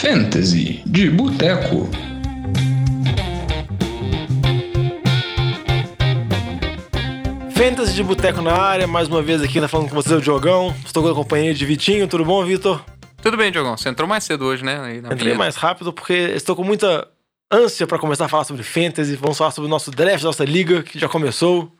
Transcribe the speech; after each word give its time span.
Fantasy 0.00 0.82
de 0.86 1.08
Boteco. 1.10 1.88
Fantasy 7.52 7.94
de 7.94 8.02
Boteco 8.02 8.42
na 8.42 8.52
área, 8.52 8.86
mais 8.86 9.08
uma 9.08 9.22
vez 9.22 9.40
aqui, 9.42 9.60
tá 9.60 9.68
falando 9.68 9.88
com 9.88 9.94
vocês, 9.94 10.16
o 10.16 10.20
Diogão. 10.20 10.74
Estou 10.84 11.02
com 11.02 11.08
a 11.08 11.14
companhia 11.14 11.54
de 11.54 11.64
Vitinho, 11.64 12.06
tudo 12.08 12.24
bom, 12.24 12.44
Vitor? 12.44 12.84
Tudo 13.22 13.36
bem, 13.36 13.50
Diogão. 13.50 13.76
Você 13.76 13.88
entrou 13.88 14.08
mais 14.08 14.24
cedo 14.24 14.44
hoje, 14.44 14.64
né? 14.64 14.80
Aí 14.80 15.00
na 15.00 15.08
Entrei 15.08 15.18
vinheta. 15.18 15.38
mais 15.38 15.56
rápido 15.56 15.92
porque 15.92 16.12
estou 16.12 16.54
com 16.56 16.64
muita 16.64 17.06
ânsia 17.50 17.86
para 17.86 17.98
começar 17.98 18.26
a 18.26 18.28
falar 18.28 18.44
sobre 18.44 18.62
Fantasy. 18.62 19.16
Vamos 19.16 19.38
falar 19.38 19.50
sobre 19.52 19.66
o 19.68 19.70
nosso 19.70 19.90
draft, 19.90 20.22
nossa 20.24 20.44
liga, 20.44 20.82
que 20.82 20.98
já 20.98 21.08
começou. 21.08 21.72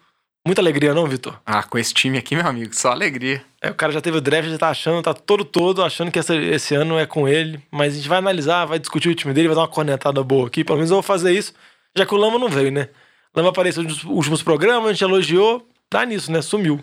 Muita 0.47 0.61
alegria, 0.61 0.93
não, 0.93 1.07
Vitor? 1.07 1.41
Ah, 1.47 1.63
com 1.63 1.79
esse 1.79 1.95
time 1.95 2.19
aqui, 2.19 2.37
meu 2.37 2.47
amigo, 2.47 2.75
só 2.75 2.91
alegria. 2.93 3.43
É, 3.63 3.71
o 3.71 3.75
cara 3.75 3.93
já 3.93 4.01
teve 4.03 4.19
o 4.19 4.21
draft, 4.21 4.49
já 4.51 4.59
tá 4.59 4.69
achando, 4.69 5.03
tá 5.03 5.15
todo 5.15 5.43
todo, 5.43 5.83
achando 5.83 6.11
que 6.11 6.19
essa- 6.19 6.37
esse 6.37 6.75
ano 6.75 6.99
é 6.99 7.07
com 7.07 7.27
ele. 7.27 7.63
Mas 7.71 7.95
a 7.95 7.97
gente 7.97 8.09
vai 8.09 8.19
analisar, 8.19 8.67
vai 8.67 8.79
discutir 8.79 9.09
o 9.09 9.15
time 9.15 9.33
dele, 9.33 9.49
vai 9.49 9.55
dar 9.55 9.63
uma 9.63 9.69
cornetada 9.69 10.23
boa 10.23 10.47
aqui. 10.49 10.63
Pelo 10.63 10.77
menos 10.77 10.91
eu 10.91 10.97
vou 10.97 11.03
fazer 11.03 11.33
isso, 11.33 11.55
já 11.97 12.05
que 12.05 12.15
o 12.15 12.19
Lama 12.19 12.39
não 12.39 12.49
veio, 12.51 12.71
né? 12.71 12.91
O 13.35 13.39
Lama 13.39 13.49
apareceu 13.49 13.83
nos 13.83 14.05
últimos 14.05 14.43
programas, 14.43 14.91
a 14.91 14.93
gente 14.93 15.03
elogiou, 15.03 15.67
tá 15.89 16.05
nisso, 16.05 16.31
né? 16.31 16.43
Sumiu. 16.43 16.79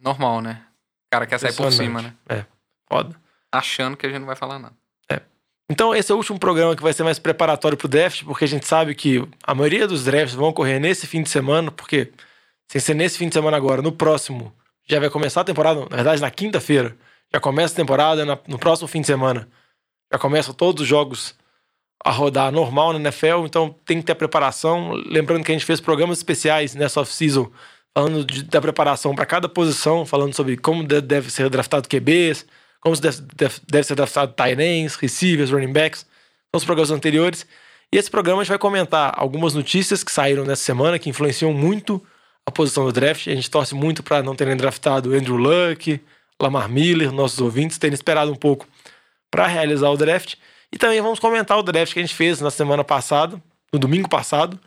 Normal, 0.00 0.40
né? 0.40 0.62
O 1.08 1.10
cara 1.12 1.26
quer 1.26 1.38
sair 1.38 1.52
por 1.54 1.70
cima, 1.70 2.00
né? 2.00 2.14
É, 2.26 2.44
foda. 2.90 3.14
Achando 3.52 3.98
que 3.98 4.06
a 4.06 4.08
gente 4.08 4.20
não 4.20 4.26
vai 4.26 4.36
falar 4.36 4.58
nada. 4.58 4.74
Então, 5.70 5.94
esse 5.94 6.10
é 6.12 6.14
o 6.14 6.18
último 6.18 6.38
programa 6.38 6.76
que 6.76 6.82
vai 6.82 6.92
ser 6.92 7.02
mais 7.02 7.18
preparatório 7.18 7.78
pro 7.78 7.88
draft, 7.88 8.24
porque 8.24 8.44
a 8.44 8.48
gente 8.48 8.66
sabe 8.66 8.94
que 8.94 9.26
a 9.42 9.54
maioria 9.54 9.86
dos 9.86 10.04
drafts 10.04 10.34
vão 10.34 10.48
ocorrer 10.48 10.78
nesse 10.78 11.06
fim 11.06 11.22
de 11.22 11.30
semana, 11.30 11.70
porque 11.70 12.12
sem 12.72 12.80
ser 12.80 12.94
nesse 12.94 13.18
fim 13.18 13.28
de 13.28 13.34
semana 13.34 13.54
agora, 13.54 13.82
no 13.82 13.92
próximo, 13.92 14.50
já 14.88 14.98
vai 14.98 15.10
começar 15.10 15.42
a 15.42 15.44
temporada, 15.44 15.80
na 15.90 15.96
verdade, 15.96 16.22
na 16.22 16.30
quinta-feira, 16.30 16.96
já 17.30 17.38
começa 17.38 17.74
a 17.74 17.76
temporada, 17.76 18.24
na- 18.24 18.38
no 18.48 18.58
próximo 18.58 18.88
fim 18.88 19.02
de 19.02 19.06
semana, 19.06 19.46
já 20.10 20.18
começam 20.18 20.54
todos 20.54 20.80
os 20.82 20.88
jogos 20.88 21.34
a 22.02 22.10
rodar 22.10 22.50
normal 22.50 22.94
na 22.94 22.98
NFL, 22.98 23.44
então 23.44 23.76
tem 23.84 23.98
que 24.00 24.06
ter 24.06 24.14
preparação. 24.14 24.92
Lembrando 25.06 25.44
que 25.44 25.52
a 25.52 25.54
gente 25.54 25.66
fez 25.66 25.82
programas 25.82 26.16
especiais 26.16 26.74
nessa 26.74 27.02
off-season, 27.02 27.50
falando 27.94 28.24
de- 28.24 28.42
da 28.44 28.58
preparação 28.58 29.14
para 29.14 29.26
cada 29.26 29.50
posição, 29.50 30.06
falando 30.06 30.34
sobre 30.34 30.56
como 30.56 30.82
de- 30.82 31.02
deve 31.02 31.30
ser 31.30 31.50
draftado 31.50 31.86
QBs, 31.86 32.46
como 32.80 32.96
deve, 32.96 33.20
deve, 33.36 33.54
deve 33.68 33.86
ser 33.86 33.94
draftado 33.94 34.32
tight 34.32 34.58
ends, 34.58 34.94
receivers, 34.96 35.50
running 35.50 35.72
backs, 35.74 36.06
são 36.56 36.64
programas 36.64 36.90
anteriores. 36.90 37.46
E 37.92 37.98
esse 37.98 38.10
programa 38.10 38.40
a 38.40 38.44
gente 38.44 38.48
vai 38.50 38.58
comentar 38.58 39.12
algumas 39.14 39.52
notícias 39.52 40.02
que 40.02 40.10
saíram 40.10 40.44
nessa 40.44 40.62
semana 40.64 40.98
que 40.98 41.10
influenciam 41.10 41.52
muito 41.52 42.02
a 42.46 42.50
posição 42.50 42.84
do 42.84 42.92
draft. 42.92 43.28
A 43.28 43.34
gente 43.34 43.50
torce 43.50 43.74
muito 43.74 44.02
para 44.02 44.22
não 44.22 44.34
terem 44.34 44.56
draftado 44.56 45.14
Andrew 45.14 45.36
Luck, 45.36 46.00
Lamar 46.40 46.68
Miller, 46.68 47.12
nossos 47.12 47.40
ouvintes 47.40 47.78
terem 47.78 47.94
esperado 47.94 48.32
um 48.32 48.36
pouco 48.36 48.66
para 49.30 49.46
realizar 49.46 49.90
o 49.90 49.96
draft. 49.96 50.34
E 50.72 50.78
também 50.78 51.00
vamos 51.00 51.18
comentar 51.18 51.58
o 51.58 51.62
draft 51.62 51.92
que 51.92 51.98
a 51.98 52.02
gente 52.02 52.14
fez 52.14 52.40
na 52.40 52.50
semana 52.50 52.82
passada, 52.82 53.40
no 53.72 53.78
domingo 53.78 54.08
passado, 54.08 54.58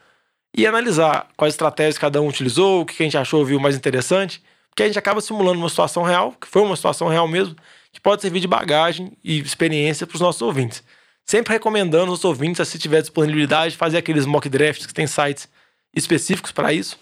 e 0.56 0.66
analisar 0.66 1.28
quais 1.36 1.54
estratégias 1.54 1.98
cada 1.98 2.22
um 2.22 2.28
utilizou, 2.28 2.82
o 2.82 2.86
que 2.86 3.02
a 3.04 3.06
gente 3.06 3.18
achou 3.18 3.44
viu 3.44 3.60
mais 3.60 3.76
interessante, 3.76 4.42
porque 4.70 4.84
a 4.84 4.88
gente 4.88 5.00
acaba 5.00 5.20
simulando 5.20 5.60
uma 5.60 5.70
situação 5.70 6.04
real, 6.04 6.32
que 6.34 6.48
foi 6.48 6.62
uma 6.62 6.76
situação 6.76 7.08
real 7.08 7.28
mesmo, 7.28 7.56
que 7.92 8.00
pode 8.00 8.22
servir 8.22 8.40
de 8.40 8.48
bagagem 8.48 9.12
e 9.24 9.40
experiência 9.40 10.06
para 10.06 10.16
os 10.16 10.22
nossos 10.22 10.42
ouvintes. 10.42 10.84
Sempre 11.26 11.54
recomendando 11.54 12.12
aos 12.12 12.24
ouvintes, 12.24 12.66
se 12.68 12.78
tiver 12.78 13.02
disponibilidade, 13.02 13.76
fazer 13.76 13.98
aqueles 13.98 14.26
mock 14.26 14.48
drafts 14.48 14.86
que 14.86 14.94
tem 14.94 15.08
sites 15.08 15.50
específicos 15.96 16.52
para 16.52 16.72
isso. 16.72 17.00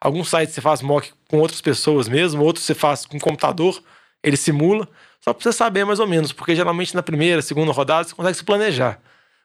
Alguns 0.00 0.28
sites 0.28 0.54
você 0.54 0.60
faz 0.60 0.82
mock 0.82 1.12
com 1.28 1.38
outras 1.38 1.60
pessoas 1.60 2.08
mesmo, 2.08 2.42
outros 2.42 2.64
você 2.64 2.74
faz 2.74 3.06
com 3.06 3.18
computador, 3.18 3.82
ele 4.22 4.36
simula, 4.36 4.88
só 5.20 5.32
para 5.32 5.42
você 5.42 5.52
saber 5.52 5.84
mais 5.84 5.98
ou 5.98 6.06
menos, 6.06 6.32
porque 6.32 6.54
geralmente 6.54 6.94
na 6.94 7.02
primeira, 7.02 7.40
segunda 7.42 7.72
rodada 7.72 8.06
você 8.06 8.14
consegue 8.14 8.36
se 8.36 8.44
planejar. 8.44 9.00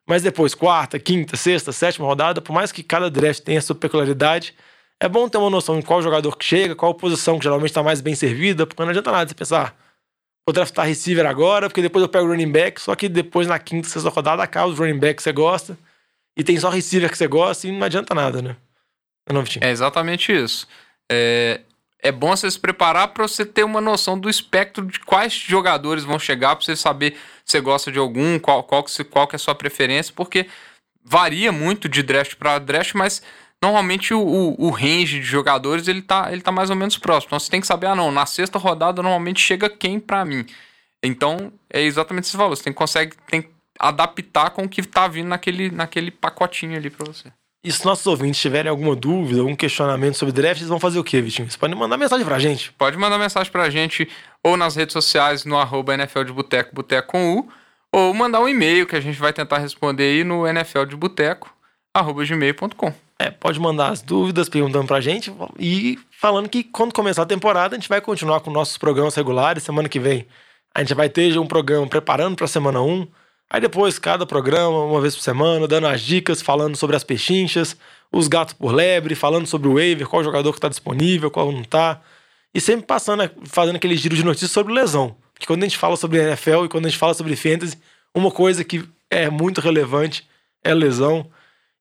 Mas 0.08 0.23
depois, 0.23 0.53
quarta, 0.53 0.99
quinta, 0.99 1.38
sexta, 1.38 1.71
sétima 1.71 2.05
rodada, 2.05 2.41
por 2.41 2.53
mais 2.53 2.71
que 2.71 2.83
cada 2.83 3.09
draft 3.09 3.43
tenha 3.43 3.61
sua 3.61 3.76
peculiaridade, 3.76 4.53
é 4.99 5.08
bom 5.08 5.27
ter 5.30 5.37
uma 5.37 5.49
noção 5.49 5.80
de 5.80 5.86
qual 5.86 6.02
jogador 6.02 6.36
que 6.37 6.45
chega, 6.45 6.76
qual 6.76 6.93
posição 6.93 7.37
que 7.37 7.43
geralmente 7.43 7.70
está 7.70 7.81
mais 7.81 8.02
bem 8.02 8.14
servida, 8.14 8.67
porque 8.67 8.81
não 8.83 8.89
adianta 8.89 9.11
nada 9.11 9.30
você 9.30 9.36
pensar, 9.36 9.76
vou 10.45 10.53
draftar 10.53 10.86
receiver 10.86 11.26
agora, 11.26 11.70
porque 11.70 11.81
depois 11.81 12.03
eu 12.03 12.09
pego 12.09 12.27
running 12.27 12.52
back, 12.52 12.81
só 12.81 12.95
que 12.95 13.08
depois 13.08 13.47
na 13.47 13.58
quinta, 13.58 13.87
sexta 13.87 14.09
rodada 14.09 14.43
acaba 14.43 14.67
os 14.67 14.77
running 14.77 14.99
back 14.99 15.15
que 15.15 15.23
você 15.23 15.31
gosta, 15.31 15.77
e 16.37 16.43
tem 16.43 16.59
só 16.59 16.70
receiver 16.70 17.09
que 17.09 17.17
você 17.17 17.27
gosta, 17.27 17.67
e 17.67 17.71
não 17.71 17.83
adianta 17.83 18.14
nada, 18.14 18.42
né? 18.42 18.55
Não, 19.31 19.39
não, 19.39 19.43
Vitinho? 19.43 19.65
É 19.65 19.71
exatamente 19.71 20.31
isso. 20.31 20.67
É, 21.09 21.61
é 22.02 22.11
bom 22.11 22.36
você 22.36 22.49
se 22.49 22.59
preparar 22.59 23.09
para 23.09 23.27
você 23.27 23.45
ter 23.45 23.64
uma 23.64 23.80
noção 23.80 24.19
do 24.19 24.30
espectro 24.30 24.86
de 24.86 24.99
quais 24.99 25.33
jogadores 25.33 26.03
vão 26.03 26.19
chegar, 26.19 26.55
para 26.55 26.65
você 26.65 26.75
saber 26.75 27.14
se 27.45 27.53
você 27.53 27.61
gosta 27.61 27.91
de 27.91 27.99
algum, 27.99 28.39
qual, 28.39 28.64
qual, 28.64 28.83
que, 28.83 29.03
qual 29.03 29.27
que 29.27 29.36
é 29.36 29.37
a 29.37 29.39
sua 29.39 29.55
preferência, 29.55 30.14
porque 30.15 30.47
varia 31.03 31.52
muito 31.52 31.87
de 31.87 32.03
draft 32.03 32.36
para 32.36 32.59
draft, 32.59 32.93
mas 32.93 33.21
normalmente 33.61 34.14
o, 34.14 34.20
o, 34.20 34.67
o 34.67 34.70
range 34.70 35.20
de 35.20 35.25
jogadores 35.25 35.87
ele 35.87 36.02
tá, 36.02 36.31
ele 36.31 36.41
tá 36.41 36.52
mais 36.52 36.70
ou 36.70 36.75
menos 36.75 36.97
próximo. 36.97 37.30
Então 37.30 37.39
você 37.39 37.49
tem 37.49 37.61
que 37.61 37.67
saber, 37.67 37.87
ah 37.87 37.95
não, 37.95 38.11
na 38.11 38.25
sexta 38.25 38.59
rodada 38.59 39.02
normalmente 39.02 39.39
chega 39.39 39.70
quem 39.70 39.99
para 39.99 40.25
mim. 40.25 40.45
Então 41.03 41.52
é 41.71 41.81
exatamente 41.81 42.25
esse 42.25 42.37
valor. 42.37 42.55
Você 42.55 42.64
tem 42.64 42.73
que 42.73 42.77
consegue 42.77 43.15
tem 43.27 43.41
que 43.41 43.49
adaptar 43.80 44.52
com 44.52 44.64
o 44.64 44.70
que 44.70 44.83
tá 44.83 45.08
vindo 45.08 45.27
naquele, 45.27 45.71
naquele 45.71 46.11
pacotinho 46.11 46.77
ali 46.77 46.89
para 46.89 47.05
você. 47.05 47.31
E 47.64 47.72
se 47.72 47.86
nossos 47.86 48.08
ouvintes 48.08 48.42
tiverem 48.42 48.70
alguma 48.70 48.95
dúvida, 48.95 49.39
algum 49.39 49.55
questionamento 49.55 50.16
sobre 50.16 50.33
draft, 50.33 50.58
eles 50.58 50.70
vão 50.70 50.80
fazer 50.80 50.98
o 50.98 51.04
quê, 51.04 51.22
Vitinho? 51.22 51.48
Vocês 51.48 51.55
podem 51.55 51.77
mandar 51.77 51.95
mensagem 51.95 52.26
pra 52.26 52.39
gente. 52.39 52.72
Pode 52.73 52.98
mandar 52.98 53.20
mensagem 53.20 53.52
pra 53.52 53.70
gente 53.70 54.10
ou 54.44 54.58
nas 54.58 54.76
redes 54.76 54.94
sociais 54.94 55.45
no 55.45 55.58
arroba 55.58 55.94
NFL 55.94 56.23
de 56.23 56.33
Boteco, 56.33 56.73
Boteco 56.73 57.11
com 57.11 57.38
U, 57.38 57.50
ou 57.92 58.14
mandar 58.16 58.39
um 58.39 58.50
e-mail 58.50 58.88
que 58.88 58.95
a 58.95 59.00
gente 59.00 59.20
vai 59.20 59.32
tentar 59.32 59.60
responder 59.60 60.05
aí 60.05 60.23
no 60.23 60.48
NFL 60.48 60.86
de 60.86 60.95
Boteco, 60.95 61.54
arroba 61.94 62.26
gmail.com. 62.26 62.94
É, 63.20 63.30
pode 63.30 63.60
mandar 63.60 63.89
as 63.89 64.02
dúvidas 64.02 64.50
perguntando 64.50 64.88
pra 64.88 65.00
gente 65.00 65.32
e 65.60 66.00
falando 66.10 66.50
que 66.50 66.64
quando 66.64 66.92
começar 66.92 67.21
a 67.21 67.27
temporada 67.27 67.76
a 67.76 67.80
gente 67.80 67.88
vai 67.88 68.02
continuar 68.02 68.39
com 68.39 68.50
nossos 68.50 68.80
programas 68.80 69.14
regulares. 69.14 69.61
Semana 69.61 69.88
que 69.88 70.00
vem 70.00 70.26
a 70.73 70.80
gente 70.80 70.95
vai 70.95 71.08
ter 71.08 71.38
um 71.38 71.45
programa 71.45 71.86
preparando 71.86 72.36
pra 72.36 72.48
semana 72.48 72.82
1. 72.82 73.08
Aí 73.54 73.60
depois, 73.60 74.00
cada 74.00 74.26
programa, 74.26 74.86
uma 74.86 75.02
vez 75.02 75.14
por 75.14 75.22
semana, 75.22 75.67
dando 75.67 75.86
as 75.86 76.00
dicas, 76.00 76.42
falando 76.42 76.78
sobre 76.78 76.95
as 76.95 77.04
pechinchas, 77.04 77.76
os 78.10 78.30
gatos 78.30 78.54
por 78.54 78.73
lebre, 78.73 79.14
falando 79.14 79.45
sobre 79.45 79.67
o 79.67 79.73
waiver, 79.73 80.08
qual 80.08 80.23
jogador 80.23 80.54
que 80.54 80.60
tá 80.62 80.70
disponível, 80.70 81.30
qual 81.30 81.52
não 81.52 81.62
tá. 81.62 82.02
E 82.54 82.62
sempre 82.62 82.86
passando, 82.86 83.30
fazendo 83.44 83.76
aquele 83.76 83.98
giro 83.98 84.16
de 84.16 84.23
notícias 84.23 84.52
sobre 84.52 84.73
lesão. 84.73 85.17
Porque 85.34 85.45
quando 85.45 85.64
a 85.64 85.66
gente 85.66 85.78
fala 85.78 85.98
sobre 85.98 86.20
NFL 86.20 86.64
e 86.64 86.70
quando 86.70 86.86
a 86.86 86.89
gente 86.89 86.98
fala 86.98 87.14
sobre 87.14 87.36
fantasy, 87.36 87.78
uma 88.16 88.32
coisa 88.32 88.64
que 88.64 88.88
é 89.10 89.30
muito 89.30 89.60
relevante 89.60 90.26
é 90.64 90.73
lesão. 90.73 91.30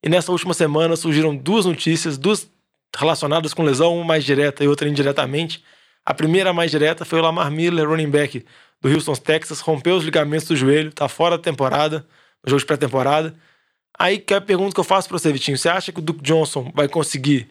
E 0.03 0.09
nessa 0.09 0.33
última 0.33 0.55
semana 0.55 0.97
surgiram 0.97 1.37
duas 1.37 1.67
notícias, 1.67 2.19
duas 2.19 2.51
relacionadas 2.97 3.55
com 3.55 3.63
lesão, 3.63 3.95
uma 3.95 4.05
mais 4.05 4.25
direta 4.25 4.65
e 4.65 4.67
outra 4.67 4.89
indiretamente. 4.89 5.63
A 6.05 6.15
primeira, 6.15 6.53
mais 6.53 6.73
direta, 6.73 7.05
foi 7.05 7.21
o 7.21 7.23
Lamar 7.23 7.49
Miller, 7.49 7.89
running 7.89 8.11
back 8.11 8.45
do 8.81 8.89
Houston, 8.89 9.15
Texas, 9.15 9.61
rompeu 9.61 9.97
os 9.97 10.05
ligamentos 10.05 10.49
do 10.49 10.57
joelho, 10.57 10.93
tá 10.93 11.09
fora 11.09 11.37
da 11.37 11.43
temporada, 11.43 12.07
no 12.45 12.51
jogo 12.51 12.61
de 12.61 12.67
pré-temporada. 12.67 13.35
Aí 13.99 14.19
que 14.19 14.33
é 14.33 14.39
a 14.39 14.41
pergunta 14.41 14.73
que 14.75 14.81
eu 14.81 14.85
faço 14.85 15.09
pra 15.09 15.19
você, 15.19 15.33
Vitinho. 15.33 15.59
Você 15.59 15.69
acha 15.69 15.93
que 15.93 15.99
o 15.99 16.03
Duke 16.03 16.23
Johnson 16.23 16.73
vai 16.75 16.89
conseguir 16.89 17.49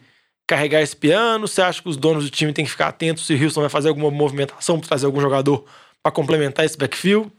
carregar 0.48 0.82
esse 0.82 0.96
piano? 0.96 1.46
Você 1.46 1.62
acha 1.62 1.80
que 1.80 1.88
os 1.88 1.96
donos 1.96 2.24
do 2.24 2.30
time 2.30 2.52
têm 2.52 2.64
que 2.64 2.70
ficar 2.70 2.88
atentos 2.88 3.24
se 3.24 3.34
o 3.34 3.42
Houston 3.44 3.60
vai 3.60 3.70
fazer 3.70 3.88
alguma 3.88 4.10
movimentação 4.10 4.78
para 4.80 4.88
trazer 4.88 5.06
algum 5.06 5.20
jogador 5.20 5.64
para 6.02 6.10
complementar 6.10 6.64
esse 6.64 6.76
backfield? 6.76 7.30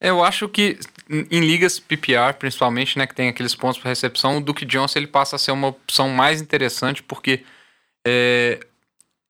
Eu 0.00 0.22
acho 0.22 0.48
que 0.48 0.78
em 1.10 1.26
em 1.30 1.40
ligas 1.40 1.80
PPR, 1.80 2.34
principalmente, 2.38 2.96
né, 2.96 3.06
que 3.06 3.14
tem 3.14 3.28
aqueles 3.28 3.54
pontos 3.56 3.80
para 3.80 3.88
recepção, 3.88 4.38
o 4.38 4.40
Duke 4.40 4.64
Johnson 4.64 5.00
ele 5.00 5.08
passa 5.08 5.34
a 5.34 5.38
ser 5.38 5.50
uma 5.50 5.68
opção 5.68 6.08
mais 6.10 6.40
interessante 6.40 7.02
porque 7.02 7.42
é, 8.06 8.60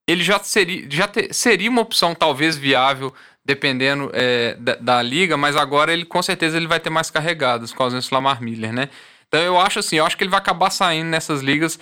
ele 0.07 0.23
já 0.23 0.39
seria, 0.41 0.87
já 0.91 1.09
te- 1.09 1.33
seria 1.33 1.71
uma 1.71 1.81
opção 1.83 2.15
talvez 2.15 2.57
viável 2.59 3.15
dependendo 3.49 4.11
é, 4.13 4.55
da, 4.61 4.75
da 4.75 5.03
liga, 5.03 5.35
mas 5.35 5.57
agora 5.57 5.91
ele 5.91 6.05
com 6.05 6.23
certeza 6.23 6.59
ele 6.59 6.67
vai 6.67 6.79
ter 6.79 6.91
mais 6.91 7.11
carregadas 7.11 7.73
com 7.73 7.83
a 7.83 7.87
ausência 7.87 8.11
do 8.11 8.15
Lamar 8.15 8.43
Miller, 8.43 8.71
né? 8.75 8.91
Então 9.27 9.41
eu 9.41 9.59
acho 9.59 9.79
assim, 9.79 9.97
eu 9.97 10.05
acho 10.05 10.19
que 10.19 10.23
ele 10.23 10.31
vai 10.31 10.39
acabar 10.39 10.69
saindo 10.69 11.09
nessas 11.09 11.41
ligas. 11.41 11.81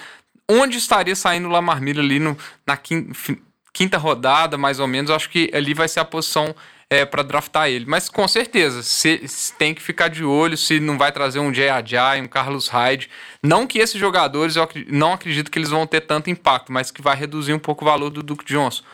Onde 0.48 0.78
estaria 0.78 1.16
saindo 1.16 1.48
o 1.48 1.50
Lamar 1.50 1.82
Miller 1.82 2.04
ali 2.04 2.20
no, 2.20 2.38
na 2.64 2.76
quin- 2.76 3.12
fi- 3.12 3.42
quinta 3.72 3.98
rodada, 3.98 4.56
mais 4.56 4.78
ou 4.78 4.86
menos, 4.86 5.10
eu 5.10 5.16
acho 5.16 5.28
que 5.28 5.50
ali 5.52 5.74
vai 5.74 5.88
ser 5.88 5.98
a 5.98 6.04
posição 6.04 6.54
é, 6.88 7.04
para 7.04 7.24
draftar 7.24 7.68
ele. 7.68 7.84
Mas 7.84 8.08
com 8.08 8.28
certeza, 8.28 8.80
se, 8.84 9.26
se 9.26 9.52
tem 9.54 9.74
que 9.74 9.82
ficar 9.82 10.06
de 10.06 10.22
olho 10.22 10.56
se 10.56 10.78
não 10.78 10.96
vai 10.96 11.10
trazer 11.10 11.40
um 11.40 11.52
Jay 11.52 11.68
Ajay, 11.68 12.20
um 12.20 12.28
Carlos 12.28 12.68
Hyde. 12.68 13.10
Não 13.42 13.66
que 13.66 13.80
esses 13.80 13.98
jogadores, 13.98 14.54
eu 14.54 14.68
não 14.86 15.14
acredito 15.14 15.50
que 15.50 15.58
eles 15.58 15.70
vão 15.70 15.84
ter 15.84 16.02
tanto 16.02 16.30
impacto, 16.30 16.70
mas 16.70 16.92
que 16.92 17.02
vai 17.02 17.16
reduzir 17.16 17.52
um 17.52 17.58
pouco 17.58 17.84
o 17.84 17.88
valor 17.88 18.10
do 18.10 18.22
Duke 18.22 18.44
Johnson. 18.44 18.84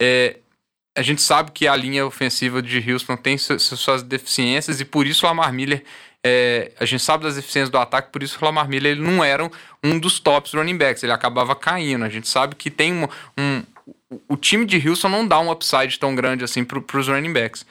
É, 0.00 0.38
a 0.96 1.02
gente 1.02 1.22
sabe 1.22 1.50
que 1.52 1.66
a 1.66 1.74
linha 1.76 2.04
ofensiva 2.06 2.60
de 2.62 2.92
Houston 2.92 3.16
tem 3.16 3.38
su- 3.38 3.58
su- 3.58 3.76
suas 3.76 4.02
deficiências 4.02 4.80
e 4.80 4.84
por 4.84 5.06
isso 5.06 5.24
o 5.24 5.28
Lamar 5.28 5.52
Miller, 5.52 5.82
é, 6.24 6.70
a 6.78 6.84
gente 6.84 7.02
sabe 7.02 7.24
das 7.24 7.36
deficiências 7.36 7.70
do 7.70 7.78
ataque, 7.78 8.10
por 8.12 8.22
isso 8.22 8.38
o 8.40 8.44
Lamar 8.44 8.68
Miller 8.68 8.92
ele 8.92 9.00
não 9.02 9.24
era 9.24 9.50
um, 9.82 9.98
dos 9.98 10.20
tops 10.20 10.52
running 10.52 10.76
backs, 10.76 11.02
ele 11.02 11.12
acabava 11.12 11.54
caindo. 11.56 12.04
A 12.04 12.08
gente 12.08 12.28
sabe 12.28 12.54
que 12.54 12.70
tem 12.70 12.92
um, 12.92 13.08
um 13.38 13.62
o- 14.28 14.36
time 14.36 14.64
de 14.66 14.86
Houston 14.88 15.08
não 15.08 15.26
dá 15.26 15.40
um 15.40 15.50
upside 15.50 15.98
tão 15.98 16.14
grande 16.14 16.44
assim 16.44 16.62
para 16.64 16.78
os 16.98 17.08
running 17.08 17.32
backs. 17.32 17.64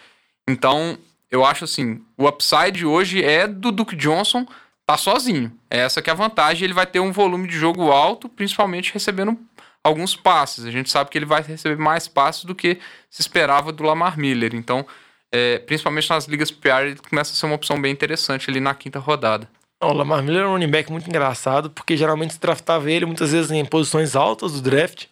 Então, 0.50 0.98
eu 1.30 1.46
acho 1.46 1.64
assim, 1.64 2.02
o 2.18 2.28
upside 2.28 2.86
hoje 2.86 3.24
é 3.24 3.48
do 3.48 3.72
Duke 3.72 3.96
Johnson 3.96 4.46
tá 4.86 4.98
sozinho. 4.98 5.52
Essa 5.70 6.02
que 6.02 6.10
é 6.10 6.14
a 6.14 6.16
vantagem, 6.16 6.66
ele 6.66 6.74
vai 6.74 6.86
ter 6.86 7.00
um 7.00 7.12
volume 7.14 7.48
de 7.48 7.56
jogo 7.58 7.92
alto, 7.92 8.28
principalmente 8.28 8.92
recebendo 8.92 9.38
alguns 9.83 10.16
passes. 10.16 10.66
A 10.66 10.72
gente 10.72 10.89
sabe 10.89 11.10
que 11.10 11.18
ele 11.18 11.25
vai 11.25 11.42
receber 11.42 11.78
mais 11.78 12.07
passes 12.07 12.45
do 12.45 12.56
que 12.56 12.80
se 13.10 13.22
esperava 13.22 13.72
do 13.72 13.83
Lamar 13.83 14.18
Miller. 14.18 14.54
Então, 14.56 14.86
é, 15.31 15.60
principalmente 15.60 16.10
nas 16.10 16.25
ligas 16.25 16.51
PPR, 16.51 16.88
ele 16.88 16.95
começa 16.98 17.31
a 17.31 17.36
ser 17.36 17.45
uma 17.45 17.56
opção 17.56 17.81
bem 17.81 17.92
interessante 17.92 18.50
ali 18.50 18.60
na 18.60 18.74
quinta 18.75 19.00
rodada. 19.00 19.48
O 19.83 19.94
Lamar 19.94 20.22
Miller 20.22 20.44
é 20.44 20.48
um 20.48 20.51
running 20.51 20.69
back 20.69 20.92
muito 20.92 21.07
engraçado, 21.07 21.69
porque 21.72 21.98
geralmente 21.98 22.33
se 22.33 22.39
draftava 22.39 22.92
ele 22.92 23.06
muitas 23.06 23.31
vezes 23.31 23.50
em 23.50 23.66
posições 23.66 24.16
altas 24.16 24.54
do 24.54 24.62
draft. 24.62 25.07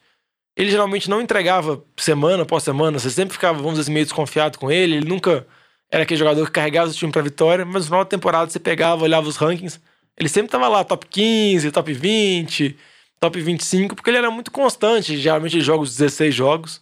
Ele 0.56 0.69
geralmente 0.69 1.10
não 1.10 1.22
entregava 1.22 1.83
semana 1.98 2.44
após 2.44 2.63
semana, 2.63 3.00
você 3.00 3.10
sempre 3.10 3.33
ficava, 3.33 3.57
vamos 3.57 3.72
dizer 3.74 3.83
assim, 3.83 3.94
meio 3.94 4.06
desconfiado 4.06 4.60
com 4.60 4.69
ele. 4.69 4.98
Ele 4.98 5.07
nunca 5.07 5.48
era 5.89 6.04
aquele 6.04 6.19
jogador 6.19 6.45
que 6.45 6.51
carregava 6.51 6.92
o 6.92 6.94
time 6.94 7.12
para 7.12 7.22
vitória, 7.22 7.65
mas 7.65 7.75
no 7.75 7.83
final 7.86 8.04
da 8.04 8.10
temporada 8.10 8.51
você 8.51 8.60
pegava, 8.60 9.04
olhava 9.04 9.27
os 9.27 9.38
rankings, 9.38 9.80
ele 10.18 10.30
sempre 10.30 10.51
tava 10.51 10.68
lá, 10.68 10.83
top 10.83 11.07
15, 11.07 11.72
top 11.72 11.92
20, 11.92 12.77
top 13.19 13.39
25, 13.39 13.95
porque 13.95 14.10
ele 14.10 14.18
era 14.18 14.31
muito 14.31 14.51
constante, 14.51 15.18
geralmente 15.18 15.57
ele 15.57 15.63
joga 15.63 15.83
os 15.83 15.95
16 15.98 16.33
jogos. 16.33 16.81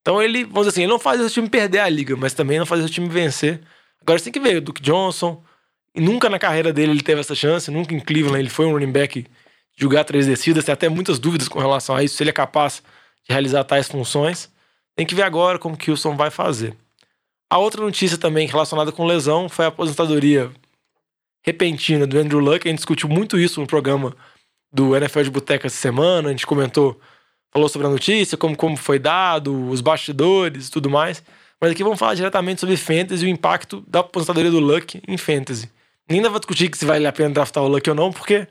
Então 0.00 0.22
ele, 0.22 0.44
vamos 0.44 0.60
dizer 0.60 0.70
assim, 0.70 0.82
ele 0.82 0.92
não 0.92 0.98
fazia 0.98 1.26
o 1.26 1.30
time 1.30 1.48
perder 1.48 1.80
a 1.80 1.88
liga, 1.88 2.16
mas 2.16 2.32
também 2.32 2.58
não 2.58 2.66
fazia 2.66 2.86
o 2.86 2.90
time 2.90 3.08
vencer. 3.08 3.60
Agora 4.00 4.18
você 4.18 4.24
tem 4.24 4.32
que 4.32 4.40
ver, 4.40 4.56
o 4.56 4.60
Duke 4.60 4.82
Johnson, 4.82 5.42
e 5.94 6.00
nunca 6.00 6.28
na 6.28 6.38
carreira 6.38 6.72
dele 6.72 6.92
ele 6.92 7.02
teve 7.02 7.20
essa 7.20 7.34
chance, 7.34 7.70
nunca 7.70 7.94
em 7.94 8.00
Cleveland 8.00 8.40
ele 8.40 8.50
foi 8.50 8.66
um 8.66 8.72
running 8.72 8.92
back 8.92 9.26
jogar 9.76 10.04
três 10.04 10.26
descidas, 10.26 10.64
tem 10.64 10.72
até 10.72 10.88
muitas 10.88 11.18
dúvidas 11.18 11.46
com 11.46 11.58
relação 11.58 11.94
a 11.94 12.02
isso, 12.02 12.16
se 12.16 12.22
ele 12.22 12.30
é 12.30 12.32
capaz 12.32 12.82
de 13.26 13.32
realizar 13.32 13.62
tais 13.64 13.86
funções. 13.86 14.50
Tem 14.96 15.06
que 15.06 15.14
ver 15.14 15.22
agora 15.22 15.58
como 15.58 15.76
que 15.76 15.90
o 15.90 15.92
Wilson 15.92 16.16
vai 16.16 16.30
fazer. 16.30 16.74
A 17.48 17.58
outra 17.58 17.80
notícia 17.80 18.18
também 18.18 18.48
relacionada 18.48 18.90
com 18.90 19.06
lesão 19.06 19.48
foi 19.48 19.64
a 19.64 19.68
aposentadoria 19.68 20.50
repentina 21.42 22.06
do 22.06 22.18
Andrew 22.18 22.40
Luck. 22.40 22.66
A 22.66 22.70
gente 22.70 22.78
discutiu 22.78 23.08
muito 23.08 23.38
isso 23.38 23.60
no 23.60 23.66
programa 23.66 24.16
do 24.72 24.96
NFL 24.96 25.22
de 25.22 25.30
Boteca 25.30 25.66
essa 25.66 25.76
semana. 25.76 26.28
A 26.28 26.30
gente 26.30 26.46
comentou, 26.46 27.00
falou 27.50 27.68
sobre 27.68 27.86
a 27.86 27.90
notícia, 27.90 28.36
como, 28.36 28.56
como 28.56 28.76
foi 28.76 28.98
dado, 28.98 29.68
os 29.68 29.80
bastidores 29.80 30.68
e 30.68 30.70
tudo 30.70 30.90
mais. 30.90 31.22
Mas 31.60 31.72
aqui 31.72 31.82
vamos 31.82 31.98
falar 31.98 32.14
diretamente 32.14 32.60
sobre 32.60 32.76
Fantasy 32.76 33.24
e 33.24 33.28
o 33.28 33.30
impacto 33.30 33.82
da 33.86 34.00
aposentadoria 34.00 34.50
do 34.50 34.60
Luck 34.60 35.02
em 35.06 35.16
Fantasy. 35.16 35.70
Nem 36.08 36.22
pra 36.22 36.38
discutir 36.38 36.70
se 36.74 36.84
vale 36.84 37.06
a 37.06 37.12
pena 37.12 37.30
draftar 37.30 37.62
o 37.62 37.68
Luck 37.68 37.88
ou 37.90 37.96
não, 37.96 38.12
porque 38.12 38.46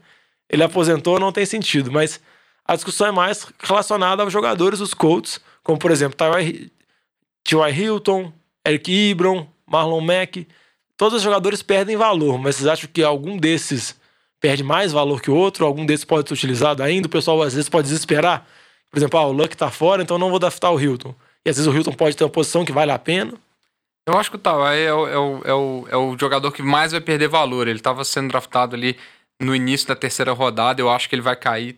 ele 0.49 0.63
aposentou, 0.63 1.19
não 1.19 1.31
tem 1.31 1.45
sentido. 1.45 1.91
Mas 1.91 2.19
a 2.65 2.75
discussão 2.75 3.07
é 3.07 3.11
mais 3.11 3.47
relacionada 3.59 4.23
aos 4.23 4.33
jogadores 4.33 4.79
dos 4.79 4.93
Colts, 4.93 5.39
como 5.63 5.79
por 5.79 5.89
exemplo 5.89 6.17
T.Y. 6.17 7.69
Hilton, 7.71 8.31
Eric 8.67 8.91
Ibron, 8.91 9.47
Marlon 9.65 10.01
Mack, 10.01 10.45
todos 10.97 11.17
os 11.17 11.21
jogadores 11.21 11.61
perdem 11.61 11.95
valor, 11.95 12.37
mas 12.37 12.55
vocês 12.55 12.67
acham 12.67 12.89
que 12.91 13.03
algum 13.03 13.37
desses 13.37 13.95
perde 14.39 14.63
mais 14.63 14.91
valor 14.91 15.21
que 15.21 15.31
o 15.31 15.35
outro? 15.35 15.65
Algum 15.65 15.85
desses 15.85 16.05
pode 16.05 16.27
ser 16.27 16.33
utilizado 16.33 16.83
ainda? 16.83 17.07
O 17.07 17.09
pessoal 17.09 17.41
às 17.41 17.53
vezes 17.53 17.69
pode 17.69 17.87
desesperar. 17.87 18.45
Por 18.89 18.97
exemplo, 18.97 19.19
ah, 19.19 19.27
o 19.27 19.31
Luck 19.31 19.55
tá 19.55 19.69
fora, 19.69 20.01
então 20.01 20.17
não 20.17 20.29
vou 20.29 20.39
draftar 20.39 20.71
o 20.71 20.79
Hilton. 20.79 21.13
E 21.45 21.49
às 21.49 21.57
vezes 21.57 21.71
o 21.71 21.75
Hilton 21.75 21.93
pode 21.93 22.15
ter 22.15 22.23
uma 22.23 22.29
posição 22.29 22.63
que 22.65 22.71
vale 22.71 22.91
a 22.91 22.99
pena. 22.99 23.33
Eu 24.07 24.17
acho 24.17 24.29
que 24.29 24.37
o 24.37 24.39
Tawai 24.39 24.85
é 24.85 24.93
o, 24.93 25.07
é, 25.07 25.17
o, 25.17 25.41
é, 25.43 25.53
o, 25.53 25.87
é 25.91 25.97
o 25.97 26.17
jogador 26.17 26.51
que 26.51 26.61
mais 26.61 26.93
vai 26.93 27.01
perder 27.01 27.27
valor. 27.27 27.67
Ele 27.67 27.79
estava 27.79 28.05
sendo 28.05 28.29
draftado 28.29 28.75
ali 28.75 28.97
no 29.41 29.53
início 29.53 29.87
da 29.87 29.95
terceira 29.95 30.31
rodada. 30.31 30.81
Eu 30.81 30.89
acho 30.89 31.09
que 31.09 31.15
ele 31.15 31.21
vai 31.21 31.35
cair 31.35 31.77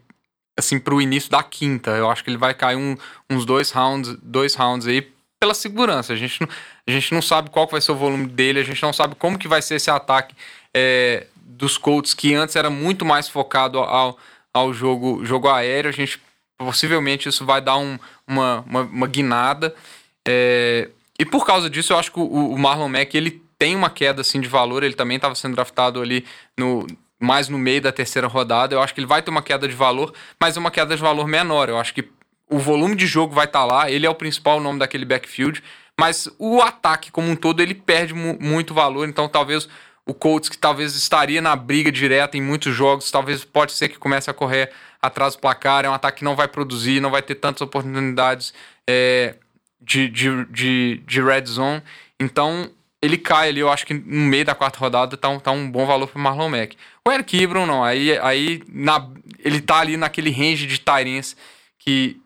assim 0.58 0.80
pro 0.80 1.02
início 1.02 1.32
da 1.32 1.42
quinta. 1.42 1.92
Eu 1.92 2.10
acho 2.10 2.24
que 2.24 2.30
ele 2.30 2.38
vai 2.38 2.54
cair 2.54 2.76
um, 2.76 2.96
uns 3.30 3.46
dois 3.46 3.72
rounds, 3.72 4.16
dois 4.22 4.54
rounds 4.54 4.86
aí 4.86 5.02
pela 5.40 5.54
segurança. 5.54 6.14
A 6.14 6.16
gente, 6.16 6.42
não, 6.42 6.50
a 6.88 6.92
gente 6.92 7.14
não 7.14 7.22
sabe 7.22 7.50
qual 7.50 7.66
vai 7.66 7.82
ser 7.82 7.94
o 7.94 7.96
volume 7.96 8.28
dele, 8.28 8.60
a 8.60 8.64
gente 8.64 8.82
não 8.84 8.94
sabe 8.94 9.16
como 9.16 9.40
que 9.40 9.48
vai 9.48 9.62
ser 9.62 9.76
esse 9.76 9.90
ataque 9.90 10.36
é, 10.76 11.26
dos 11.50 11.78
Colts, 11.78 12.14
que 12.14 12.34
antes 12.36 12.56
era 12.56 12.70
muito 12.70 13.04
mais 13.04 13.28
focado 13.28 13.80
ao, 13.80 14.18
ao 14.54 14.74
jogo, 14.74 15.26
jogo 15.26 15.50
aéreo. 15.50 15.90
A 15.90 15.94
gente 15.94 16.22
possivelmente 16.58 17.28
isso 17.28 17.46
vai 17.46 17.62
dar 17.62 17.78
um, 17.78 17.98
uma, 18.28 18.64
uma, 18.68 18.82
uma 18.82 19.08
guinada. 19.08 19.74
É, 20.28 20.90
e 21.18 21.26
por 21.26 21.46
causa 21.46 21.70
disso, 21.70 21.94
eu 21.94 21.98
acho 21.98 22.12
que 22.12 22.20
o, 22.20 22.24
o 22.24 22.58
Marlon 22.58 22.90
Mack 22.90 23.16
ele 23.16 23.42
tem 23.58 23.76
uma 23.76 23.90
queda 23.90 24.22
assim, 24.22 24.40
de 24.40 24.48
valor. 24.48 24.84
Ele 24.84 24.94
também 24.94 25.16
estava 25.16 25.34
sendo 25.34 25.56
draftado 25.56 26.02
ali 26.02 26.26
no, 26.58 26.86
mais 27.20 27.50
no 27.50 27.58
meio 27.58 27.82
da 27.82 27.92
terceira 27.92 28.28
rodada. 28.28 28.76
Eu 28.76 28.82
acho 28.82 28.94
que 28.94 29.00
ele 29.00 29.08
vai 29.08 29.22
ter 29.22 29.32
uma 29.32 29.42
queda 29.42 29.68
de 29.68 29.76
valor, 29.76 30.14
mas 30.40 30.56
uma 30.56 30.70
queda 30.70 30.96
de 30.96 31.02
valor 31.02 31.28
menor. 31.28 31.68
Eu 31.68 31.78
acho 31.78 31.94
que 31.94 32.08
o 32.50 32.58
volume 32.58 32.96
de 32.96 33.06
jogo 33.06 33.34
vai 33.34 33.46
estar 33.46 33.60
tá 33.60 33.66
lá, 33.66 33.92
ele 33.92 34.06
é 34.06 34.10
o 34.10 34.16
principal 34.16 34.60
nome 34.60 34.80
daquele 34.80 35.06
backfield, 35.06 35.64
mas 36.00 36.28
o 36.40 36.62
ataque 36.62 37.12
como 37.12 37.30
um 37.30 37.36
todo 37.36 37.62
ele 37.62 37.76
perde 37.76 38.14
mu 38.14 38.38
muito 38.40 38.74
valor, 38.74 39.08
então 39.08 39.30
talvez 39.30 39.70
o 40.10 40.14
Colts 40.14 40.50
que 40.50 40.58
talvez 40.58 40.96
estaria 40.96 41.40
na 41.40 41.56
briga 41.56 41.92
direta 41.92 42.36
em 42.36 42.42
muitos 42.42 42.76
jogos, 42.76 43.12
talvez 43.12 43.46
pode 43.46 43.74
ser 43.74 43.90
que 43.90 44.00
comece 44.00 44.28
a 44.28 44.34
correr 44.34 44.72
atrás 45.00 45.36
do 45.36 45.40
placar, 45.40 45.86
é 45.86 45.90
um 45.90 45.94
ataque 45.94 46.20
que 46.20 46.24
não 46.24 46.36
vai 46.36 46.48
produzir, 46.48 47.00
não 47.00 47.12
vai 47.12 47.22
ter 47.22 47.36
tantas 47.36 47.62
oportunidades 47.62 48.52
é, 48.88 49.36
de, 49.80 50.10
de, 50.10 50.46
de, 50.46 51.04
de 51.06 51.22
red 51.22 51.46
zone, 51.46 51.84
então 52.20 52.72
ele 53.00 53.18
cai 53.18 53.50
ali, 53.50 53.60
eu 53.60 53.70
acho 53.70 53.86
que 53.86 53.94
no 53.94 54.26
meio 54.26 54.44
da 54.44 54.56
quarta 54.56 54.80
rodada 54.80 55.16
tá 55.16 55.30
um, 55.30 55.40
tá 55.40 55.52
um 55.52 55.70
bom 55.70 55.86
valor 55.86 56.08
para 56.08 56.22
Marlon 56.22 56.50
Mack. 56.50 56.76
O 57.08 57.12
Eric 57.12 57.38
Ibron 57.38 57.68
não, 57.68 57.84
aí, 57.84 58.18
aí 58.18 58.64
na, 58.68 59.08
ele 59.38 59.62
tá 59.62 59.78
ali 59.78 59.96
naquele 59.96 60.32
range 60.32 60.66
de 60.66 60.80
Tyrens 60.80 61.38
que 61.78 62.20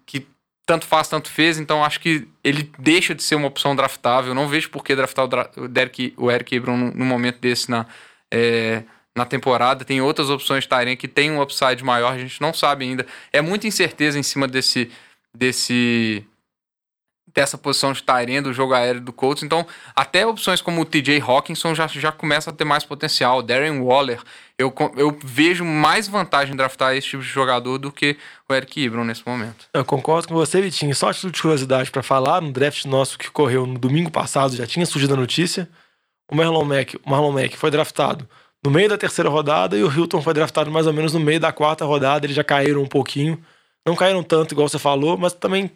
tanto 0.66 0.86
faz, 0.86 1.08
tanto 1.08 1.30
fez, 1.30 1.60
então 1.60 1.84
acho 1.84 2.00
que 2.00 2.28
ele 2.44 2.72
deixa 2.80 3.14
de 3.14 3.22
ser 3.22 3.36
uma 3.36 3.48
opção 3.48 3.76
draftável. 3.76 4.34
Não 4.34 4.48
vejo 4.48 4.70
por 4.70 4.84
que 4.84 4.96
draftar 4.96 5.26
o, 5.26 5.28
dra 5.28 5.50
o, 5.58 5.68
Derek, 5.68 6.14
o 6.18 6.32
Eric 6.32 6.56
Ebron 6.56 6.78
num, 6.78 7.06
momento 7.06 7.40
desse 7.40 7.70
na, 7.70 7.86
é, 8.32 8.84
na 9.16 9.26
temporada. 9.26 9.84
Tem 9.84 10.02
outras 10.02 10.30
opções 10.30 10.64
de 10.64 10.70
Tyrene 10.70 10.96
que 10.96 11.08
tem 11.08 11.32
um 11.32 11.42
upside 11.42 11.84
maior, 11.84 12.14
a 12.14 12.18
gente 12.18 12.40
não 12.42 12.54
sabe 12.54 12.86
ainda. 12.86 13.06
É 13.32 13.42
muita 13.42 13.68
incerteza 13.68 14.18
em 14.18 14.24
cima 14.24 14.48
desse, 14.48 14.90
desse 15.34 16.26
dessa 17.34 17.58
posição 17.58 17.92
de 17.92 18.04
Tyrene 18.04 18.42
do 18.42 18.54
jogo 18.54 18.74
aéreo 18.74 19.02
do 19.02 19.12
Colts. 19.12 19.44
Então, 19.44 19.66
até 19.96 20.26
opções 20.26 20.62
como 20.62 20.82
o 20.82 20.86
TJ 20.86 21.20
Hawkinson 21.22 21.74
já, 21.74 21.88
já 21.88 22.12
começa 22.12 22.52
a 22.52 22.54
ter 22.54 22.64
mais 22.64 22.86
potencial. 22.86 23.42
Darren 23.42 23.82
Waller, 23.82 24.22
eu, 24.58 24.74
eu 24.96 25.18
vejo 25.24 25.66
mais 25.66 26.08
vantagem 26.08 26.54
em 26.54 26.58
draftar 26.58 26.96
esse 26.96 27.08
tipo 27.08 27.24
de 27.24 27.30
jogador 27.30 27.80
do 27.80 27.92
que 27.92 28.18
o 28.48 28.54
Eric 28.54 28.80
Ibron 28.80 29.04
nesse 29.04 29.28
momento. 29.28 29.66
Eu 29.74 29.84
concordo 29.84 30.28
com 30.28 30.36
você, 30.36 30.62
Vitinho. 30.62 30.94
Só 30.94 31.12
de 31.12 31.42
curiosidade 31.42 31.90
para 31.90 32.04
falar, 32.04 32.42
no 32.42 32.52
draft 32.52 32.86
nosso 32.86 33.18
que 33.18 33.32
correu 33.32 33.66
no 33.66 33.80
domingo 33.80 34.12
passado, 34.12 34.56
já 34.56 34.68
tinha 34.68 34.86
surgido 34.86 35.16
a 35.16 35.18
notícia. 35.18 35.68
O 36.32 36.36
Marlon 36.36 36.66
Mack, 36.66 36.96
o 37.04 37.10
Marlon 37.10 37.32
Mack 37.32 37.58
foi 37.58 37.72
draftado 37.72 38.28
no 38.64 38.72
meio 38.72 38.88
da 38.88 38.98
terceira 38.98 39.30
rodada 39.30 39.78
e 39.78 39.84
o 39.84 39.92
Hilton 39.92 40.22
foi 40.22 40.34
draftado 40.34 40.72
mais 40.72 40.88
ou 40.88 40.94
menos 40.94 41.14
no 41.14 41.20
meio 41.20 41.40
da 41.40 41.52
quarta 41.52 41.84
rodada. 41.84 42.26
Eles 42.26 42.36
já 42.36 42.44
caíram 42.44 42.82
um 42.82 42.88
pouquinho. 42.88 43.44
Não 43.86 43.96
caíram 43.96 44.24
tanto, 44.24 44.54
igual 44.54 44.70
você 44.70 44.80
falou, 44.80 45.18
mas 45.18 45.34
também 45.34 45.70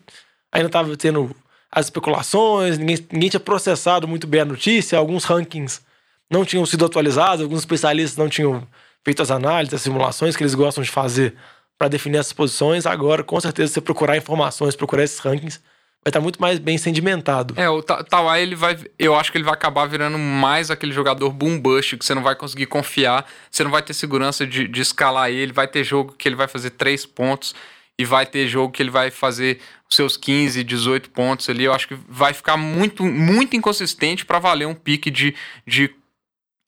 ainda 0.51 0.67
estava 0.67 0.95
tendo 0.95 1.35
as 1.71 1.87
especulações, 1.87 2.77
ninguém, 2.77 2.97
ninguém 3.11 3.29
tinha 3.29 3.39
processado 3.39 4.07
muito 4.07 4.25
bem 4.25 4.41
a 4.41 4.45
notícia, 4.45 4.97
alguns 4.97 5.25
rankings 5.25 5.81
não 6.29 6.43
tinham 6.43 6.65
sido 6.65 6.85
atualizados, 6.85 7.41
alguns 7.41 7.59
especialistas 7.59 8.17
não 8.17 8.29
tinham 8.29 8.67
feito 9.03 9.21
as 9.21 9.31
análises, 9.31 9.73
as 9.73 9.81
simulações 9.81 10.35
que 10.35 10.43
eles 10.43 10.55
gostam 10.55 10.83
de 10.83 10.91
fazer 10.91 11.35
para 11.77 11.87
definir 11.87 12.17
essas 12.17 12.33
posições. 12.33 12.85
Agora, 12.85 13.23
com 13.23 13.39
certeza, 13.39 13.67
se 13.67 13.73
você 13.75 13.81
procurar 13.81 14.17
informações, 14.17 14.75
procurar 14.75 15.03
esses 15.03 15.19
rankings, 15.19 15.61
vai 16.03 16.09
estar 16.09 16.19
muito 16.19 16.41
mais 16.41 16.59
bem 16.59 16.77
sedimentado. 16.77 17.53
É, 17.57 17.69
o 17.69 17.81
Tawai, 17.81 18.41
ele 18.41 18.55
vai. 18.55 18.77
Eu 18.97 19.15
acho 19.15 19.31
que 19.31 19.37
ele 19.37 19.45
vai 19.45 19.53
acabar 19.53 19.85
virando 19.85 20.17
mais 20.17 20.71
aquele 20.71 20.91
jogador 20.91 21.29
boom 21.31 21.59
bust, 21.59 21.97
que 21.97 22.05
você 22.05 22.13
não 22.13 22.23
vai 22.23 22.35
conseguir 22.35 22.65
confiar, 22.65 23.25
você 23.49 23.63
não 23.63 23.71
vai 23.71 23.81
ter 23.81 23.93
segurança 23.93 24.45
de, 24.45 24.67
de 24.67 24.81
escalar 24.81 25.29
ele. 25.29 25.53
Vai 25.53 25.67
ter 25.67 25.83
jogo 25.83 26.13
que 26.17 26.27
ele 26.27 26.35
vai 26.35 26.47
fazer 26.47 26.71
três 26.71 27.05
pontos 27.05 27.53
e 27.97 28.05
vai 28.05 28.25
ter 28.25 28.47
jogo 28.47 28.71
que 28.71 28.81
ele 28.81 28.91
vai 28.91 29.09
fazer 29.09 29.59
seus 29.89 30.17
15, 30.17 30.63
18 30.63 31.09
pontos 31.11 31.49
ali. 31.49 31.63
Eu 31.63 31.73
acho 31.73 31.87
que 31.87 31.95
vai 32.07 32.33
ficar 32.33 32.57
muito, 32.57 33.03
muito 33.03 33.55
inconsistente 33.55 34.25
para 34.25 34.39
valer 34.39 34.67
um 34.67 34.75
pique 34.75 35.09
de, 35.09 35.33
de, 35.65 35.93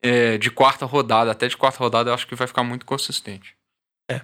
é, 0.01 0.37
de 0.37 0.49
quarta 0.49 0.85
rodada. 0.85 1.31
Até 1.31 1.47
de 1.47 1.57
quarta 1.57 1.79
rodada 1.79 2.09
eu 2.09 2.13
acho 2.13 2.27
que 2.27 2.35
vai 2.35 2.47
ficar 2.47 2.63
muito 2.63 2.85
consistente. 2.85 3.55
É. 4.09 4.21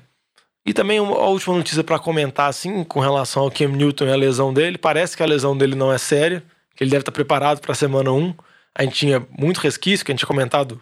E 0.66 0.74
também 0.74 1.00
uma 1.00 1.18
última 1.18 1.56
notícia 1.56 1.84
para 1.84 2.00
comentar, 2.00 2.50
assim, 2.50 2.84
com 2.84 3.00
relação 3.00 3.44
ao 3.44 3.52
Cam 3.52 3.70
Newton 3.70 4.06
e 4.06 4.12
a 4.12 4.16
lesão 4.16 4.54
dele. 4.54 4.78
Parece 4.78 5.16
que 5.16 5.24
a 5.24 5.28
lesão 5.28 5.58
dele 5.58 5.76
não 5.76 5.92
é 5.92 5.98
séria, 5.98 6.44
que 6.76 6.84
ele 6.84 6.92
deve 6.92 7.02
estar 7.02 7.12
preparado 7.12 7.60
para 7.60 7.74
a 7.74 7.76
semana 7.76 8.12
1. 8.12 8.34
A 8.74 8.84
gente 8.84 8.96
tinha 8.96 9.26
muito 9.38 9.60
resquício, 9.60 10.06
que 10.06 10.12
a 10.12 10.14
gente 10.14 10.20
tinha 10.20 10.28
comentado 10.28 10.82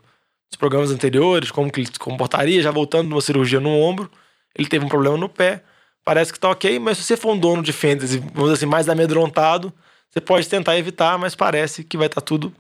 nos 0.50 0.58
programas 0.58 0.91
anteriores, 0.91 1.51
como 1.51 1.72
que 1.72 1.82
ele 1.82 1.88
se 1.88 2.00
comportaria, 2.00 2.62
já 2.62 2.72
voltando 2.72 3.08
de 3.08 3.13
uma 3.13 3.22
cirurgia 3.22 3.60
no 3.60 3.70
ombro. 3.70 4.10
Ele 4.55 4.67
teve 4.67 4.86
um 4.86 4.89
problema 4.89 5.17
no 5.17 5.27
pé 5.27 5.63
parece 6.03 6.31
que 6.31 6.39
tá 6.39 6.50
ok, 6.50 6.79
mas 6.79 6.98
se 6.98 7.03
você 7.03 7.17
for 7.17 7.33
um 7.33 7.38
dono 7.38 7.62
de 7.62 7.72
fantasy, 7.72 8.19
vamos 8.19 8.43
dizer 8.43 8.53
assim, 8.53 8.65
mais 8.65 8.89
amedrontado, 8.89 9.74
você 10.10 10.22
pode 10.22 10.48
tentar 10.48 10.77
evitar, 10.77 11.17
mas 11.17 11.36
parece 11.36 11.83
que 11.83 11.98
vai 11.98 12.07
estar 12.07 12.22
tá 12.22 12.25
tudo 12.25 12.53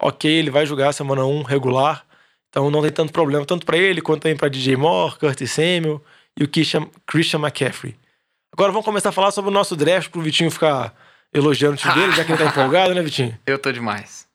ok, 0.00 0.30
ele 0.30 0.50
vai 0.50 0.64
jogar 0.64 0.92
semana 0.92 1.24
1 1.24 1.42
regular, 1.42 2.04
então 2.48 2.70
não 2.70 2.82
tem 2.82 2.90
tanto 2.90 3.12
problema, 3.12 3.44
tanto 3.44 3.66
para 3.66 3.76
ele 3.76 4.00
quanto 4.00 4.22
também 4.22 4.36
para 4.36 4.48
DJ 4.48 4.76
Moore, 4.76 5.18
Curtis 5.18 5.52
Samuel 5.52 6.02
e 6.38 6.44
o 6.44 6.48
Christian, 6.48 6.88
Christian 7.06 7.40
McCaffrey. 7.40 7.96
Agora 8.52 8.72
vamos 8.72 8.84
começar 8.84 9.10
a 9.10 9.12
falar 9.12 9.30
sobre 9.30 9.50
o 9.50 9.54
nosso 9.54 9.76
draft 9.76 10.10
pro 10.10 10.20
Vitinho 10.20 10.50
ficar 10.50 10.94
elogiando 11.32 11.74
o 11.74 11.76
time 11.76 11.94
dele, 11.94 12.12
já 12.12 12.24
que 12.24 12.32
ele 12.32 12.38
tá 12.38 12.46
empolgado, 12.50 12.94
né, 12.94 13.02
Vitinho? 13.02 13.38
Eu 13.46 13.58
tô 13.58 13.70
demais. 13.70 14.28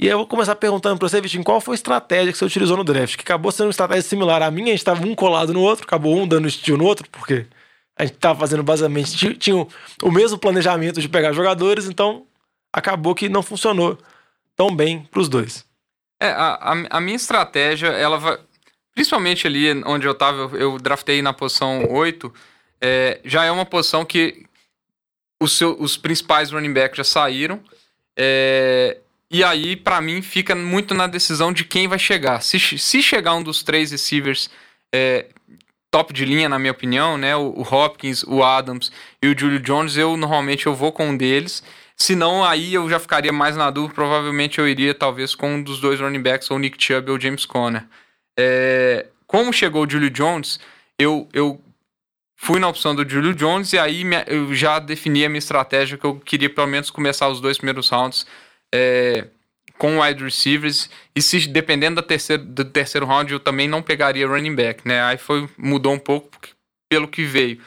E 0.00 0.06
aí 0.06 0.10
eu 0.10 0.18
vou 0.18 0.26
começar 0.26 0.56
perguntando 0.56 0.98
pra 0.98 1.08
você, 1.08 1.20
Vitinho, 1.20 1.44
qual 1.44 1.60
foi 1.60 1.74
a 1.74 1.76
estratégia 1.76 2.32
que 2.32 2.38
você 2.38 2.44
utilizou 2.44 2.76
no 2.76 2.82
draft? 2.82 3.16
Que 3.16 3.22
acabou 3.22 3.52
sendo 3.52 3.66
uma 3.66 3.70
estratégia 3.70 4.02
similar 4.02 4.42
à 4.42 4.50
minha, 4.50 4.72
a 4.72 4.76
gente 4.76 4.84
tava 4.84 5.06
um 5.06 5.14
colado 5.14 5.52
no 5.52 5.60
outro, 5.60 5.84
acabou 5.84 6.16
um 6.16 6.26
dando 6.26 6.48
estilo 6.48 6.78
no 6.78 6.84
outro, 6.84 7.08
porque 7.10 7.46
a 7.96 8.04
gente 8.04 8.16
tava 8.18 8.38
fazendo 8.38 8.62
basicamente, 8.62 9.34
tinha 9.34 9.66
o 10.02 10.10
mesmo 10.10 10.38
planejamento 10.38 11.00
de 11.00 11.08
pegar 11.08 11.32
jogadores, 11.32 11.86
então 11.86 12.26
acabou 12.72 13.14
que 13.14 13.28
não 13.28 13.42
funcionou 13.42 13.98
tão 14.56 14.74
bem 14.74 15.04
pros 15.10 15.28
dois. 15.28 15.64
É, 16.20 16.28
a, 16.28 16.54
a, 16.54 16.72
a 16.96 17.00
minha 17.00 17.16
estratégia, 17.16 17.88
ela 17.88 18.18
vai. 18.18 18.38
Principalmente 18.94 19.46
ali 19.46 19.82
onde 19.84 20.06
eu 20.06 20.14
tava, 20.14 20.56
eu, 20.56 20.56
eu 20.56 20.78
draftei 20.78 21.20
na 21.20 21.32
posição 21.32 21.90
8, 21.90 22.32
é, 22.80 23.20
já 23.24 23.44
é 23.44 23.50
uma 23.50 23.66
posição 23.66 24.04
que 24.04 24.46
os, 25.40 25.52
seu, 25.52 25.76
os 25.80 25.96
principais 25.96 26.50
running 26.50 26.72
backs 26.72 26.96
já 26.96 27.04
saíram. 27.04 27.60
É, 28.16 28.98
e 29.30 29.42
aí, 29.42 29.74
para 29.74 30.00
mim, 30.00 30.22
fica 30.22 30.54
muito 30.54 30.94
na 30.94 31.06
decisão 31.06 31.52
de 31.52 31.64
quem 31.64 31.88
vai 31.88 31.98
chegar. 31.98 32.40
Se, 32.40 32.58
se 32.58 33.02
chegar 33.02 33.34
um 33.34 33.42
dos 33.42 33.62
três 33.62 33.90
receivers 33.90 34.48
é, 34.94 35.26
top 35.94 36.12
de 36.12 36.24
linha, 36.24 36.48
na 36.48 36.58
minha 36.58 36.72
opinião, 36.72 37.16
né? 37.16 37.36
O, 37.36 37.54
o, 37.56 37.62
Hopkins, 37.62 38.24
o 38.24 38.42
Adams 38.42 38.90
e 39.22 39.28
o 39.28 39.38
Julio 39.38 39.60
Jones, 39.60 39.96
eu 39.96 40.16
normalmente 40.16 40.66
eu 40.66 40.74
vou 40.74 40.90
com 40.90 41.10
um 41.10 41.16
deles. 41.16 41.62
Se 41.96 42.16
não, 42.16 42.44
aí 42.44 42.74
eu 42.74 42.90
já 42.90 42.98
ficaria 42.98 43.32
mais 43.32 43.56
na 43.56 43.70
dúvida. 43.70 43.94
Provavelmente 43.94 44.58
eu 44.58 44.66
iria, 44.66 44.92
talvez, 44.92 45.36
com 45.36 45.54
um 45.54 45.62
dos 45.62 45.78
dois 45.80 46.00
running 46.00 46.20
backs, 46.20 46.50
ou 46.50 46.58
Nick 46.58 46.82
Chubb 46.82 47.12
ou 47.12 47.20
James 47.20 47.46
Conner. 47.46 47.86
É, 48.36 49.06
como 49.24 49.52
chegou 49.52 49.86
o 49.86 49.88
Julio 49.88 50.10
Jones, 50.10 50.58
eu, 50.98 51.28
eu 51.32 51.62
fui 52.34 52.58
na 52.58 52.66
opção 52.66 52.92
do 52.92 53.08
Julio 53.08 53.32
Jones 53.32 53.72
e 53.72 53.78
aí 53.78 54.02
eu 54.26 54.52
já 54.52 54.80
defini 54.80 55.24
a 55.24 55.28
minha 55.28 55.38
estratégia 55.38 55.96
que 55.96 56.04
eu 56.04 56.16
queria 56.16 56.50
pelo 56.50 56.66
menos 56.66 56.90
começar 56.90 57.28
os 57.28 57.40
dois 57.40 57.56
primeiros 57.56 57.88
rounds 57.88 58.26
é, 58.74 59.28
com 59.78 60.00
wide 60.00 60.22
receivers. 60.22 60.88
E 61.14 61.22
se 61.22 61.46
dependendo 61.48 61.96
da 61.96 62.02
terceiro, 62.02 62.44
do 62.44 62.64
terceiro 62.64 63.06
round, 63.06 63.32
eu 63.32 63.40
também 63.40 63.68
não 63.68 63.82
pegaria 63.82 64.26
running 64.26 64.54
back, 64.54 64.86
né? 64.86 65.02
Aí 65.02 65.18
foi, 65.18 65.48
mudou 65.56 65.92
um 65.92 65.98
pouco 65.98 66.30
pelo 66.88 67.08
que 67.08 67.24
veio. 67.24 67.60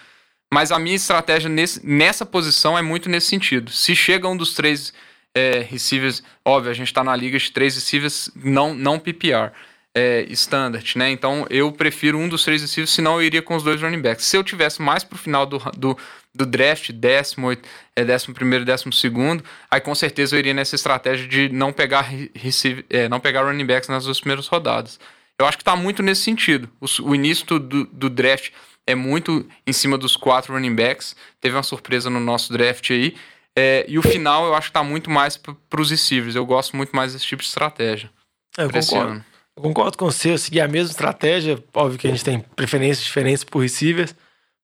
Mas 0.54 0.72
a 0.72 0.80
minha 0.80 0.96
estratégia 0.96 1.50
nesse, 1.50 1.86
nessa 1.86 2.26
posição 2.26 2.78
é 2.78 2.82
muito 2.82 3.10
nesse 3.10 3.28
sentido. 3.28 3.72
Se 3.72 3.96
chega 3.96 4.28
um 4.28 4.38
dos 4.38 4.54
três 4.54 4.94
é, 5.36 5.60
receivers, 5.60 6.24
óbvio, 6.46 6.72
a 6.72 6.74
gente 6.74 6.88
está 6.88 7.04
na 7.04 7.16
liga 7.16 7.38
de 7.38 7.52
três 7.52 7.76
receivers, 7.76 8.32
não, 8.36 8.74
não 8.74 8.98
PPR 8.98 9.52
é, 9.96 10.26
standard, 10.30 10.98
né? 10.98 11.10
Então 11.10 11.46
eu 11.50 11.72
prefiro 11.72 12.18
um 12.18 12.30
dos 12.30 12.44
três 12.44 12.62
receivers, 12.62 12.92
senão 12.92 13.16
eu 13.16 13.24
iria 13.24 13.42
com 13.42 13.56
os 13.56 13.64
dois 13.64 13.82
running 13.82 14.02
backs. 14.02 14.26
Se 14.26 14.38
eu 14.38 14.44
tivesse 14.44 14.82
mais 14.82 15.04
pro 15.04 15.18
final 15.18 15.46
do, 15.46 15.58
do, 15.78 15.98
do 16.34 16.46
draft, 16.46 16.92
décimo, 16.92 17.52
é, 17.52 18.06
décimo 18.06 18.34
primeiro, 18.34 18.64
décimo 18.64 18.94
segundo, 18.94 19.44
aí 19.70 19.82
com 19.82 19.96
certeza 19.96 20.36
eu 20.36 20.40
iria 20.40 20.54
nessa 20.54 20.76
estratégia 20.76 21.28
de 21.28 21.50
não 21.50 21.74
pegar, 21.74 22.10
receive, 22.36 22.86
é, 22.90 23.10
não 23.10 23.20
pegar 23.20 23.44
running 23.44 23.66
backs 23.66 23.90
nas 23.90 24.06
duas 24.06 24.20
primeiras 24.20 24.48
rodadas. 24.48 25.00
Eu 25.40 25.46
acho 25.46 25.58
que 25.58 25.62
está 25.62 25.76
muito 25.76 26.02
nesse 26.02 26.22
sentido. 26.22 26.70
O, 26.80 27.10
o 27.10 27.16
início 27.16 27.46
do, 27.60 27.86
do 27.86 28.10
draft 28.10 28.50
é 28.86 28.96
muito 28.96 29.48
em 29.66 29.74
cima 29.74 29.98
dos 29.98 30.16
quatro 30.16 30.54
running 30.54 30.74
backs. 30.74 31.16
Teve 31.42 31.56
uma 31.56 31.64
surpresa 31.64 32.10
no 32.10 32.20
nosso 32.20 32.54
draft 32.54 32.90
aí. 32.92 33.16
É, 33.56 33.86
e 33.88 33.98
o 33.98 34.04
final 34.04 34.46
eu 34.46 34.54
acho 34.54 34.68
que 34.68 34.70
está 34.70 34.84
muito 34.84 35.10
mais 35.10 35.36
para 35.36 35.82
os 35.82 35.92
receivers. 35.92 36.36
Eu 36.36 36.46
gosto 36.46 36.76
muito 36.76 36.96
mais 36.96 37.14
desse 37.14 37.26
tipo 37.26 37.42
de 37.42 37.48
estratégia. 37.48 38.10
É, 38.58 38.64
eu 38.64 38.70
concordo. 38.70 39.26
Eu 39.58 39.64
concordo 39.64 39.98
com 39.98 40.06
você, 40.06 40.32
eu 40.34 40.38
segui 40.38 40.62
a 40.62 40.68
mesma 40.68 40.92
estratégia. 40.92 41.58
Óbvio 41.74 41.98
que 41.98 42.08
a 42.08 42.12
gente 42.12 42.24
tem 42.24 42.40
preferências 42.40 43.04
diferentes 43.04 43.44
por 43.44 43.60
receivers. 43.60 44.16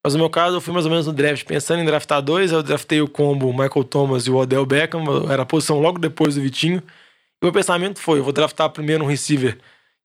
Mas 0.03 0.13
no 0.13 0.19
meu 0.19 0.29
caso, 0.29 0.57
eu 0.57 0.61
fui 0.61 0.71
mais 0.71 0.85
ou 0.85 0.91
menos 0.91 1.07
no 1.07 1.13
draft, 1.13 1.43
pensando 1.45 1.81
em 1.81 1.85
draftar 1.85 2.21
dois. 2.21 2.51
Eu 2.51 2.61
draftei 2.61 3.01
o 3.01 3.07
combo 3.07 3.51
Michael 3.51 3.85
Thomas 3.85 4.27
e 4.27 4.29
o 4.29 4.35
Odell 4.35 4.67
Beckham. 4.67 5.03
Era 5.31 5.41
a 5.41 5.45
posição 5.47 5.79
logo 5.79 5.97
depois 5.97 6.35
do 6.35 6.41
Vitinho. 6.41 6.77
E 6.77 7.43
o 7.43 7.45
meu 7.45 7.51
pensamento 7.51 7.99
foi: 7.99 8.19
eu 8.19 8.23
vou 8.23 8.31
draftar 8.31 8.69
primeiro 8.69 9.03
um 9.03 9.07
receiver 9.07 9.57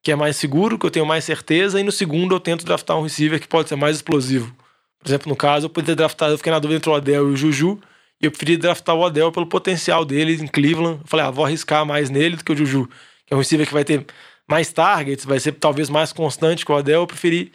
que 0.03 0.11
é 0.11 0.17
mais 0.17 0.37
seguro, 0.37 0.79
que 0.79 0.87
eu 0.87 0.91
tenho 0.91 1.05
mais 1.05 1.23
certeza. 1.23 1.79
E 1.79 1.83
no 1.83 1.93
segundo, 1.93 2.35
eu 2.35 2.41
tento 2.41 2.65
draftar 2.65 2.97
um 2.99 3.03
receiver 3.03 3.39
que 3.39 3.47
pode 3.49 3.69
ser 3.69 3.77
mais 3.77 3.97
explosivo. 3.97 4.57
Por 5.01 5.07
exemplo, 5.07 5.29
no 5.29 5.37
caso, 5.37 5.67
eu 5.67 5.71
poderia 5.71 5.97
draftar. 5.97 6.31
Eu 6.31 6.39
fiquei 6.39 6.51
na 6.51 6.59
dúvida 6.59 6.79
entre 6.79 6.89
o 6.89 6.95
Odell 6.95 7.29
e 7.29 7.33
o 7.33 7.37
Juju. 7.37 7.79
E 8.23 8.25
eu 8.25 8.31
preferi 8.31 8.57
draftar 8.57 8.95
o 8.95 9.01
Odell 9.01 9.31
pelo 9.31 9.47
potencial 9.47 10.03
dele 10.07 10.33
em 10.43 10.47
Cleveland. 10.47 11.01
Eu 11.03 11.07
falei, 11.07 11.27
ah, 11.27 11.31
vou 11.31 11.45
arriscar 11.45 11.85
mais 11.85 12.09
nele 12.09 12.37
do 12.37 12.45
que 12.45 12.53
o 12.53 12.57
Juju, 12.57 12.89
que 13.27 13.35
é 13.35 13.37
um 13.37 13.41
receiver 13.41 13.67
que 13.67 13.75
vai 13.75 13.85
ter 13.85 14.07
mais 14.49 14.73
targets, 14.73 15.25
vai 15.25 15.39
ser 15.39 15.53
talvez 15.53 15.91
mais 15.91 16.13
constante 16.13 16.65
que 16.65 16.73
o 16.73 16.77
Adel. 16.77 17.03
Eu 17.03 17.07
preferi 17.07 17.53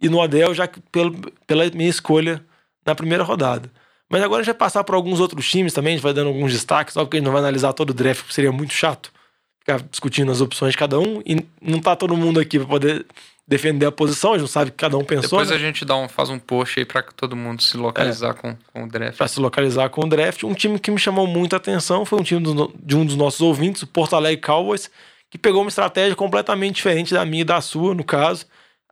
ir 0.00 0.10
no 0.10 0.20
Adel 0.20 0.54
já 0.54 0.68
pelo, 0.92 1.12
pela 1.46 1.68
minha 1.70 1.88
escolha 1.88 2.44
na 2.84 2.94
primeira 2.94 3.24
rodada. 3.24 3.70
Mas 4.10 4.22
agora 4.22 4.40
a 4.40 4.44
gente 4.44 4.52
vai 4.52 4.58
passar 4.58 4.84
por 4.84 4.94
alguns 4.94 5.18
outros 5.18 5.48
times 5.48 5.72
também, 5.72 5.94
a 5.94 5.96
gente 5.96 6.02
vai 6.02 6.12
dando 6.12 6.28
alguns 6.28 6.52
destaques, 6.52 6.94
só 6.94 7.04
porque 7.04 7.16
a 7.16 7.20
gente 7.20 7.24
não 7.24 7.32
vai 7.32 7.40
analisar 7.40 7.72
todo 7.72 7.90
o 7.90 7.94
draft, 7.94 8.20
porque 8.20 8.34
seria 8.34 8.52
muito 8.52 8.74
chato 8.74 9.10
ficar 9.58 9.80
discutindo 9.80 10.30
as 10.30 10.42
opções 10.42 10.72
de 10.72 10.78
cada 10.78 11.00
um. 11.00 11.22
E 11.24 11.44
não 11.60 11.80
tá 11.80 11.96
todo 11.96 12.14
mundo 12.16 12.38
aqui 12.38 12.58
para 12.58 12.68
poder 12.68 13.06
defender 13.46 13.86
a 13.86 13.92
posição, 13.92 14.32
a 14.32 14.34
gente 14.34 14.42
não 14.42 14.48
sabe 14.48 14.70
o 14.70 14.72
que 14.72 14.78
cada 14.78 14.96
um 14.96 15.04
pensou. 15.04 15.38
Depois 15.38 15.50
né? 15.50 15.56
a 15.56 15.58
gente 15.58 15.84
dá 15.84 15.96
um, 15.96 16.08
faz 16.08 16.30
um 16.30 16.38
post 16.38 16.78
aí 16.78 16.84
para 16.84 17.02
todo 17.02 17.36
mundo 17.36 17.62
se 17.62 17.76
localizar 17.76 18.30
é, 18.30 18.34
com, 18.34 18.56
com 18.72 18.84
o 18.84 18.88
draft. 18.88 19.18
Para 19.18 19.28
se 19.28 19.38
localizar 19.38 19.88
com 19.90 20.02
o 20.02 20.08
draft. 20.08 20.44
Um 20.44 20.54
time 20.54 20.78
que 20.78 20.90
me 20.90 20.98
chamou 20.98 21.26
muita 21.26 21.56
atenção 21.56 22.06
foi 22.06 22.20
um 22.20 22.22
time 22.22 22.40
do, 22.40 22.72
de 22.82 22.96
um 22.96 23.04
dos 23.04 23.16
nossos 23.16 23.40
ouvintes, 23.40 23.82
o 23.82 23.86
Porto 23.86 24.16
Alegre 24.16 24.40
Cowboys, 24.40 24.90
que 25.34 25.38
pegou 25.38 25.62
uma 25.62 25.68
estratégia 25.68 26.14
completamente 26.14 26.76
diferente 26.76 27.12
da 27.12 27.24
minha 27.24 27.40
e 27.40 27.44
da 27.44 27.60
sua, 27.60 27.92
no 27.92 28.04
caso. 28.04 28.46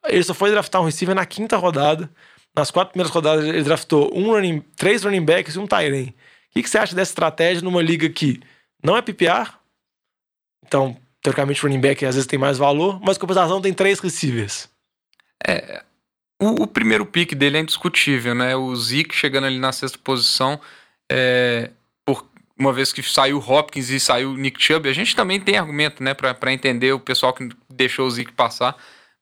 Ele 0.04 0.24
só 0.24 0.34
foi 0.34 0.50
draftar 0.50 0.82
um 0.82 0.86
receiver 0.86 1.14
na 1.14 1.24
quinta 1.24 1.56
rodada. 1.56 2.10
Nas 2.52 2.68
quatro 2.68 2.90
primeiras 2.90 3.14
rodadas, 3.14 3.44
ele 3.44 3.62
draftou 3.62 4.10
um 4.12 4.32
running, 4.32 4.58
três 4.74 5.04
running 5.04 5.24
backs 5.24 5.54
e 5.54 5.60
um 5.60 5.68
tight 5.68 5.94
end. 5.94 6.08
O 6.10 6.14
que, 6.50 6.64
que 6.64 6.68
você 6.68 6.78
acha 6.78 6.96
dessa 6.96 7.12
estratégia 7.12 7.62
numa 7.62 7.80
liga 7.80 8.08
que 8.08 8.40
não 8.82 8.96
é 8.96 9.00
PPR? 9.00 9.52
Então, 10.66 10.96
teoricamente, 11.22 11.62
running 11.62 11.80
back 11.80 12.04
às 12.04 12.16
vezes 12.16 12.26
tem 12.26 12.40
mais 12.40 12.58
valor, 12.58 13.00
mas 13.00 13.16
compensação 13.16 13.62
tem 13.62 13.72
três 13.72 14.00
receivers. 14.00 14.68
É, 15.46 15.84
o, 16.40 16.64
o, 16.64 16.66
primeiro 16.66 17.06
pick 17.06 17.36
dele 17.36 17.58
é 17.58 17.60
indiscutível, 17.60 18.34
né? 18.34 18.56
O 18.56 18.74
Zeke 18.74 19.14
chegando 19.14 19.46
ali 19.46 19.60
na 19.60 19.70
sexta 19.70 19.96
posição, 19.96 20.60
é, 21.08 21.70
uma 22.62 22.72
vez 22.72 22.92
que 22.92 23.02
saiu 23.02 23.38
Hopkins 23.38 23.90
e 23.90 23.98
saiu 23.98 24.36
Nick 24.36 24.62
Chubb, 24.62 24.88
a 24.88 24.92
gente 24.92 25.16
também 25.16 25.40
tem 25.40 25.58
argumento, 25.58 26.02
né, 26.02 26.14
para 26.14 26.52
entender 26.52 26.92
o 26.92 27.00
pessoal 27.00 27.32
que 27.32 27.48
deixou 27.68 28.06
o 28.06 28.10
Zeke 28.10 28.32
passar. 28.32 28.76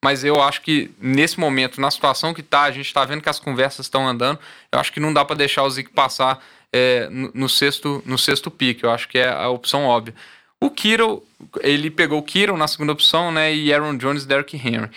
Mas 0.05 0.25
eu 0.25 0.43
acho 0.43 0.61
que 0.61 0.91
nesse 1.01 1.41
momento, 1.41 1.81
na 1.81 1.91
situação 1.91 2.35
que 2.35 2.43
tá, 2.43 2.63
a 2.63 2.71
gente 2.71 2.87
está 2.87 3.05
vendo 3.05 3.23
que 3.23 3.29
as 3.29 3.41
conversas 3.41 3.87
estão 3.87 4.07
andando. 4.07 4.39
Eu 4.71 4.79
acho 4.79 4.93
que 4.93 5.01
não 5.01 5.13
dá 5.13 5.25
para 5.25 5.37
deixar 5.37 5.63
o 5.63 5.71
Zeke 5.71 5.91
passar 5.91 6.43
é, 6.73 7.09
no, 7.11 7.31
no, 7.35 7.49
sexto 7.49 8.03
no 8.07 8.17
sexto 8.17 8.51
pick. 8.51 8.83
Eu 8.83 8.91
acho 8.91 9.09
que 9.09 9.19
é 9.19 9.29
a 9.29 9.49
opção 9.49 9.85
óbvia. 9.85 10.15
O 10.59 10.71
Kiro, 10.71 11.23
ele 11.61 11.91
pegou 11.91 12.19
o 12.19 12.23
Kiro 12.23 12.57
na 12.57 12.69
segunda 12.69 12.93
opção, 12.93 13.33
né? 13.33 13.55
E 13.55 13.73
Aaron 13.73 13.97
Jones, 13.97 14.27
Derrick 14.27 14.57
Henry. 14.57 14.91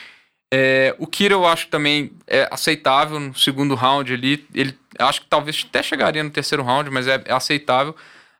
É, 0.53 0.95
o 0.99 1.07
Kiro 1.07 1.35
eu 1.35 1.45
acho 1.45 1.67
também 1.67 2.11
é 2.27 2.47
aceitável 2.51 3.19
no 3.19 3.35
segundo 3.35 3.75
round 3.75 4.13
ali. 4.13 4.45
Ele 4.53 4.77
acho 4.99 5.21
que 5.21 5.27
talvez 5.27 5.65
até 5.67 5.81
chegaria 5.81 6.23
no 6.23 6.29
terceiro 6.29 6.63
round, 6.63 6.89
mas 6.89 7.07
é, 7.07 7.21
é 7.25 7.33
aceitável. 7.33 7.95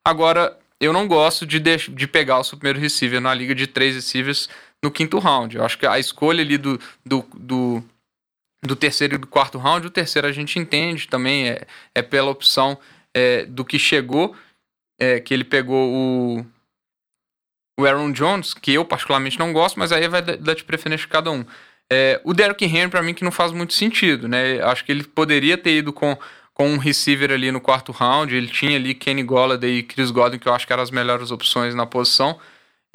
Agora, 0.06 0.58
eu 0.80 0.92
não 0.92 1.08
gosto 1.08 1.46
de, 1.46 1.60
de, 1.60 1.90
de 1.90 2.08
pegar 2.08 2.40
o 2.40 2.44
seu 2.44 2.58
primeiro 2.58 2.80
receiver 2.80 3.22
na 3.22 3.34
liga 3.34 3.56
de 3.56 3.68
três 3.68 3.96
receivers 3.96 4.50
no 4.84 4.92
quinto 4.92 5.18
round. 5.18 5.56
Eu 5.56 5.64
acho 5.64 5.78
que 5.78 5.86
a 5.86 5.98
escolha 5.98 6.42
ali 6.42 6.58
do, 6.58 6.78
do, 7.06 7.26
do, 7.34 7.84
do 8.62 8.76
terceiro 8.76 9.16
e 9.16 9.18
do 9.18 9.28
quarto 9.28 9.58
round, 9.58 9.88
o 9.88 9.92
terceiro 9.92 10.28
a 10.28 10.32
gente 10.32 10.60
entende 10.60 11.08
também, 11.08 11.50
é, 11.50 11.66
é 11.96 12.02
pela 12.02 12.32
opção 12.32 12.78
é, 13.14 13.46
do 13.46 13.64
que 13.64 13.80
chegou, 13.80 14.36
é, 15.00 15.22
que 15.22 15.34
ele 15.34 15.46
pegou 15.46 15.90
o, 15.90 16.46
o 17.80 17.86
Aaron 17.86 18.12
Jones, 18.12 18.54
que 18.54 18.74
eu 18.74 18.84
particularmente 18.84 19.40
não 19.40 19.54
gosto, 19.54 19.80
mas 19.80 19.94
aí 19.94 20.08
vai 20.10 20.22
dar 20.22 20.54
de 20.54 20.66
preferência 20.66 21.06
de 21.06 21.12
cada 21.12 21.32
um. 21.32 21.46
É, 21.92 22.20
o 22.24 22.34
Derrick 22.34 22.66
Henry, 22.66 22.90
para 22.90 23.04
mim, 23.04 23.14
que 23.14 23.24
não 23.24 23.32
faz 23.32 23.52
muito 23.52 23.74
sentido, 23.74 24.28
né? 24.28 24.62
Acho 24.64 24.84
que 24.84 24.92
ele 24.92 25.04
poderia 25.04 25.58
ter 25.58 25.78
ido 25.78 25.94
com 25.94 26.18
com 26.54 26.70
um 26.70 26.78
receiver 26.78 27.32
ali 27.32 27.52
no 27.52 27.60
quarto 27.60 27.92
round. 27.92 28.36
Ele 28.36 28.48
tinha 28.48 28.76
ali 28.76 28.94
Kenny 28.94 29.24
Golladay 29.24 29.80
e 29.80 29.84
Chris 29.84 30.12
Godwin, 30.12 30.40
que 30.40 30.48
eu 30.48 30.54
acho 30.54 30.68
que 30.68 30.74
eram 30.74 30.84
as 30.84 30.92
melhores 30.92 31.32
opções 31.32 31.74
na 31.74 31.86
posição. 31.86 32.40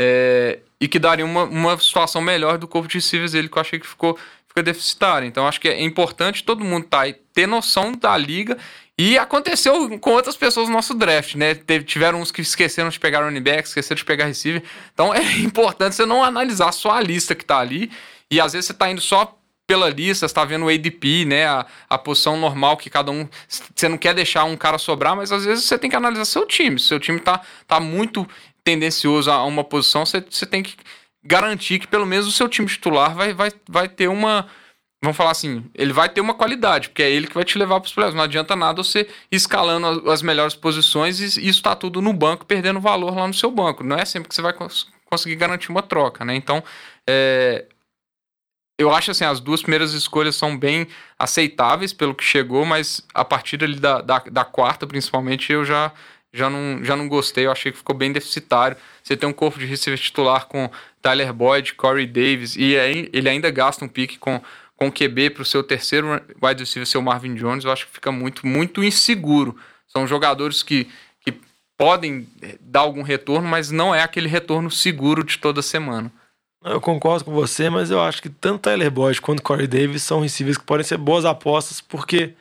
É, 0.00 0.60
e 0.80 0.86
que 0.86 0.98
daria 0.98 1.24
uma, 1.24 1.44
uma 1.44 1.78
situação 1.78 2.22
melhor 2.22 2.56
do 2.56 2.68
corpo 2.68 2.88
de 2.88 2.94
receivers 2.94 3.32
dele, 3.32 3.48
que 3.48 3.58
eu 3.58 3.60
achei 3.60 3.80
que 3.80 3.86
ficou, 3.86 4.16
ficou 4.46 4.62
deficitário. 4.62 5.26
Então 5.26 5.46
acho 5.46 5.60
que 5.60 5.68
é 5.68 5.82
importante 5.82 6.44
todo 6.44 6.64
mundo 6.64 6.86
tá 6.86 7.00
aí, 7.00 7.14
ter 7.34 7.46
noção 7.46 7.92
da 7.92 8.16
liga. 8.16 8.56
E 8.96 9.16
aconteceu 9.16 9.98
com 10.00 10.10
outras 10.10 10.36
pessoas 10.36 10.68
no 10.68 10.74
nosso 10.74 10.92
draft, 10.92 11.36
né? 11.36 11.54
Teve, 11.54 11.84
tiveram 11.84 12.20
uns 12.20 12.32
que 12.32 12.40
esqueceram 12.40 12.88
de 12.88 12.98
pegar 12.98 13.24
running 13.24 13.40
back, 13.40 13.68
esqueceram 13.68 13.96
de 13.96 14.04
pegar 14.04 14.24
receiver. 14.24 14.62
Então 14.92 15.14
é 15.14 15.22
importante 15.38 15.94
você 15.94 16.04
não 16.04 16.22
analisar 16.22 16.72
só 16.72 16.92
a 16.92 17.00
lista 17.00 17.34
que 17.34 17.44
tá 17.44 17.58
ali. 17.58 17.90
E 18.30 18.40
às 18.40 18.52
vezes 18.52 18.66
você 18.66 18.74
tá 18.74 18.90
indo 18.90 19.00
só 19.00 19.38
pela 19.68 19.90
lista, 19.90 20.26
você 20.26 20.34
tá 20.34 20.46
vendo 20.46 20.64
o 20.64 20.68
ADP, 20.70 21.26
né? 21.26 21.46
A, 21.46 21.66
a 21.90 21.98
posição 21.98 22.38
normal 22.38 22.78
que 22.78 22.88
cada 22.88 23.12
um. 23.12 23.28
Você 23.46 23.86
não 23.86 23.98
quer 23.98 24.14
deixar 24.14 24.44
um 24.44 24.56
cara 24.56 24.78
sobrar, 24.78 25.14
mas 25.14 25.30
às 25.30 25.44
vezes 25.44 25.66
você 25.66 25.78
tem 25.78 25.90
que 25.90 25.96
analisar 25.96 26.24
seu 26.24 26.46
time. 26.46 26.80
Se 26.80 26.86
seu 26.86 26.98
time 26.98 27.20
tá, 27.20 27.42
tá 27.66 27.78
muito 27.78 28.26
tendencioso 28.64 29.30
a 29.30 29.44
uma 29.44 29.62
posição, 29.62 30.06
você, 30.06 30.24
você 30.28 30.46
tem 30.46 30.62
que 30.62 30.74
garantir 31.22 31.78
que 31.78 31.86
pelo 31.86 32.06
menos 32.06 32.26
o 32.26 32.32
seu 32.32 32.48
time 32.48 32.66
titular 32.66 33.14
vai, 33.14 33.34
vai, 33.34 33.52
vai 33.68 33.88
ter 33.88 34.08
uma. 34.08 34.48
Vamos 35.02 35.16
falar 35.16 35.32
assim, 35.32 35.64
ele 35.74 35.92
vai 35.92 36.08
ter 36.08 36.22
uma 36.22 36.34
qualidade, 36.34 36.88
porque 36.88 37.02
é 37.02 37.10
ele 37.10 37.28
que 37.28 37.34
vai 37.34 37.44
te 37.44 37.58
levar 37.58 37.78
para 37.78 37.86
os 37.86 37.92
playoffs. 37.92 38.16
Não 38.16 38.24
adianta 38.24 38.56
nada 38.56 38.82
você 38.82 39.06
escalando 39.30 40.10
as 40.10 40.22
melhores 40.22 40.54
posições 40.54 41.20
e 41.20 41.26
isso 41.26 41.44
está 41.46 41.76
tudo 41.76 42.00
no 42.00 42.12
banco, 42.14 42.46
perdendo 42.46 42.80
valor 42.80 43.14
lá 43.14 43.28
no 43.28 43.34
seu 43.34 43.50
banco. 43.50 43.84
Não 43.84 43.96
é 43.96 44.06
sempre 44.06 44.30
que 44.30 44.34
você 44.34 44.42
vai 44.42 44.54
conseguir 45.04 45.36
garantir 45.36 45.70
uma 45.70 45.82
troca, 45.82 46.24
né? 46.24 46.34
Então, 46.34 46.64
é, 47.06 47.66
eu 48.78 48.94
acho 48.94 49.10
assim, 49.10 49.24
as 49.24 49.40
duas 49.40 49.60
primeiras 49.60 49.92
escolhas 49.92 50.36
são 50.36 50.56
bem 50.56 50.86
aceitáveis 51.18 51.92
pelo 51.92 52.14
que 52.14 52.22
chegou, 52.22 52.64
mas 52.64 53.04
a 53.12 53.24
partir 53.24 53.62
ali 53.64 53.78
da, 53.78 54.00
da, 54.00 54.18
da, 54.20 54.44
quarta, 54.44 54.86
principalmente, 54.86 55.52
eu 55.52 55.64
já, 55.64 55.92
já, 56.32 56.48
não, 56.48 56.84
já 56.84 56.94
não 56.94 57.08
gostei. 57.08 57.46
Eu 57.46 57.50
achei 57.50 57.72
que 57.72 57.78
ficou 57.78 57.96
bem 57.96 58.12
deficitário. 58.12 58.76
Você 59.02 59.16
tem 59.16 59.28
um 59.28 59.32
corpo 59.32 59.58
de 59.58 59.66
receiver 59.66 59.98
titular 59.98 60.46
com 60.46 60.70
Tyler 61.02 61.32
Boyd, 61.32 61.74
Corey 61.74 62.06
Davis, 62.06 62.54
e 62.54 62.78
aí 62.78 63.10
ele 63.12 63.28
ainda 63.28 63.50
gasta 63.50 63.84
um 63.84 63.88
pique 63.88 64.16
com, 64.16 64.40
com 64.76 64.92
QB 64.92 65.30
para 65.30 65.42
o 65.42 65.46
seu 65.46 65.64
terceiro 65.64 66.22
wide 66.40 66.60
receiver, 66.60 66.86
seu 66.86 67.02
Marvin 67.02 67.34
Jones. 67.34 67.64
Eu 67.64 67.72
acho 67.72 67.84
que 67.84 67.92
fica 67.94 68.12
muito, 68.12 68.46
muito 68.46 68.84
inseguro. 68.84 69.56
São 69.88 70.06
jogadores 70.06 70.62
que, 70.62 70.86
que 71.20 71.34
podem 71.76 72.28
dar 72.60 72.80
algum 72.80 73.02
retorno, 73.02 73.48
mas 73.48 73.72
não 73.72 73.92
é 73.92 74.04
aquele 74.04 74.28
retorno 74.28 74.70
seguro 74.70 75.24
de 75.24 75.36
toda 75.36 75.62
semana. 75.62 76.12
Eu 76.64 76.80
concordo 76.80 77.24
com 77.24 77.32
você, 77.32 77.70
mas 77.70 77.90
eu 77.90 78.00
acho 78.02 78.20
que 78.20 78.28
tanto 78.28 78.62
Tyler 78.62 78.90
Boyd 78.90 79.20
quanto 79.20 79.42
Corey 79.42 79.66
Davis 79.66 80.02
são 80.02 80.20
receivers 80.20 80.58
que 80.58 80.64
podem 80.64 80.84
ser 80.84 80.98
boas 80.98 81.24
apostas, 81.24 81.80
porque. 81.80 82.34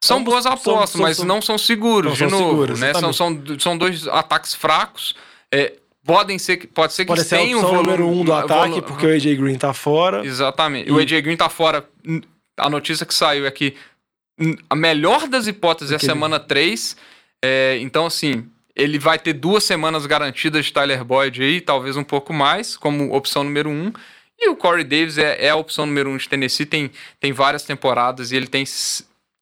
São 0.00 0.22
boas 0.22 0.46
apostas, 0.46 0.90
são, 0.90 1.00
mas 1.00 1.16
são, 1.16 1.26
não 1.26 1.40
são 1.40 1.56
seguros, 1.56 2.18
não 2.18 2.26
de 2.26 2.30
são 2.30 2.40
novo. 2.40 2.50
Seguros, 2.50 2.80
né? 2.80 2.94
São, 2.94 3.12
são, 3.12 3.42
são 3.58 3.78
dois 3.78 4.06
ataques 4.06 4.54
fracos. 4.54 5.14
É, 5.50 5.74
podem 6.04 6.38
ser, 6.38 6.68
pode 6.68 6.92
ser 6.92 7.04
que 7.04 7.08
pode 7.08 7.24
ser 7.24 7.38
tenham 7.38 7.58
o 7.58 7.62
volume, 7.62 7.82
número 7.82 8.08
um 8.08 8.24
do 8.24 8.32
ataque, 8.32 8.82
porque 8.82 9.06
o 9.06 9.10
AJ 9.10 9.36
Green 9.36 9.56
tá 9.56 9.72
fora. 9.72 10.24
Exatamente. 10.24 10.88
E... 10.88 10.92
O 10.92 10.98
AJ 10.98 11.22
Green 11.22 11.36
tá 11.36 11.48
fora. 11.48 11.88
A 12.56 12.70
notícia 12.70 13.04
que 13.06 13.14
saiu 13.14 13.46
é 13.46 13.50
que 13.50 13.74
a 14.68 14.76
melhor 14.76 15.26
das 15.26 15.46
hipóteses 15.46 15.92
é 15.92 15.96
a 15.96 15.98
semana 15.98 16.38
3. 16.38 16.96
É, 17.42 17.78
então, 17.80 18.06
assim, 18.06 18.46
ele 18.76 18.98
vai 18.98 19.18
ter 19.18 19.32
duas 19.32 19.64
semanas 19.64 20.06
garantidas 20.06 20.66
de 20.66 20.72
Tyler 20.72 21.04
Boyd 21.04 21.42
aí, 21.42 21.60
talvez 21.60 21.96
um 21.96 22.04
pouco 22.04 22.32
mais, 22.32 22.76
como 22.76 23.14
opção 23.14 23.44
número 23.44 23.70
um. 23.70 23.92
E 24.38 24.48
o 24.48 24.56
Corey 24.56 24.84
Davis 24.84 25.16
é, 25.16 25.46
é 25.46 25.50
a 25.50 25.56
opção 25.56 25.86
número 25.86 26.10
um 26.10 26.16
de 26.16 26.28
Tennessee, 26.28 26.66
tem, 26.66 26.90
tem 27.20 27.32
várias 27.32 27.62
temporadas 27.62 28.32
e 28.32 28.36
ele 28.36 28.48
tem 28.48 28.64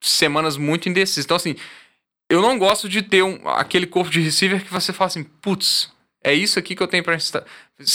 semanas 0.01 0.57
muito 0.57 0.89
indecisas. 0.89 1.25
Então, 1.25 1.37
assim, 1.37 1.57
eu 2.29 2.43
não 2.43 2.59
gosto 2.59 2.89
de 2.89 3.03
ter 3.03 3.23
um, 3.23 3.49
aquele 3.49 3.87
corpo 3.87 4.11
de 4.11 4.21
receiver 4.21 4.63
que 4.63 4.73
você 4.73 4.93
fala 4.93 5.09
assim, 5.09 5.25
putz, 5.25 5.91
é 6.23 6.33
isso 6.33 6.59
aqui 6.59 6.77
que 6.77 6.83
eu 6.83 6.89
tenho 6.89 7.03
para 7.03 7.17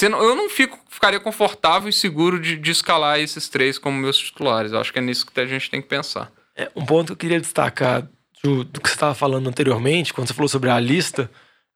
Eu 0.01 0.35
não 0.35 0.49
fico, 0.49 0.77
ficaria 0.89 1.19
confortável 1.19 1.87
e 1.87 1.93
seguro 1.93 2.39
de, 2.39 2.57
de 2.57 2.71
escalar 2.71 3.19
esses 3.19 3.47
três 3.47 3.77
como 3.77 3.97
meus 3.97 4.17
titulares. 4.17 4.71
Eu 4.71 4.79
acho 4.79 4.91
que 4.91 4.99
é 4.99 5.01
nisso 5.01 5.25
que 5.25 5.39
a 5.39 5.45
gente 5.45 5.69
tem 5.69 5.81
que 5.81 5.87
pensar. 5.87 6.31
É, 6.55 6.69
um 6.75 6.83
ponto 6.83 7.07
que 7.07 7.11
eu 7.13 7.17
queria 7.17 7.39
destacar 7.39 8.07
do, 8.43 8.63
do 8.63 8.81
que 8.81 8.89
você 8.89 8.95
estava 8.95 9.15
falando 9.15 9.47
anteriormente, 9.47 10.13
quando 10.13 10.27
você 10.27 10.33
falou 10.33 10.49
sobre 10.49 10.69
a 10.69 10.79
lista, 10.79 11.29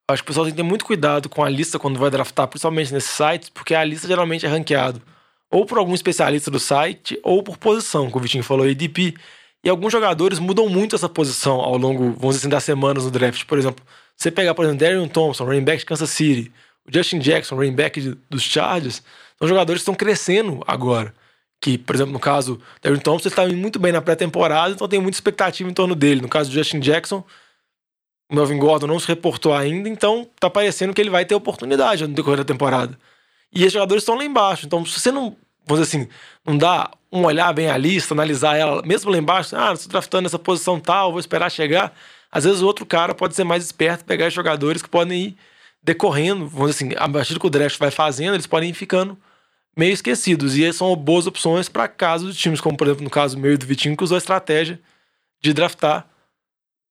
acho 0.09 0.23
que 0.23 0.27
o 0.27 0.31
pessoal 0.31 0.45
tem 0.45 0.53
que 0.53 0.57
ter 0.57 0.63
muito 0.63 0.85
cuidado 0.85 1.29
com 1.29 1.43
a 1.43 1.49
lista 1.49 1.79
quando 1.79 1.99
vai 1.99 2.09
draftar, 2.09 2.47
principalmente 2.47 2.93
nesses 2.93 3.11
sites, 3.11 3.49
porque 3.49 3.73
a 3.73 3.83
lista 3.83 4.07
geralmente 4.07 4.45
é 4.45 4.49
ranqueado 4.49 5.01
ou 5.51 5.65
por 5.65 5.77
algum 5.77 5.93
especialista 5.93 6.49
do 6.49 6.59
site 6.59 7.19
ou 7.21 7.43
por 7.43 7.57
posição, 7.57 8.09
como 8.09 8.19
o 8.19 8.23
Vitinho 8.23 8.43
falou, 8.43 8.65
ADP. 8.65 9.13
E 9.63 9.69
alguns 9.69 9.91
jogadores 9.91 10.39
mudam 10.39 10.67
muito 10.69 10.95
essa 10.95 11.09
posição 11.09 11.59
ao 11.59 11.77
longo, 11.77 12.13
vamos 12.13 12.35
dizer 12.35 12.39
assim, 12.39 12.49
das 12.49 12.63
semanas 12.63 13.03
no 13.03 13.11
draft. 13.11 13.45
Por 13.45 13.59
exemplo, 13.59 13.85
você 14.15 14.31
pegar, 14.31 14.55
por 14.55 14.63
exemplo, 14.63 14.79
Darion 14.79 15.07
Thompson, 15.07 15.43
running 15.43 15.63
back 15.63 15.79
de 15.79 15.85
Kansas 15.85 16.09
City, 16.09 16.51
o 16.87 16.91
Justin 16.91 17.19
Jackson, 17.19 17.55
running 17.55 17.75
back 17.75 17.99
de, 17.99 18.17
dos 18.29 18.41
Chargers, 18.41 19.03
são 19.37 19.47
jogadores 19.47 19.81
que 19.81 19.83
estão 19.83 19.93
crescendo 19.93 20.63
agora 20.65 21.13
que, 21.61 21.77
por 21.77 21.95
exemplo, 21.95 22.11
no 22.11 22.19
caso 22.19 22.59
do 22.81 22.87
Aaron 22.87 22.99
Thompson, 22.99 23.27
ele 23.27 23.31
está 23.31 23.45
indo 23.45 23.57
muito 23.57 23.77
bem 23.77 23.91
na 23.91 24.01
pré-temporada, 24.01 24.73
então 24.73 24.87
tem 24.87 24.99
muita 24.99 25.15
expectativa 25.15 25.69
em 25.69 25.73
torno 25.73 25.93
dele. 25.93 26.19
No 26.19 26.27
caso 26.27 26.49
do 26.49 26.53
Justin 26.55 26.79
Jackson, 26.79 27.23
o 28.29 28.35
Melvin 28.35 28.57
Gordon 28.57 28.87
não 28.87 28.99
se 28.99 29.07
reportou 29.07 29.53
ainda, 29.53 29.87
então 29.87 30.27
tá 30.39 30.49
parecendo 30.49 30.91
que 30.91 30.99
ele 30.99 31.11
vai 31.11 31.23
ter 31.23 31.35
oportunidade 31.35 32.05
no 32.07 32.15
decorrer 32.15 32.39
da 32.39 32.43
temporada. 32.43 32.97
E 33.53 33.59
esses 33.61 33.73
jogadores 33.73 34.01
estão 34.01 34.15
lá 34.15 34.25
embaixo, 34.25 34.65
então 34.65 34.83
se 34.83 34.99
você 34.99 35.11
não, 35.11 35.35
vamos 35.67 35.85
dizer 35.85 35.97
assim, 35.97 36.09
não 36.43 36.57
dá 36.57 36.89
um 37.11 37.25
olhar 37.25 37.53
bem 37.53 37.69
a 37.69 37.77
lista, 37.77 38.15
analisar 38.15 38.57
ela, 38.57 38.81
mesmo 38.81 39.11
lá 39.11 39.17
embaixo, 39.17 39.55
ah, 39.55 39.73
estou 39.73 39.91
draftando 39.91 40.25
essa 40.25 40.39
posição 40.39 40.79
tal, 40.79 41.11
vou 41.11 41.19
esperar 41.19 41.51
chegar, 41.51 41.93
às 42.31 42.43
vezes 42.43 42.61
o 42.61 42.65
outro 42.65 42.85
cara 42.87 43.13
pode 43.13 43.35
ser 43.35 43.43
mais 43.43 43.63
esperto, 43.63 44.03
pegar 44.03 44.29
jogadores 44.29 44.81
que 44.81 44.89
podem 44.89 45.25
ir 45.25 45.37
decorrendo, 45.83 46.47
vamos 46.47 46.71
dizer 46.71 46.85
assim, 46.85 46.95
a 46.97 47.07
partir 47.07 47.33
do 47.33 47.39
que 47.39 47.47
o 47.47 47.49
draft 47.51 47.77
vai 47.77 47.91
fazendo, 47.91 48.33
eles 48.33 48.47
podem 48.47 48.69
ir 48.69 48.73
ficando 48.73 49.17
meio 49.75 49.93
esquecidos. 49.93 50.55
E 50.57 50.71
são 50.73 50.95
boas 50.95 51.27
opções 51.27 51.69
para 51.69 51.87
casos 51.87 52.35
de 52.35 52.41
times, 52.41 52.61
como 52.61 52.77
por 52.77 52.87
exemplo 52.87 53.03
no 53.03 53.09
caso 53.09 53.37
meu 53.37 53.53
e 53.53 53.57
do 53.57 53.65
Vitinho, 53.65 53.95
que 53.95 54.03
usou 54.03 54.15
a 54.15 54.19
estratégia 54.19 54.79
de 55.41 55.53
draftar 55.53 56.07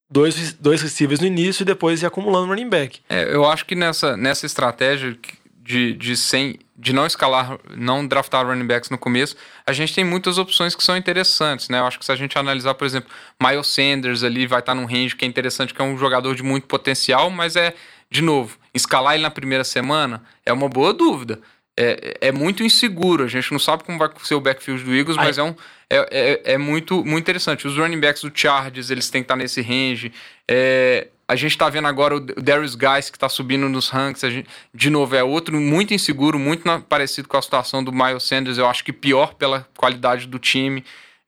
dois, 0.09 0.53
dois 0.53 0.81
receivers 0.81 1.19
no 1.21 1.27
início 1.27 1.63
e 1.63 1.65
depois 1.65 2.01
ir 2.01 2.05
acumulando 2.05 2.47
running 2.47 2.69
back. 2.69 2.99
É, 3.09 3.33
eu 3.33 3.45
acho 3.45 3.65
que 3.65 3.75
nessa, 3.75 4.17
nessa 4.17 4.45
estratégia 4.45 5.17
de, 5.63 5.93
de, 5.93 6.17
sem, 6.17 6.59
de 6.77 6.91
não 6.91 7.05
escalar, 7.05 7.57
não 7.77 8.05
draftar 8.05 8.45
running 8.45 8.67
backs 8.67 8.89
no 8.89 8.97
começo, 8.97 9.37
a 9.65 9.71
gente 9.71 9.95
tem 9.95 10.03
muitas 10.03 10.37
opções 10.37 10.75
que 10.75 10.83
são 10.83 10.97
interessantes, 10.97 11.69
né? 11.69 11.79
Eu 11.79 11.85
acho 11.85 11.97
que 11.97 12.05
se 12.05 12.11
a 12.11 12.15
gente 12.15 12.37
analisar, 12.37 12.73
por 12.73 12.85
exemplo, 12.85 13.09
Miles 13.41 13.67
Sanders 13.67 14.23
ali 14.23 14.45
vai 14.45 14.59
estar 14.59 14.75
num 14.75 14.85
range 14.85 15.15
que 15.15 15.23
é 15.23 15.27
interessante, 15.27 15.73
que 15.73 15.81
é 15.81 15.85
um 15.85 15.97
jogador 15.97 16.35
de 16.35 16.43
muito 16.43 16.67
potencial, 16.67 17.29
mas 17.29 17.55
é, 17.55 17.73
de 18.09 18.21
novo, 18.21 18.57
escalar 18.73 19.13
ele 19.13 19.23
na 19.23 19.31
primeira 19.31 19.63
semana 19.63 20.21
é 20.45 20.51
uma 20.51 20.67
boa 20.67 20.93
dúvida 20.93 21.39
é, 21.81 22.17
é 22.27 22.31
muito 22.31 22.63
inseguro. 22.63 23.23
A 23.23 23.27
gente 23.27 23.51
não 23.51 23.59
sabe 23.59 23.83
como 23.83 23.97
vai 23.97 24.09
ser 24.23 24.35
o 24.35 24.41
backfield 24.41 24.83
do 24.83 24.93
Eagles, 24.93 25.17
Ai. 25.17 25.25
mas 25.25 25.37
é, 25.37 25.43
um, 25.43 25.55
é, 25.89 25.97
é, 26.11 26.53
é, 26.53 26.57
muito, 26.57 27.03
muito 27.03 27.23
interessante. 27.23 27.67
Os 27.67 27.75
running 27.75 27.99
backs 27.99 28.21
do 28.21 28.31
Chargers, 28.33 28.91
eles 28.91 29.09
têm 29.09 29.21
que 29.21 29.25
estar 29.25 29.35
nesse 29.35 29.61
range. 29.61 30.13
É, 30.47 31.07
a 31.27 31.35
gente 31.35 31.51
está 31.51 31.69
vendo 31.69 31.87
agora 31.87 32.17
o 32.17 32.19
Darius 32.19 32.75
Guys 32.75 33.09
que 33.09 33.17
está 33.17 33.27
subindo 33.27 33.67
nos 33.67 33.89
ranks. 33.89 34.21
Gente, 34.21 34.47
de 34.73 34.89
novo, 34.91 35.15
é 35.15 35.23
outro 35.23 35.59
muito 35.59 35.93
inseguro, 35.93 36.37
muito 36.37 36.67
na, 36.67 36.79
parecido 36.79 37.27
com 37.27 37.37
a 37.37 37.41
situação 37.41 37.83
do 37.83 37.91
Miles 37.91 38.23
Sanders. 38.23 38.59
Eu 38.59 38.67
acho 38.67 38.83
que 38.83 38.93
pior 38.93 39.33
pela 39.33 39.67
qualidade 39.75 40.27
do 40.27 40.37
time. 40.37 40.83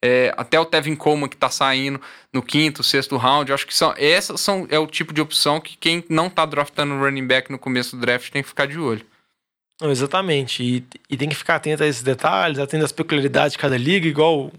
É, 0.05 0.33
até 0.37 0.59
o 0.59 0.65
Tevin 0.65 0.95
Coleman 0.95 1.29
que 1.29 1.35
está 1.35 1.49
saindo 1.49 1.99
no 2.31 2.43
quinto, 2.43 2.83
sexto 2.83 3.17
round. 3.17 3.49
Eu 3.49 3.55
acho 3.55 3.65
que 3.65 3.73
são, 3.73 3.93
essas 3.97 4.39
são, 4.41 4.67
é 4.69 4.77
o 4.77 4.85
tipo 4.85 5.13
de 5.13 5.21
opção 5.21 5.61
que 5.61 5.77
quem 5.77 6.03
não 6.09 6.27
está 6.27 6.45
draftando 6.45 6.99
running 6.99 7.25
back 7.25 7.49
no 7.49 7.57
começo 7.57 7.95
do 7.95 8.01
draft 8.01 8.29
tem 8.29 8.43
que 8.43 8.49
ficar 8.49 8.67
de 8.67 8.77
olho. 8.77 9.05
Não, 9.81 9.91
exatamente. 9.91 10.63
E, 10.63 10.85
e, 11.09 11.17
tem 11.17 11.29
que 11.29 11.35
ficar 11.35 11.55
atento 11.55 11.83
a 11.83 11.87
esses 11.87 12.03
detalhes, 12.03 12.59
atento 12.59 12.85
às 12.85 12.91
peculiaridades 12.91 13.53
de 13.53 13.57
cada 13.57 13.77
liga, 13.77 14.07
igual 14.07 14.51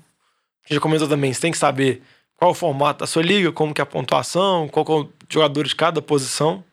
já 0.69 0.81
comentou 0.81 1.09
também. 1.09 1.33
Você 1.33 1.41
tem 1.41 1.53
que 1.53 1.59
saber 1.59 2.03
qual 2.37 2.51
o 2.51 2.55
formato 2.55 3.01
da 3.01 3.07
sua 3.07 3.23
liga, 3.23 3.53
como 3.53 3.73
que 3.73 3.81
é 3.81 3.85
a 3.85 3.87
pontuação, 3.87 4.69
qual 4.69 4.85
é 4.89 4.93
o 5.03 5.09
jogador 5.29 5.67
de 5.67 5.75
cada 5.75 6.03
posição. 6.03 6.65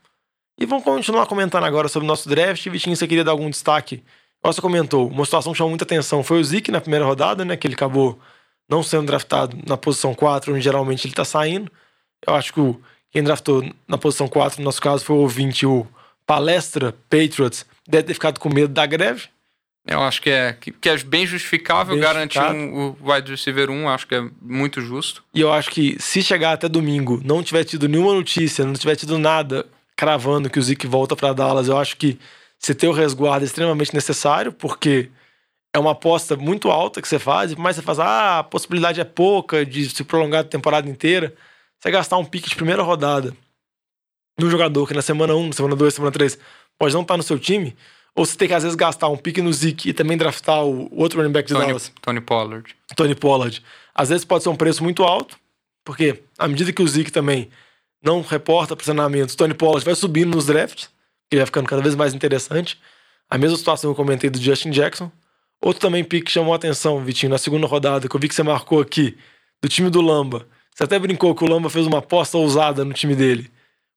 E 0.60 0.65
vamos 0.65 0.84
continuar 0.84 1.25
comentando 1.25 1.63
agora 1.63 1.88
sobre 1.88 2.06
o 2.06 2.08
nosso 2.08 2.27
draft. 2.27 2.67
Vitinho, 2.67 2.95
você 2.95 3.08
queria 3.08 3.23
dar 3.23 3.32
algum 3.32 3.49
destaque? 3.49 4.04
Você 4.43 4.60
comentou, 4.60 5.08
uma 5.08 5.23
situação 5.23 5.51
que 5.51 5.58
chamou 5.58 5.69
muita 5.69 5.86
atenção 5.86 6.23
foi 6.23 6.39
o 6.39 6.43
Zeke 6.43 6.71
na 6.71 6.82
primeira 6.82 7.06
rodada, 7.06 7.45
né? 7.45 7.56
Que 7.56 7.67
ele 7.67 7.75
acabou 7.75 8.19
não 8.67 8.82
sendo 8.82 9.06
draftado 9.06 9.58
na 9.67 9.77
posição 9.77 10.15
4, 10.15 10.54
onde 10.54 10.62
geralmente 10.62 11.06
ele 11.06 11.13
tá 11.13 11.25
saindo. 11.25 11.71
Eu 12.25 12.34
acho 12.36 12.54
que 12.54 12.75
quem 13.12 13.23
draftou 13.23 13.63
na 13.88 13.97
posição 13.97 14.27
4, 14.27 14.60
no 14.60 14.65
nosso 14.65 14.82
caso, 14.82 15.04
foi 15.06 15.15
o 15.15 15.19
ouvinte, 15.19 15.65
o 15.65 15.86
Palestra 16.25 16.95
Patriots, 17.10 17.65
deve 17.87 18.03
ter 18.03 18.13
ficado 18.13 18.39
com 18.39 18.49
medo 18.49 18.73
da 18.73 18.85
greve. 18.85 19.29
Eu 19.85 20.01
acho 20.01 20.21
que 20.21 20.29
é, 20.29 20.53
que, 20.53 20.89
é 20.89 20.97
bem 20.97 21.25
justificável 21.25 21.95
bem 21.95 22.03
garantir 22.03 22.39
um, 22.39 22.95
o 23.01 23.11
wide 23.11 23.31
receiver 23.31 23.69
1, 23.69 23.89
acho 23.89 24.07
que 24.07 24.13
é 24.13 24.23
muito 24.39 24.79
justo. 24.79 25.23
E 25.33 25.41
eu 25.41 25.51
acho 25.51 25.71
que 25.71 25.97
se 25.99 26.21
chegar 26.21 26.53
até 26.53 26.69
domingo, 26.69 27.19
não 27.23 27.41
tiver 27.41 27.63
tido 27.63 27.89
nenhuma 27.89 28.13
notícia, 28.13 28.63
não 28.63 28.73
tiver 28.73 28.95
tido 28.95 29.17
nada 29.17 29.65
cravando 29.97 30.49
que 30.49 30.59
o 30.59 30.61
Zeke 30.61 30.85
volta 30.85 31.15
para 31.15 31.33
Dallas, 31.33 31.67
eu 31.67 31.77
acho 31.77 31.97
que 31.97 32.19
você 32.59 32.75
ter 32.75 32.87
o 32.87 32.91
resguardo 32.91 33.43
é 33.43 33.47
extremamente 33.47 33.93
necessário, 33.93 34.51
porque 34.51 35.09
é 35.73 35.79
uma 35.79 35.91
aposta 35.91 36.35
muito 36.35 36.69
alta 36.69 37.01
que 37.01 37.07
você 37.07 37.17
faz, 37.17 37.55
mas 37.55 37.75
você 37.75 37.81
faz, 37.81 37.99
ah, 37.99 38.39
a 38.39 38.43
possibilidade 38.43 39.01
é 39.01 39.03
pouca 39.03 39.65
de 39.65 39.89
se 39.89 40.03
prolongar 40.03 40.41
a 40.41 40.47
temporada 40.47 40.87
inteira. 40.87 41.33
Você 41.79 41.89
gastar 41.89 42.17
um 42.17 42.25
pique 42.25 42.49
de 42.49 42.55
primeira 42.55 42.83
rodada 42.83 43.35
num 44.39 44.49
jogador 44.49 44.87
que 44.87 44.93
na 44.93 45.01
semana 45.01 45.35
1, 45.35 45.47
na 45.47 45.53
semana 45.53 45.75
2, 45.75 45.93
semana 45.93 46.11
3 46.11 46.37
pode 46.81 46.95
não 46.95 47.03
estar 47.03 47.15
no 47.15 47.21
seu 47.21 47.37
time, 47.37 47.75
ou 48.15 48.25
você 48.25 48.35
tem 48.35 48.47
que 48.47 48.55
às 48.55 48.63
vezes 48.63 48.75
gastar 48.75 49.07
um 49.07 49.15
pique 49.15 49.39
no 49.39 49.53
Zeke 49.53 49.89
e 49.89 49.93
também 49.93 50.17
draftar 50.17 50.65
o 50.65 50.89
outro 50.91 51.19
running 51.19 51.31
back 51.31 51.47
de 51.47 51.53
Tony, 51.53 51.67
Dallas. 51.67 51.91
Tony 52.01 52.21
Pollard. 52.21 52.75
Tony 52.95 53.13
Pollard. 53.13 53.63
Às 53.93 54.09
vezes 54.09 54.25
pode 54.25 54.41
ser 54.41 54.49
um 54.49 54.55
preço 54.55 54.83
muito 54.83 55.03
alto, 55.03 55.37
porque 55.85 56.23
à 56.39 56.47
medida 56.47 56.73
que 56.73 56.81
o 56.81 56.87
Zeke 56.87 57.11
também 57.11 57.49
não 58.03 58.21
reporta 58.21 58.75
pressionamentos, 58.75 59.35
Tony 59.35 59.53
Pollard 59.53 59.85
vai 59.85 59.93
subindo 59.93 60.35
nos 60.35 60.47
drafts, 60.47 60.89
que 61.29 61.37
vai 61.37 61.45
ficando 61.45 61.67
cada 61.67 61.83
vez 61.83 61.93
mais 61.93 62.15
interessante. 62.15 62.79
A 63.29 63.37
mesma 63.37 63.57
situação 63.57 63.93
que 63.93 63.99
eu 63.99 64.03
comentei 64.03 64.31
do 64.31 64.41
Justin 64.41 64.71
Jackson. 64.71 65.11
Outro 65.61 65.81
também 65.81 66.03
pique 66.03 66.25
que 66.25 66.31
chamou 66.31 66.53
a 66.53 66.55
atenção, 66.55 66.99
Vitinho, 67.03 67.29
na 67.29 67.37
segunda 67.37 67.67
rodada, 67.67 68.09
que 68.09 68.15
eu 68.15 68.19
vi 68.19 68.27
que 68.27 68.33
você 68.33 68.41
marcou 68.41 68.81
aqui, 68.81 69.15
do 69.61 69.69
time 69.69 69.91
do 69.91 70.01
Lamba. 70.01 70.47
Você 70.73 70.83
até 70.83 70.97
brincou 70.97 71.35
que 71.35 71.43
o 71.43 71.47
Lamba 71.47 71.69
fez 71.69 71.85
uma 71.85 71.99
aposta 71.99 72.39
ousada 72.39 72.83
no 72.83 72.91
time 72.91 73.15
dele. 73.15 73.51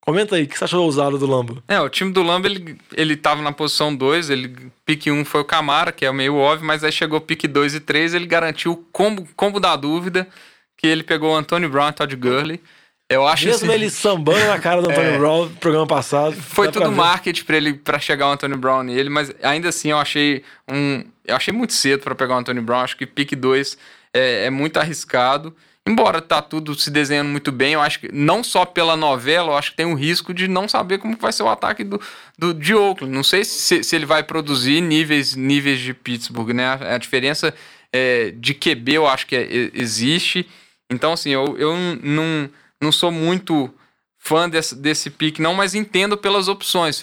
Comenta 0.05 0.37
aí, 0.37 0.43
o 0.43 0.47
que 0.47 0.59
você 0.59 0.65
achou 0.65 0.85
ousado 0.85 1.17
do 1.19 1.27
Lambo? 1.27 1.63
É, 1.67 1.81
o 1.81 1.89
time 1.89 2.13
do 2.13 2.23
Lambo, 2.23 2.47
ele, 2.47 2.77
ele 2.95 3.17
tava 3.17 3.41
na 3.41 3.53
posição 3.53 3.95
2, 3.95 4.29
ele 4.29 4.55
pique 4.85 5.11
1 5.11 5.15
um 5.19 5.25
foi 5.25 5.41
o 5.41 5.45
Camara, 5.45 5.93
que 5.93 6.05
é 6.05 6.13
meio 6.13 6.37
óbvio, 6.37 6.67
mas 6.67 6.85
aí 6.85 6.93
chegou 6.93 7.21
pique 7.23 7.49
2 7.49 7.77
e 7.77 7.81
3, 7.81 8.13
ele 8.13 8.27
garantiu 8.27 8.73
o 8.73 8.77
combo, 8.93 9.27
combo 9.35 9.59
da 9.59 9.75
dúvida, 9.77 10.29
que 10.77 10.87
ele 10.87 11.03
pegou 11.03 11.33
o 11.33 11.37
Anthony 11.37 11.67
Brown 11.67 11.89
e 11.89 11.93
Todd 11.93 12.15
Gurley. 12.17 12.61
Eu 13.09 13.27
acho 13.27 13.47
Mesmo 13.47 13.67
esse- 13.67 13.75
ele 13.75 13.91
sambando 13.91 14.45
na 14.47 14.59
cara 14.59 14.83
do 14.83 14.91
Antônio 14.91 15.11
É. 15.15 15.19
Brown 15.19 15.45
no 15.47 15.51
programa 15.57 15.87
passado. 15.87 16.35
Foi 16.37 16.71
tudo 16.71 16.91
marketing 16.93 17.45
pra 17.45 17.57
ele 17.57 17.75
para 17.75 17.99
chegar 17.99 18.29
o 18.29 18.33
Anthony 18.33 18.57
Brown 18.57 18.83
nele, 18.83 19.09
mas 19.09 19.33
ainda 19.43 19.69
assim 19.71 19.91
eu 19.91 19.99
achei 19.99 20.43
um, 20.71 21.03
eu 21.27 21.37
achei 21.37 21.53
muito 21.53 21.73
cedo 21.73 22.03
pra 22.03 22.15
pegar 22.15 22.35
o 22.35 22.39
Anthony 22.39 22.61
Brown. 22.61 22.81
Acho 22.81 22.97
que 22.97 23.07
pick 23.07 23.35
2 23.37 23.77
é, 24.15 24.47
é 24.47 24.51
muito 24.51 24.79
arriscado. 24.79 25.55
Embora 25.87 26.23
tá 26.23 26.41
tudo 26.41 26.75
se 26.75 26.91
desenhando 26.91 27.29
muito 27.29 27.53
bem, 27.53 27.75
eu 27.75 27.81
acho 27.83 28.01
que 28.01 28.11
não 28.11 28.43
só 28.43 28.65
pela 28.65 28.97
novela, 28.97 29.53
eu 29.53 29.57
acho 29.57 29.73
que 29.73 29.77
tem 29.77 29.85
um 29.85 29.95
risco 29.95 30.33
de 30.33 30.49
não 30.49 30.67
saber 30.67 30.97
como 30.97 31.15
vai 31.19 31.31
ser 31.31 31.43
o 31.43 31.49
ataque 31.49 31.85
do, 31.85 32.01
do 32.39 32.55
de 32.55 32.75
Oakland. 32.75 33.15
Não 33.15 33.23
sei 33.23 33.45
se, 33.45 33.85
se 33.85 33.95
ele 33.95 34.07
vai 34.07 34.23
produzir 34.23 34.81
níveis 34.81 35.35
níveis 35.35 35.81
de 35.81 35.93
Pittsburgh, 35.93 36.55
né? 36.55 36.67
A, 36.69 36.95
a 36.95 36.99
diferença 36.99 37.53
é, 37.93 38.31
de 38.31 38.55
QB 38.55 38.95
eu 38.95 39.07
acho 39.07 39.27
que 39.27 39.37
é- 39.37 39.71
existe. 39.75 40.49
Então 40.89 41.13
assim, 41.13 41.31
eu, 41.31 41.55
eu 41.59 41.77
não, 42.03 42.49
não 42.81 42.91
sou 42.91 43.11
muito 43.11 43.71
fã 44.19 44.49
desse, 44.49 44.75
desse 44.75 45.11
pick, 45.11 45.39
não, 45.39 45.53
mas 45.53 45.75
entendo 45.75 46.17
pelas 46.17 46.49
opções. 46.49 47.03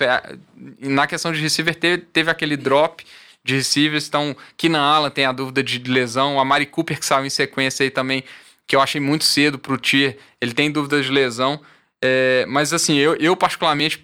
Na 0.80 1.06
questão 1.06 1.32
de 1.32 1.40
receiver, 1.40 1.76
teve, 1.76 2.00
teve 2.00 2.32
aquele 2.32 2.58
drop 2.58 3.06
de 3.44 3.56
receivers, 3.56 4.08
então 4.08 4.36
Keenan 4.58 4.82
Allen 4.82 5.12
tem 5.12 5.26
a 5.26 5.32
dúvida 5.32 5.64
de 5.64 5.80
lesão, 5.80 6.40
a 6.40 6.46
Mari 6.46 6.66
Cooper 6.66 7.00
que 7.00 7.06
saiu 7.06 7.26
em 7.26 7.30
sequência 7.30 7.84
aí 7.84 7.90
também, 7.90 8.24
que 8.68 8.76
eu 8.76 8.82
achei 8.82 9.02
muito 9.02 9.24
cedo 9.26 9.58
pro 9.60 9.78
Tier, 9.78 10.18
ele 10.40 10.54
tem 10.54 10.72
dúvidas 10.72 11.06
de 11.06 11.12
lesão, 11.12 11.60
É, 12.04 12.46
mas 12.48 12.74
assim, 12.74 12.98
eu, 12.98 13.16
eu 13.20 13.36
particularmente 13.36 14.02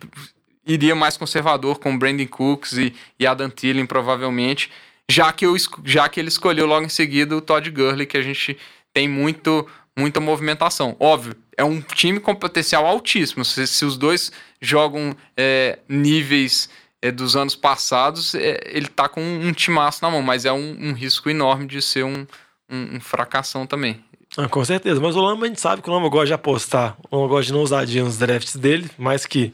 iria 0.64 0.94
mais 0.94 1.18
conservador 1.18 1.80
com 1.80 1.96
o 1.96 1.98
Brandon 1.98 2.28
Cooks 2.28 2.74
e, 2.74 2.94
e 3.20 3.26
Adam 3.26 3.50
Thielen, 3.50 3.88
provavelmente, 3.88 4.70
já 5.10 5.34
que, 5.34 5.46
eu, 5.48 5.56
já 5.84 6.08
que 6.08 6.20
ele 6.20 6.28
escolheu 6.28 6.68
logo 6.68 6.86
em 6.86 6.90
seguida 6.90 7.36
o 7.36 7.42
Todd 7.42 7.72
Gurley, 7.72 8.06
que 8.06 8.18
a 8.18 8.22
gente 8.22 8.56
tem 8.94 9.08
muito, 9.08 9.68
muita 9.98 10.20
movimentação. 10.20 10.96
Óbvio, 11.00 11.36
é 11.58 11.64
um 11.64 11.82
time 11.82 12.20
com 12.20 12.36
potencial 12.36 12.86
altíssimo. 12.86 13.44
Se, 13.44 13.66
se 13.66 13.84
os 13.84 13.98
dois 13.98 14.32
jogam 14.62 15.16
é, 15.36 15.80
níveis 15.90 16.70
é, 17.02 17.12
dos 17.12 17.36
anos 17.36 17.56
passados, 17.56 18.36
é, 18.36 18.60
ele 18.66 18.88
tá 18.88 19.08
com 19.08 19.22
um 19.22 19.54
timaço 19.54 20.00
na 20.02 20.10
mão, 20.10 20.22
mas 20.22 20.46
é 20.46 20.52
um, 20.52 20.90
um 20.90 20.94
risco 20.94 21.30
enorme 21.30 21.68
de 21.68 21.82
ser 21.82 22.04
um, 22.04 22.26
um, 22.70 22.96
um 22.96 23.00
fracassão 23.00 23.66
também. 23.66 24.04
Ah, 24.36 24.50
com 24.50 24.64
certeza. 24.66 25.00
Mas 25.00 25.16
o 25.16 25.22
Lamba, 25.22 25.46
a 25.46 25.48
gente 25.48 25.62
sabe 25.62 25.82
que 25.82 25.90
o 25.90 25.94
Lamba 25.94 26.10
gosta 26.10 26.28
de 26.28 26.34
apostar. 26.34 26.98
O 27.10 27.16
Lamba 27.16 27.30
gosta 27.30 27.46
de 27.46 27.54
não 27.54 27.60
ousadia 27.62 28.04
nos 28.04 28.18
drafts 28.18 28.56
dele, 28.56 28.90
mas 28.98 29.26
que 29.26 29.54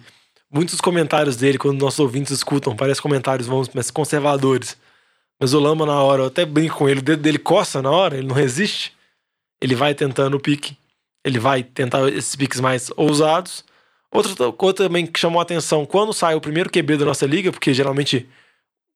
muitos 0.52 0.80
comentários 0.82 1.36
dele, 1.36 1.58
quando 1.58 1.80
nossos 1.80 2.00
ouvintes 2.00 2.32
escutam, 2.32 2.76
parecem 2.76 3.02
comentários, 3.02 3.48
vamos, 3.48 3.70
mais 3.70 3.92
conservadores. 3.92 4.78
Mas 5.40 5.54
o 5.54 5.60
Lamba, 5.60 5.86
na 5.86 6.02
hora, 6.02 6.24
eu 6.24 6.28
até 6.28 6.46
brinco 6.46 6.78
com 6.78 6.90
ele, 6.90 7.00
o 7.00 7.04
dedo 7.04 7.22
dele 7.22 7.38
coça 7.38 7.82
na 7.82 7.92
hora, 7.92 8.18
ele 8.18 8.28
não 8.28 8.36
resiste. 8.36 8.94
Ele 9.62 9.76
vai 9.76 9.94
tentando 9.94 10.38
o 10.38 10.40
pique. 10.40 10.78
Ele 11.24 11.40
vai 11.40 11.64
tentar 11.64 12.08
esses 12.10 12.36
piques 12.36 12.60
mais 12.60 12.92
ousados. 12.98 13.64
Outra 14.14 14.52
coisa 14.52 14.76
também 14.76 15.08
que 15.08 15.20
chamou 15.20 15.40
a 15.40 15.44
atenção, 15.44 15.88
quando 15.88 16.14
sai 16.14 16.36
o 16.36 16.42
primeiro 16.42 16.70
QB 16.70 16.98
da 16.98 17.06
nossa 17.06 17.26
liga, 17.26 17.52
porque 17.52 17.74
geralmente, 17.74 18.30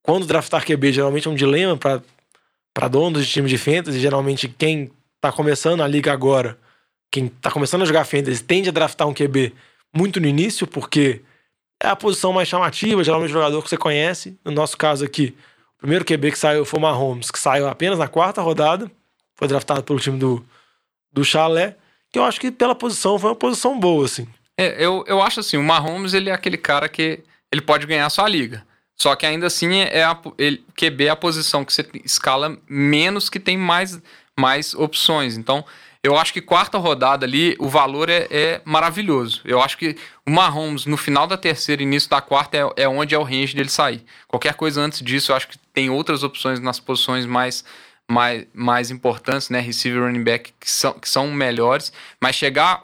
quando 0.04 0.28
draftar 0.28 0.64
QB, 0.64 0.94
geralmente 0.94 1.28
é 1.28 1.32
um 1.32 1.36
dilema 1.36 1.76
para 1.76 2.88
donos 2.88 3.26
de 3.26 3.32
time 3.32 3.50
de 3.50 3.58
fantasy. 3.58 4.00
Geralmente, 4.00 4.48
quem 4.48 4.92
tá 5.20 5.32
começando 5.32 5.82
a 5.82 5.88
liga 5.88 6.14
agora, 6.14 6.56
quem 7.12 7.30
tá 7.30 7.50
começando 7.50 7.82
a 7.82 7.86
jogar 7.86 8.06
fantasy, 8.06 8.44
tende 8.44 8.70
a 8.70 8.72
draftar 8.72 9.08
um 9.08 9.14
QB 9.14 9.54
muito 9.92 10.20
no 10.20 10.28
início, 10.28 10.68
porque 10.68 11.22
é 11.82 11.88
a 11.88 11.96
posição 11.96 12.32
mais 12.32 12.48
chamativa, 12.48 13.04
geralmente 13.04 13.32
o 13.32 13.34
jogador 13.34 13.64
que 13.64 13.70
você 13.70 13.78
conhece. 13.78 14.38
No 14.46 14.52
nosso 14.52 14.78
caso 14.78 15.04
aqui, 15.04 15.36
o 15.78 15.80
primeiro 15.80 16.06
QB 16.06 16.32
que 16.32 16.38
saiu 16.38 16.64
foi 16.64 16.80
o 16.80 16.82
Mahomes, 16.84 17.32
que 17.32 17.40
saiu 17.40 17.68
apenas 17.68 17.98
na 17.98 18.08
quarta 18.08 18.40
rodada, 18.40 18.92
foi 19.36 19.48
draftado 19.48 19.82
pelo 19.82 20.00
time 20.00 20.20
do, 20.20 20.46
do 21.12 21.26
Chalé, 21.26 21.76
que 22.12 22.20
eu 22.20 22.24
acho 22.24 22.40
que 22.40 22.52
pela 22.52 22.76
posição 22.76 23.18
foi 23.18 23.32
uma 23.32 23.36
posição 23.36 23.80
boa, 23.80 24.06
assim. 24.06 24.28
É, 24.58 24.84
eu, 24.84 25.04
eu 25.08 25.22
acho 25.22 25.40
assim, 25.40 25.58
o 25.58 25.64
Mahomes 25.64 26.14
ele 26.14 26.30
é 26.30 26.34
aquele 26.34 26.58
cara 26.58 26.90
que 26.90 27.24
ele 27.52 27.62
pode 27.62 27.86
ganhar 27.86 28.10
sua 28.10 28.28
liga. 28.28 28.66
Só 28.96 29.16
que 29.16 29.26
ainda 29.26 29.46
assim 29.46 29.76
é 29.76 30.04
a, 30.04 30.20
ele, 30.38 30.66
QB 30.76 31.06
é 31.06 31.10
a 31.10 31.16
posição 31.16 31.64
que 31.64 31.72
você 31.72 31.88
escala 32.04 32.58
menos 32.68 33.30
que 33.30 33.40
tem 33.40 33.56
mais, 33.56 34.02
mais 34.36 34.74
opções. 34.74 35.38
Então, 35.38 35.64
eu 36.04 36.18
acho 36.18 36.34
que 36.34 36.42
quarta 36.42 36.80
rodada 36.80 37.26
ali, 37.26 37.56
o 37.60 37.68
valor 37.68 38.10
é, 38.10 38.28
é 38.32 38.62
maravilhoso. 38.66 39.42
Eu 39.46 39.62
acho 39.62 39.78
que 39.78 39.96
o 40.26 40.32
Mahomes, 40.32 40.86
no 40.86 40.98
final 40.98 41.28
da 41.28 41.38
terceira, 41.38 41.84
início 41.84 42.10
da 42.10 42.22
quarta, 42.22 42.58
é, 42.58 42.84
é 42.84 42.90
onde 42.90 43.14
é 43.14 43.20
o 43.20 43.24
range 43.24 43.56
dele 43.56 43.70
sair. 43.70 44.04
Qualquer 44.28 44.56
coisa 44.56 44.82
antes 44.82 45.02
disso, 45.02 45.32
eu 45.32 45.36
acho 45.36 45.48
que 45.48 45.60
tem 45.74 45.92
outras 45.92 46.24
opções 46.24 46.60
nas 46.60 46.80
posições 46.80 47.26
mais, 47.26 47.64
mais, 48.10 48.48
mais 48.52 48.90
importantes, 48.90 49.50
né? 49.50 49.60
Receiver 49.60 50.02
running 50.02 50.24
back, 50.24 50.54
que 50.60 50.72
são, 50.72 50.94
que 50.94 51.08
são 51.08 51.32
melhores. 51.32 51.92
Mas 52.20 52.36
chegar 52.36 52.82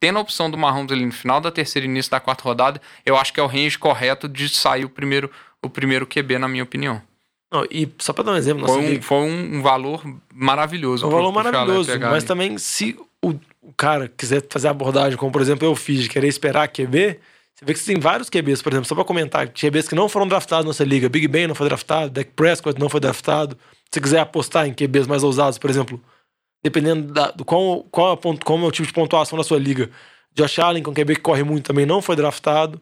tendo 0.00 0.18
a 0.18 0.22
opção 0.22 0.50
do 0.50 0.56
Mahomes 0.56 0.90
ali 0.90 1.04
no 1.04 1.12
final 1.12 1.40
da 1.40 1.50
terceira 1.50 1.86
e 1.86 1.90
início 1.90 2.10
da 2.10 2.18
quarta 2.18 2.42
rodada, 2.42 2.80
eu 3.04 3.16
acho 3.16 3.32
que 3.32 3.38
é 3.38 3.42
o 3.42 3.46
range 3.46 3.78
correto 3.78 4.26
de 4.26 4.48
sair 4.48 4.84
o 4.84 4.88
primeiro, 4.88 5.30
o 5.62 5.68
primeiro 5.68 6.06
QB, 6.06 6.38
na 6.38 6.48
minha 6.48 6.64
opinião. 6.64 7.00
Não, 7.52 7.66
e 7.70 7.88
só 7.98 8.12
pra 8.12 8.24
dar 8.24 8.32
um 8.32 8.36
exemplo, 8.36 8.66
Foi 8.66 8.96
um, 8.96 9.02
foi 9.02 9.18
um, 9.18 9.60
valor 9.60 10.02
maravilhoso. 10.32 11.06
Um 11.06 11.10
valor 11.10 11.32
maravilhoso, 11.32 11.90
mas 11.98 12.14
ali. 12.14 12.24
também 12.24 12.58
se 12.58 12.96
o, 13.22 13.34
o 13.60 13.72
cara 13.76 14.08
quiser 14.08 14.44
fazer 14.48 14.68
a 14.68 14.70
abordagem, 14.70 15.18
como 15.18 15.30
por 15.30 15.42
exemplo 15.42 15.66
eu 15.66 15.74
fiz, 15.74 16.02
de 16.02 16.08
querer 16.08 16.28
esperar 16.28 16.68
QB, 16.68 17.18
você 17.54 17.64
vê 17.64 17.74
que 17.74 17.84
tem 17.84 17.98
vários 17.98 18.30
QBs, 18.30 18.62
por 18.62 18.72
exemplo, 18.72 18.88
só 18.88 18.94
pra 18.94 19.04
comentar, 19.04 19.48
QBs 19.48 19.86
que 19.86 19.94
não 19.94 20.08
foram 20.08 20.26
draftados 20.26 20.64
nessa 20.64 20.84
liga, 20.84 21.10
Big 21.10 21.28
Ben 21.28 21.46
não 21.46 21.54
foi 21.54 21.68
draftado, 21.68 22.10
Dak 22.10 22.30
Prescott 22.34 22.80
não 22.80 22.88
foi 22.88 23.00
draftado. 23.00 23.58
Se 23.90 24.00
quiser 24.00 24.20
apostar 24.20 24.66
em 24.66 24.72
QBs 24.72 25.06
mais 25.06 25.22
ousados, 25.22 25.58
por 25.58 25.68
exemplo, 25.68 26.00
dependendo 26.62 27.12
da, 27.12 27.30
do 27.30 27.44
qual, 27.44 27.84
qual 27.84 28.14
é 28.14 28.44
como 28.44 28.64
é 28.64 28.68
o 28.68 28.72
tipo 28.72 28.86
de 28.86 28.92
pontuação 28.92 29.38
da 29.38 29.44
sua 29.44 29.58
liga, 29.58 29.90
Josh 30.34 30.58
Allen, 30.58 30.82
com 30.82 30.94
QB 30.94 31.16
que 31.16 31.22
corre 31.22 31.42
muito, 31.42 31.66
também 31.66 31.86
não 31.86 32.00
foi 32.00 32.16
draftado. 32.16 32.80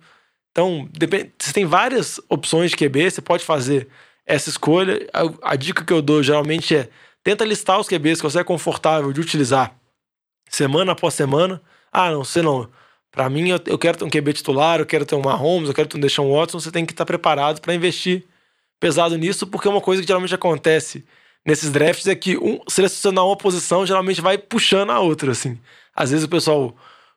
Então, 0.50 0.88
depende, 0.92 1.32
você 1.38 1.52
tem 1.52 1.64
várias 1.64 2.20
opções 2.28 2.70
de 2.70 2.76
QB, 2.76 3.10
você 3.10 3.22
pode 3.22 3.44
fazer 3.44 3.88
essa 4.26 4.50
escolha. 4.50 5.08
A, 5.12 5.52
a 5.52 5.56
dica 5.56 5.84
que 5.84 5.92
eu 5.92 6.02
dou 6.02 6.22
geralmente 6.22 6.74
é 6.76 6.88
tenta 7.22 7.44
listar 7.44 7.78
os 7.78 7.88
QBs 7.88 8.20
que 8.20 8.30
você 8.30 8.40
é 8.40 8.44
confortável 8.44 9.12
de 9.12 9.20
utilizar 9.20 9.74
semana 10.48 10.92
após 10.92 11.14
semana. 11.14 11.60
Ah, 11.92 12.10
não, 12.10 12.24
você 12.24 12.42
não. 12.42 12.68
Pra 13.10 13.28
mim, 13.30 13.48
eu, 13.48 13.60
eu 13.66 13.78
quero 13.78 13.98
ter 13.98 14.04
um 14.04 14.10
QB 14.10 14.32
titular, 14.34 14.80
eu 14.80 14.86
quero 14.86 15.06
ter 15.06 15.14
um 15.14 15.22
Mahomes, 15.22 15.68
eu 15.68 15.74
quero 15.74 15.88
ter 15.88 15.96
um 15.96 16.00
Deshaun 16.00 16.32
Watson. 16.32 16.60
Você 16.60 16.70
tem 16.70 16.84
que 16.84 16.92
estar 16.92 17.06
preparado 17.06 17.60
para 17.60 17.74
investir 17.74 18.24
pesado 18.78 19.16
nisso, 19.16 19.46
porque 19.46 19.68
uma 19.68 19.80
coisa 19.80 20.02
que 20.02 20.08
geralmente 20.08 20.34
acontece 20.34 21.04
nesses 21.46 21.70
drafts 21.70 22.06
é 22.06 22.14
que 22.14 22.36
um 22.36 22.60
selecionar 22.68 23.26
uma 23.26 23.36
posição 23.36 23.86
geralmente 23.86 24.20
vai 24.20 24.38
puxando 24.38 24.90
a 24.90 25.00
outra, 25.00 25.32
assim. 25.32 25.58
Às 25.94 26.10
vezes 26.10 26.24
o 26.24 26.28
pessoal 26.28 26.76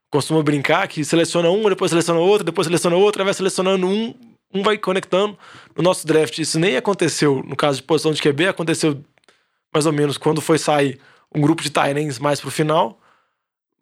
costuma 0.10 0.43
brincar 0.43 0.88
que 0.88 1.05
seleciona 1.05 1.49
um, 1.49 1.69
depois 1.69 1.89
seleciona 1.91 2.19
outro, 2.19 2.43
depois 2.43 2.67
seleciona 2.67 2.95
outro, 2.95 3.21
aí 3.21 3.25
vai 3.25 3.34
selecionando 3.34 3.88
um, 3.88 4.13
um 4.53 4.62
vai 4.62 4.77
conectando. 4.77 5.38
No 5.75 5.84
nosso 5.84 6.05
draft, 6.05 6.38
isso 6.38 6.60
nem 6.60 6.75
aconteceu 6.75 7.41
no 7.45 7.55
caso 7.55 7.77
de 7.77 7.84
posição 7.84 8.12
de 8.12 8.21
QB, 8.21 8.47
aconteceu 8.47 9.01
mais 9.73 9.86
ou 9.86 9.93
menos 9.93 10.17
quando 10.17 10.41
foi 10.41 10.57
sair 10.57 10.99
um 11.34 11.39
grupo 11.39 11.63
de 11.63 11.69
Tyrants 11.69 12.19
mais 12.19 12.41
pro 12.41 12.51
final. 12.51 12.99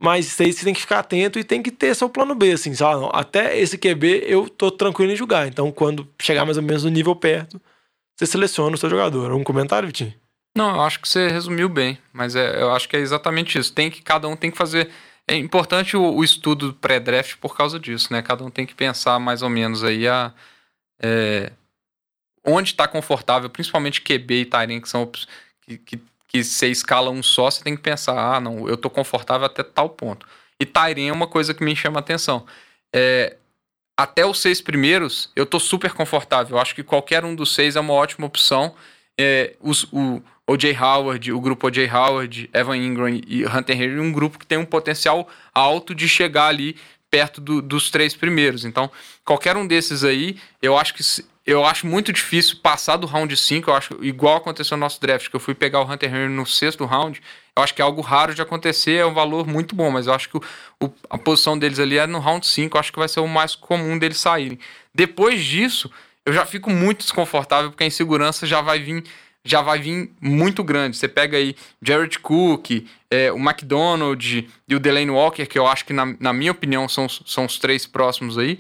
Mas 0.02 0.28
isso 0.28 0.42
aí 0.42 0.54
você 0.54 0.64
tem 0.64 0.74
que 0.74 0.80
ficar 0.80 1.00
atento 1.00 1.38
e 1.38 1.44
tem 1.44 1.62
que 1.62 1.72
ter 1.72 1.94
seu 1.94 2.10
plano 2.10 2.34
B, 2.34 2.54
assim, 2.54 2.74
sabe? 2.74 3.10
Até 3.12 3.60
esse 3.60 3.78
QB 3.78 4.24
eu 4.28 4.48
tô 4.48 4.72
tranquilo 4.72 5.12
em 5.12 5.16
jogar. 5.16 5.48
Então, 5.48 5.70
quando 5.74 6.08
chegar 6.22 6.46
mais 6.46 6.56
ou 6.56 6.64
menos 6.64 6.86
no 6.86 6.90
nível 6.90 7.14
perto, 7.16 7.60
você 8.16 8.26
seleciona 8.26 8.76
o 8.76 8.78
seu 8.78 8.90
jogador. 8.90 9.34
Um 9.34 9.44
comentário, 9.44 9.88
Vitinho? 9.88 10.14
Não, 10.60 10.76
eu 10.76 10.82
acho 10.82 11.00
que 11.00 11.08
você 11.08 11.30
resumiu 11.30 11.70
bem, 11.70 11.98
mas 12.12 12.36
é, 12.36 12.62
eu 12.62 12.74
acho 12.74 12.90
que 12.90 12.98
é 12.98 13.00
exatamente 13.00 13.58
isso. 13.58 13.72
Tem 13.72 13.90
que 13.90 14.02
cada 14.02 14.28
um 14.28 14.36
tem 14.36 14.52
que 14.52 14.58
fazer. 14.58 14.92
É 15.26 15.34
importante 15.34 15.96
o, 15.96 16.16
o 16.16 16.22
estudo 16.22 16.74
pré-draft 16.74 17.38
por 17.38 17.56
causa 17.56 17.80
disso, 17.80 18.12
né? 18.12 18.22
Cada 18.22 18.44
um 18.44 18.50
tem 18.52 18.66
que 18.66 18.76
pensar 18.76 19.18
mais 19.20 19.42
ou 19.42 19.50
menos 19.50 19.86
aí 19.86 20.06
a 20.06 20.34
é, 21.02 21.54
onde 22.46 22.72
está 22.72 22.90
confortável, 22.90 23.50
principalmente 23.50 24.02
QB 24.02 24.42
e 24.42 24.46
Tyrant, 24.46 24.82
que 24.82 24.90
são 24.90 25.10
que, 25.62 25.78
que, 25.78 26.02
que 26.28 26.44
você 26.44 26.68
escala 26.68 27.10
um 27.10 27.24
só, 27.24 27.50
você 27.50 27.64
tem 27.64 27.78
que 27.78 27.82
pensar, 27.82 28.36
ah, 28.36 28.42
não, 28.42 28.68
eu 28.68 28.76
tô 28.76 28.90
confortável 28.90 29.46
até 29.46 29.64
tal 29.64 29.88
ponto. 29.90 30.28
E 30.60 30.66
Tyrant 30.66 31.08
é 31.08 31.14
uma 31.14 31.28
coisa 31.28 31.54
que 31.54 31.64
me 31.64 31.74
chama 31.74 32.00
a 32.00 32.02
atenção. 32.02 32.46
É, 32.94 33.38
até 33.98 34.26
os 34.26 34.42
seis 34.42 34.60
primeiros, 34.60 35.32
eu 35.38 35.46
tô 35.46 35.58
super 35.58 35.94
confortável. 35.94 36.58
Eu 36.58 36.62
acho 36.62 36.76
que 36.76 36.84
qualquer 36.84 37.24
um 37.24 37.34
dos 37.34 37.56
seis 37.56 37.78
é 37.78 37.80
uma 37.80 37.94
ótima 37.94 38.28
opção. 38.28 38.76
É, 39.18 39.56
os, 39.62 39.84
o 39.94 40.22
O.J. 40.52 40.76
Howard, 40.78 41.32
o 41.32 41.40
grupo 41.40 41.68
O.J. 41.68 41.88
Howard, 41.90 42.50
Evan 42.54 42.78
Ingram 42.78 43.10
e 43.28 43.46
Hunter 43.46 43.76
Henry, 43.80 44.00
um 44.00 44.12
grupo 44.12 44.40
que 44.40 44.46
tem 44.48 44.58
um 44.58 44.66
potencial 44.66 45.28
alto 45.54 45.94
de 45.94 46.08
chegar 46.10 46.48
ali 46.48 46.76
perto 47.12 47.40
do- 47.42 47.62
dos 47.62 47.90
três 47.92 48.16
primeiros. 48.16 48.66
Então, 48.66 48.90
qualquer 49.26 49.56
um 49.58 49.66
desses 49.68 50.04
aí, 50.04 50.38
eu 50.62 50.78
acho 50.78 50.94
que 50.94 51.04
eu 51.46 51.66
acho 51.66 51.88
muito 51.88 52.14
difícil 52.14 52.58
passar 52.62 52.96
do 52.98 53.08
round 53.08 53.36
5. 53.36 53.70
Eu 53.72 53.76
acho 53.76 53.98
igual 54.04 54.38
aconteceu 54.38 54.78
no 54.78 54.82
nosso 54.82 55.02
draft, 55.02 55.30
que 55.30 55.36
eu 55.36 55.40
fui 55.40 55.56
pegar 55.56 55.82
o 55.82 55.92
Hunter 55.92 56.08
Henry 56.14 56.30
no 56.30 56.46
sexto 56.46 56.86
round. 56.86 57.20
Eu 57.58 57.64
acho 57.64 57.74
que 57.74 57.82
é 57.82 57.86
algo 57.86 58.02
raro 58.02 58.36
de 58.36 58.42
acontecer, 58.42 58.98
é 58.98 59.06
um 59.06 59.14
valor 59.14 59.48
muito 59.48 59.76
bom, 59.76 59.90
mas 59.90 60.06
eu 60.06 60.14
acho 60.14 60.30
que 60.30 60.38
o- 60.38 60.42
o- 60.84 60.94
a 61.10 61.18
posição 61.18 61.58
deles 61.58 61.80
ali 61.80 61.98
é 61.98 62.06
no 62.06 62.20
round 62.20 62.46
5. 62.46 62.78
Eu 62.78 62.80
acho 62.80 62.92
que 62.94 63.00
vai 63.00 63.08
ser 63.08 63.20
o 63.20 63.28
mais 63.28 63.56
comum 63.56 63.98
deles 63.98 64.18
saírem. 64.20 64.60
Depois 64.94 65.44
disso, 65.44 65.90
eu 66.24 66.32
já 66.34 66.46
fico 66.46 66.70
muito 66.70 67.00
desconfortável, 67.00 67.72
porque 67.72 67.84
a 67.84 67.88
insegurança 67.88 68.46
já 68.46 68.62
vai 68.62 68.78
vir 68.80 69.04
já 69.46 69.62
vai 69.62 69.80
vir 69.80 70.12
muito 70.22 70.64
grande. 70.64 70.98
Você 70.98 71.08
pega 71.08 71.38
aí 71.38 71.56
Jared 71.82 72.20
Cook, 72.20 72.86
é, 73.10 73.32
o 73.32 73.38
McDonald 73.38 74.50
e 74.68 74.76
o 74.76 74.80
Delaney 74.80 75.10
Walker, 75.10 75.46
que 75.46 75.58
eu 75.58 75.68
acho 75.68 75.86
que, 75.86 75.94
na, 75.94 76.16
na 76.20 76.34
minha 76.34 76.52
opinião, 76.52 76.88
são, 76.88 77.08
são 77.10 77.46
os 77.46 77.58
três 77.58 77.86
próximos 77.86 78.38
aí. 78.38 78.60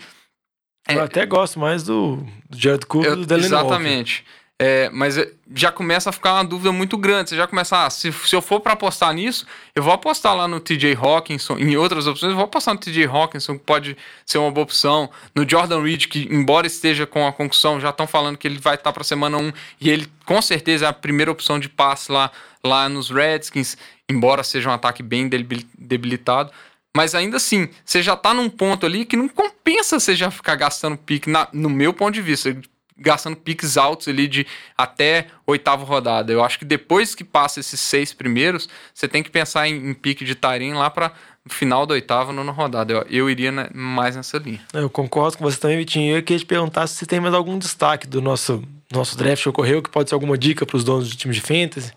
Eu 0.87 1.03
até 1.03 1.25
gosto 1.25 1.59
mais 1.59 1.83
do, 1.83 2.17
do 2.49 2.57
Jared 2.57 2.85
Cook 2.85 3.05
e 3.05 3.09
do 3.09 3.25
Delaney 3.25 3.49
Walker. 3.51 4.23
É, 4.61 4.89
mas 4.89 5.17
é, 5.17 5.31
já 5.55 5.71
começa 5.71 6.09
a 6.09 6.13
ficar 6.13 6.33
uma 6.33 6.43
dúvida 6.43 6.69
muito 6.73 6.97
grande. 6.97 7.29
Você 7.29 7.37
já 7.37 7.47
começa, 7.47 7.85
ah, 7.85 7.89
se, 7.89 8.11
se 8.11 8.35
eu 8.35 8.41
for 8.41 8.59
para 8.59 8.73
apostar 8.73 9.13
nisso, 9.13 9.47
eu 9.73 9.81
vou 9.81 9.93
apostar 9.93 10.35
lá 10.35 10.49
no 10.49 10.59
TJ 10.59 10.97
Hawkinson, 11.01 11.57
em 11.57 11.77
outras 11.77 12.07
opções, 12.07 12.31
eu 12.31 12.35
vou 12.35 12.43
apostar 12.43 12.73
no 12.73 12.79
TJ 12.79 13.05
Hawkinson, 13.05 13.57
que 13.57 13.63
pode 13.63 13.95
ser 14.25 14.37
uma 14.37 14.51
boa 14.51 14.65
opção. 14.65 15.09
No 15.33 15.49
Jordan 15.49 15.81
Reed, 15.81 16.07
que 16.07 16.27
embora 16.29 16.67
esteja 16.67 17.07
com 17.07 17.25
a 17.25 17.31
concussão, 17.31 17.79
já 17.79 17.89
estão 17.89 18.05
falando 18.05 18.37
que 18.37 18.45
ele 18.45 18.59
vai 18.59 18.75
estar 18.75 18.91
para 18.91 19.03
semana 19.05 19.37
1 19.37 19.53
e 19.79 19.89
ele 19.89 20.11
com 20.25 20.41
certeza 20.41 20.85
é 20.85 20.89
a 20.89 20.93
primeira 20.93 21.31
opção 21.31 21.57
de 21.57 21.69
passe 21.69 22.11
lá, 22.11 22.29
lá 22.61 22.89
nos 22.89 23.09
Redskins, 23.09 23.77
embora 24.09 24.43
seja 24.43 24.69
um 24.69 24.73
ataque 24.73 25.01
bem 25.01 25.29
debilitado. 25.29 26.51
Mas 26.95 27.15
ainda 27.15 27.37
assim, 27.37 27.69
você 27.85 28.03
já 28.03 28.15
tá 28.15 28.33
num 28.33 28.49
ponto 28.49 28.85
ali 28.85 29.05
que 29.05 29.15
não 29.15 29.29
compensa 29.29 29.99
você 29.99 30.15
já 30.15 30.29
ficar 30.29 30.55
gastando 30.55 30.97
pique, 30.97 31.29
na, 31.29 31.47
no 31.53 31.69
meu 31.69 31.93
ponto 31.93 32.13
de 32.13 32.21
vista 32.21 32.53
gastando 32.99 33.35
piques 33.35 33.77
altos 33.77 34.07
ali 34.07 34.27
de 34.27 34.45
até 34.77 35.27
oitava 35.45 35.83
rodada. 35.85 36.31
Eu 36.31 36.43
acho 36.43 36.59
que 36.59 36.65
depois 36.65 37.15
que 37.15 37.23
passa 37.23 37.59
esses 37.59 37.79
seis 37.79 38.13
primeiros, 38.13 38.67
você 38.93 39.07
tem 39.07 39.23
que 39.23 39.29
pensar 39.29 39.67
em, 39.67 39.89
em 39.89 39.93
pique 39.93 40.25
de 40.25 40.35
Tarim 40.35 40.73
lá 40.73 40.89
para 40.89 41.13
final 41.49 41.85
da 41.85 41.93
oitava, 41.93 42.31
nona 42.31 42.51
rodada. 42.51 42.93
Eu, 42.93 43.05
eu 43.09 43.29
iria 43.29 43.51
né, 43.51 43.69
mais 43.73 44.15
nessa 44.15 44.37
linha. 44.37 44.61
Eu 44.73 44.89
concordo 44.89 45.37
com 45.37 45.43
você 45.43 45.59
também, 45.59 45.77
Vitinho. 45.77 46.15
Eu 46.15 46.23
queria 46.23 46.39
te 46.39 46.45
perguntar 46.45 46.87
se 46.87 47.05
tem 47.05 47.19
mais 47.19 47.33
algum 47.33 47.57
destaque 47.57 48.07
do 48.07 48.21
nosso, 48.21 48.63
nosso 48.91 49.17
draft 49.17 49.43
que 49.43 49.49
ocorreu, 49.49 49.81
que 49.81 49.89
pode 49.89 50.09
ser 50.09 50.15
alguma 50.15 50.37
dica 50.37 50.65
para 50.65 50.77
os 50.77 50.83
donos 50.83 51.09
de 51.09 51.17
time 51.17 51.33
de 51.33 51.41
fantasy. 51.41 51.91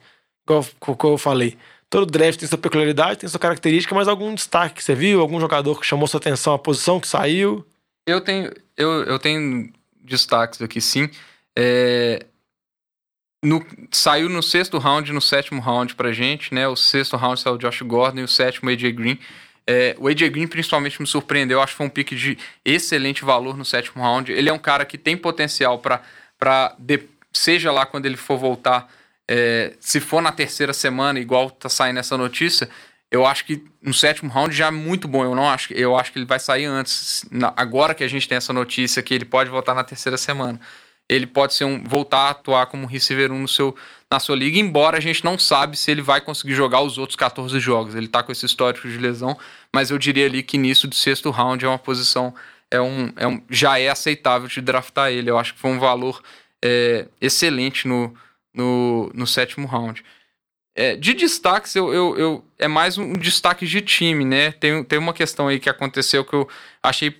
Igual, 0.44 0.66
como 0.80 1.14
eu 1.14 1.18
falei, 1.18 1.56
todo 1.88 2.10
draft 2.10 2.38
tem 2.38 2.48
sua 2.48 2.58
peculiaridade, 2.58 3.20
tem 3.20 3.28
sua 3.28 3.38
característica, 3.38 3.94
mas 3.94 4.08
algum 4.08 4.34
destaque 4.34 4.76
que 4.76 4.84
você 4.84 4.94
viu, 4.94 5.20
algum 5.20 5.38
jogador 5.38 5.78
que 5.78 5.86
chamou 5.86 6.08
sua 6.08 6.18
atenção, 6.18 6.54
a 6.54 6.58
posição 6.58 6.98
que 6.98 7.06
saiu? 7.06 7.64
Eu 8.06 8.20
tenho, 8.20 8.50
eu, 8.76 9.04
eu 9.04 9.18
tenho 9.18 9.70
destaques 10.02 10.60
aqui 10.60 10.80
sim. 10.80 11.08
É, 11.56 12.26
no, 13.44 13.64
saiu 13.90 14.28
no 14.28 14.42
sexto 14.42 14.78
round, 14.78 15.12
no 15.12 15.20
sétimo 15.20 15.60
round 15.60 15.94
pra 15.94 16.12
gente, 16.12 16.54
né? 16.54 16.68
O 16.68 16.76
sexto 16.76 17.16
round 17.16 17.40
saiu 17.40 17.54
o 17.54 17.58
Josh 17.58 17.82
Gordon 17.82 18.20
e 18.20 18.24
o 18.24 18.28
sétimo 18.28 18.70
o 18.70 18.72
AJ 18.72 18.92
Green. 18.92 19.18
É, 19.66 19.94
o 19.98 20.08
AJ 20.08 20.28
Green 20.30 20.46
principalmente 20.46 21.00
me 21.00 21.06
surpreendeu, 21.06 21.60
acho 21.60 21.72
que 21.72 21.76
foi 21.76 21.86
um 21.86 21.90
pique 21.90 22.16
de 22.16 22.38
excelente 22.64 23.24
valor 23.24 23.56
no 23.56 23.64
sétimo 23.64 24.02
round. 24.02 24.30
Ele 24.32 24.48
é 24.48 24.52
um 24.52 24.58
cara 24.58 24.84
que 24.84 24.98
tem 24.98 25.16
potencial 25.16 25.78
para 25.78 26.02
seja 27.32 27.72
lá 27.72 27.86
quando 27.86 28.06
ele 28.06 28.16
for 28.16 28.36
voltar, 28.36 28.88
é, 29.28 29.74
se 29.80 30.00
for 30.00 30.20
na 30.20 30.32
terceira 30.32 30.72
semana, 30.72 31.18
igual 31.18 31.50
tá 31.50 31.68
saindo 31.68 31.98
essa 31.98 32.16
notícia, 32.16 32.68
eu 33.12 33.26
acho 33.26 33.44
que 33.44 33.62
no 33.82 33.92
sétimo 33.92 34.32
round 34.32 34.56
já 34.56 34.68
é 34.68 34.70
muito 34.70 35.06
bom. 35.06 35.22
Eu 35.22 35.34
não 35.34 35.48
acho, 35.48 35.72
eu 35.74 35.94
acho 35.94 36.10
que 36.10 36.18
ele 36.18 36.24
vai 36.24 36.40
sair 36.40 36.64
antes. 36.64 37.26
Agora 37.54 37.94
que 37.94 38.02
a 38.02 38.08
gente 38.08 38.26
tem 38.26 38.36
essa 38.36 38.54
notícia 38.54 39.02
que 39.02 39.12
ele 39.12 39.26
pode 39.26 39.50
voltar 39.50 39.74
na 39.74 39.84
terceira 39.84 40.16
semana, 40.16 40.58
ele 41.06 41.26
pode 41.26 41.52
ser 41.52 41.64
um 41.64 41.84
voltar 41.84 42.28
a 42.28 42.30
atuar 42.30 42.66
como 42.66 42.86
receiver 42.86 43.30
1 43.30 43.38
no 43.38 43.46
seu 43.46 43.76
na 44.10 44.18
sua 44.18 44.36
liga, 44.36 44.58
embora 44.58 44.98
a 44.98 45.00
gente 45.00 45.24
não 45.24 45.38
sabe 45.38 45.76
se 45.76 45.90
ele 45.90 46.02
vai 46.02 46.20
conseguir 46.20 46.54
jogar 46.54 46.80
os 46.82 46.98
outros 46.98 47.16
14 47.16 47.58
jogos. 47.60 47.94
Ele 47.94 48.08
tá 48.08 48.22
com 48.22 48.32
esse 48.32 48.44
histórico 48.46 48.88
de 48.88 48.98
lesão, 48.98 49.38
mas 49.74 49.90
eu 49.90 49.98
diria 49.98 50.26
ali 50.26 50.42
que 50.42 50.56
início 50.56 50.88
do 50.88 50.94
sexto 50.94 51.30
round 51.30 51.64
é 51.64 51.68
uma 51.68 51.78
posição 51.78 52.34
é 52.70 52.80
um, 52.80 53.12
é 53.16 53.28
um 53.28 53.42
já 53.50 53.78
é 53.78 53.90
aceitável 53.90 54.48
de 54.48 54.60
draftar 54.62 55.10
ele. 55.10 55.30
Eu 55.30 55.38
acho 55.38 55.52
que 55.54 55.60
foi 55.60 55.70
um 55.70 55.78
valor 55.78 56.22
é, 56.64 57.06
excelente 57.20 57.86
no, 57.86 58.14
no, 58.54 59.10
no 59.14 59.26
sétimo 59.26 59.66
round. 59.66 60.02
É, 60.74 60.96
de 60.96 61.12
destaques, 61.12 61.76
eu, 61.76 61.92
eu, 61.92 62.16
eu, 62.16 62.44
é 62.58 62.66
mais 62.66 62.96
um 62.96 63.12
destaque 63.12 63.66
de 63.66 63.82
time, 63.82 64.24
né? 64.24 64.52
Tem, 64.52 64.82
tem 64.82 64.98
uma 64.98 65.12
questão 65.12 65.48
aí 65.48 65.60
que 65.60 65.68
aconteceu 65.68 66.24
que 66.24 66.34
eu 66.34 66.48
achei 66.82 67.14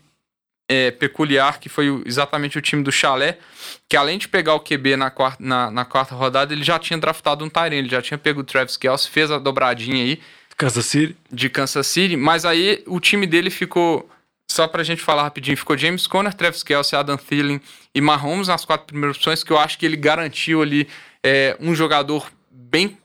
é, 0.69 0.91
peculiar, 0.91 1.61
que 1.61 1.69
foi 1.69 2.03
exatamente 2.07 2.57
o 2.57 2.63
time 2.63 2.83
do 2.83 2.91
Chalé, 2.91 3.39
que 3.87 3.97
além 3.97 4.17
de 4.17 4.27
pegar 4.27 4.55
o 4.55 4.61
QB 4.61 4.97
na 4.97 5.11
quarta, 5.11 5.43
na, 5.45 5.71
na 5.71 5.85
quarta 5.85 6.15
rodada, 6.15 6.55
ele 6.55 6.65
já 6.65 6.79
tinha 6.79 6.99
draftado 6.99 7.45
um 7.45 7.51
Tyrene, 7.51 7.77
ele 7.77 7.89
já 7.91 8.01
tinha 8.01 8.17
pego 8.17 8.41
o 8.41 8.45
Travis 8.45 8.79
Kelce, 8.79 9.11
fez 9.11 9.31
a 9.31 9.39
dobradinha 9.39 10.03
aí. 10.03 10.19
Kansas 10.57 10.87
City. 10.87 11.15
De 11.31 11.51
Kansas 11.51 11.87
City, 11.87 12.17
mas 12.17 12.47
aí 12.47 12.83
o 12.87 13.01
time 13.01 13.27
dele 13.27 13.51
ficou, 13.51 14.09
só 14.51 14.67
pra 14.67 14.83
gente 14.83 15.03
falar 15.03 15.25
rapidinho, 15.25 15.59
ficou 15.59 15.77
James 15.77 16.07
Conner, 16.07 16.33
Travis 16.33 16.63
Kelce, 16.63 16.97
Adam 16.97 17.19
Thielen 17.19 17.61
e 17.95 18.01
Mahomes 18.01 18.49
nas 18.49 18.65
quatro 18.65 18.87
primeiras 18.87 19.19
opções, 19.19 19.45
que 19.45 19.53
eu 19.53 19.59
acho 19.59 19.79
que 19.79 19.85
ele 19.85 19.97
garantiu 19.97 20.63
ali 20.63 20.89
é, 21.23 21.55
um 21.61 21.75
jogador 21.75 22.33
bem 22.51 22.97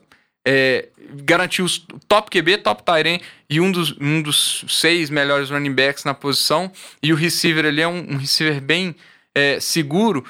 é, 0.50 0.88
garantiu 1.26 1.66
os 1.66 1.86
top 2.08 2.30
QB, 2.32 2.60
top 2.60 2.82
Tyren 2.82 3.20
e 3.50 3.60
um 3.60 3.70
dos, 3.70 3.94
um 4.00 4.22
dos 4.22 4.64
seis 4.70 5.10
melhores 5.10 5.50
running 5.50 5.74
backs 5.74 6.06
na 6.06 6.14
posição. 6.14 6.72
E 7.04 7.12
o 7.12 7.18
receiver 7.18 7.66
ali 7.66 7.82
é 7.82 7.88
um, 7.88 8.14
um 8.14 8.18
receiver 8.18 8.62
bem 8.62 8.96
é, 9.36 9.60
seguro. 9.60 10.24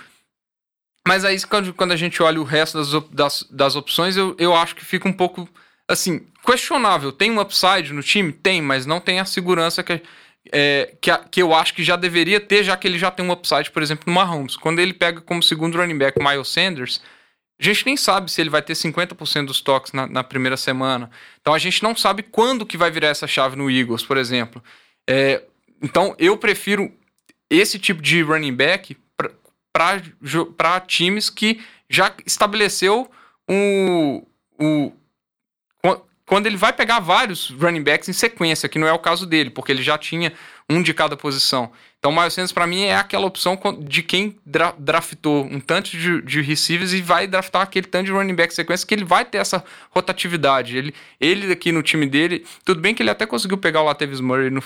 Mas 1.08 1.24
aí, 1.24 1.40
quando, 1.44 1.72
quando 1.72 1.92
a 1.92 1.96
gente 1.96 2.22
olha 2.24 2.42
o 2.42 2.44
resto 2.44 2.80
das, 2.80 3.04
das, 3.12 3.48
das 3.52 3.76
opções, 3.76 4.18
eu, 4.18 4.36
eu 4.40 4.56
acho 4.56 4.76
que 4.76 4.84
fica 4.84 5.08
um 5.08 5.14
pouco, 5.14 5.48
assim, 5.88 6.26
questionável. 6.44 7.12
Tem 7.12 7.30
um 7.30 7.40
upside 7.40 7.94
no 7.94 8.02
time? 8.02 8.34
Tem, 8.34 8.60
mas 8.60 8.88
não 8.88 9.00
tem 9.00 9.20
a 9.20 9.26
segurança 9.26 9.84
que, 9.84 10.02
é, 10.52 10.96
que, 11.00 11.12
a, 11.12 11.20
que, 11.20 11.42
eu 11.44 11.54
acho 11.54 11.76
que 11.76 11.84
já 11.84 11.96
deveria 11.96 12.40
ter, 12.40 12.64
já 12.64 12.76
que 12.76 12.88
ele 12.88 12.98
já 12.98 13.12
tem 13.12 13.24
um 13.24 13.32
upside, 13.32 13.70
por 13.70 13.84
exemplo, 13.84 14.06
no 14.08 14.14
Mahomes. 14.14 14.58
Quando 14.58 14.80
ele 14.80 14.94
pega 14.94 15.22
como 15.22 15.44
segundo 15.44 15.78
running 15.78 15.98
back 15.98 16.20
Miles 16.20 16.48
Sanders, 16.50 17.02
a 17.60 17.64
gente 17.64 17.86
nem 17.86 17.98
sabe 17.98 18.32
se 18.32 18.40
ele 18.40 18.50
vai 18.50 18.62
ter 18.62 18.74
50% 18.74 19.46
dos 19.46 19.62
toques 19.62 19.92
na, 19.92 20.06
na, 20.06 20.24
primeira 20.24 20.56
semana. 20.56 21.10
Então 21.42 21.54
a 21.54 21.60
gente 21.60 21.82
não 21.82 21.96
sabe 21.96 22.22
quando 22.22 22.66
que 22.66 22.78
vai 22.78 22.92
virar 22.92 23.08
essa 23.08 23.26
chave 23.26 23.56
no 23.56 23.70
Eagles, 23.70 24.04
por 24.04 24.16
exemplo. 24.16 24.64
É, 25.10 25.44
então 25.82 26.16
eu 26.20 26.38
prefiro 26.38 26.92
esse 27.50 27.80
tipo 27.80 28.02
de 28.02 28.22
running 28.22 28.54
back 28.54 28.96
para 29.74 30.80
times 30.82 31.30
que 31.30 31.62
já 31.90 32.14
estabeleceu 32.26 33.10
um, 33.50 34.24
um, 34.60 34.92
quando 36.28 36.46
ele 36.46 36.58
vai 36.58 36.74
pegar 36.74 37.00
vários 37.00 37.50
running 37.52 37.82
backs 37.82 38.10
em 38.10 38.14
sequência, 38.14 38.68
que 38.68 38.78
não 38.78 38.86
é 38.86 38.92
o 38.92 39.00
caso 39.00 39.26
dele, 39.26 39.50
porque 39.50 39.72
ele 39.72 39.82
já 39.82 39.98
tinha 39.98 40.34
um 40.70 40.82
de 40.82 40.94
cada 40.94 41.16
posição. 41.16 41.72
Então, 41.98 42.12
o 42.12 42.16
Miles 42.16 42.34
Sanders, 42.34 42.52
para 42.52 42.68
mim, 42.68 42.84
é 42.84 42.96
aquela 42.96 43.26
opção 43.26 43.60
de 43.80 44.04
quem 44.04 44.38
dra 44.46 44.74
draftou 44.78 45.46
um 45.46 45.60
tanto 45.60 45.90
de, 45.92 46.22
de, 46.22 46.42
receivers 46.42 46.94
e 46.94 47.02
vai 47.02 47.26
draftar 47.26 47.62
aquele 47.62 47.88
tanto 47.88 48.06
de 48.06 48.12
running 48.12 48.36
back 48.36 48.54
sequência 48.54 48.86
que 48.86 48.94
ele 48.94 49.04
vai 49.04 49.26
ter 49.26 49.40
essa 49.40 49.64
rotatividade. 49.90 50.78
Ele, 50.78 50.94
ele 51.20 51.52
aqui 51.52 51.72
no 51.72 51.82
time 51.82 52.06
dele, 52.06 52.46
tudo 52.64 52.82
bem 52.82 52.94
que 52.94 53.02
ele 53.02 53.10
até 53.10 53.26
conseguiu 53.26 53.58
pegar 53.58 53.82
o 53.82 53.86
Latavius 53.86 54.22
Murray 54.22 54.50
no, 54.50 54.62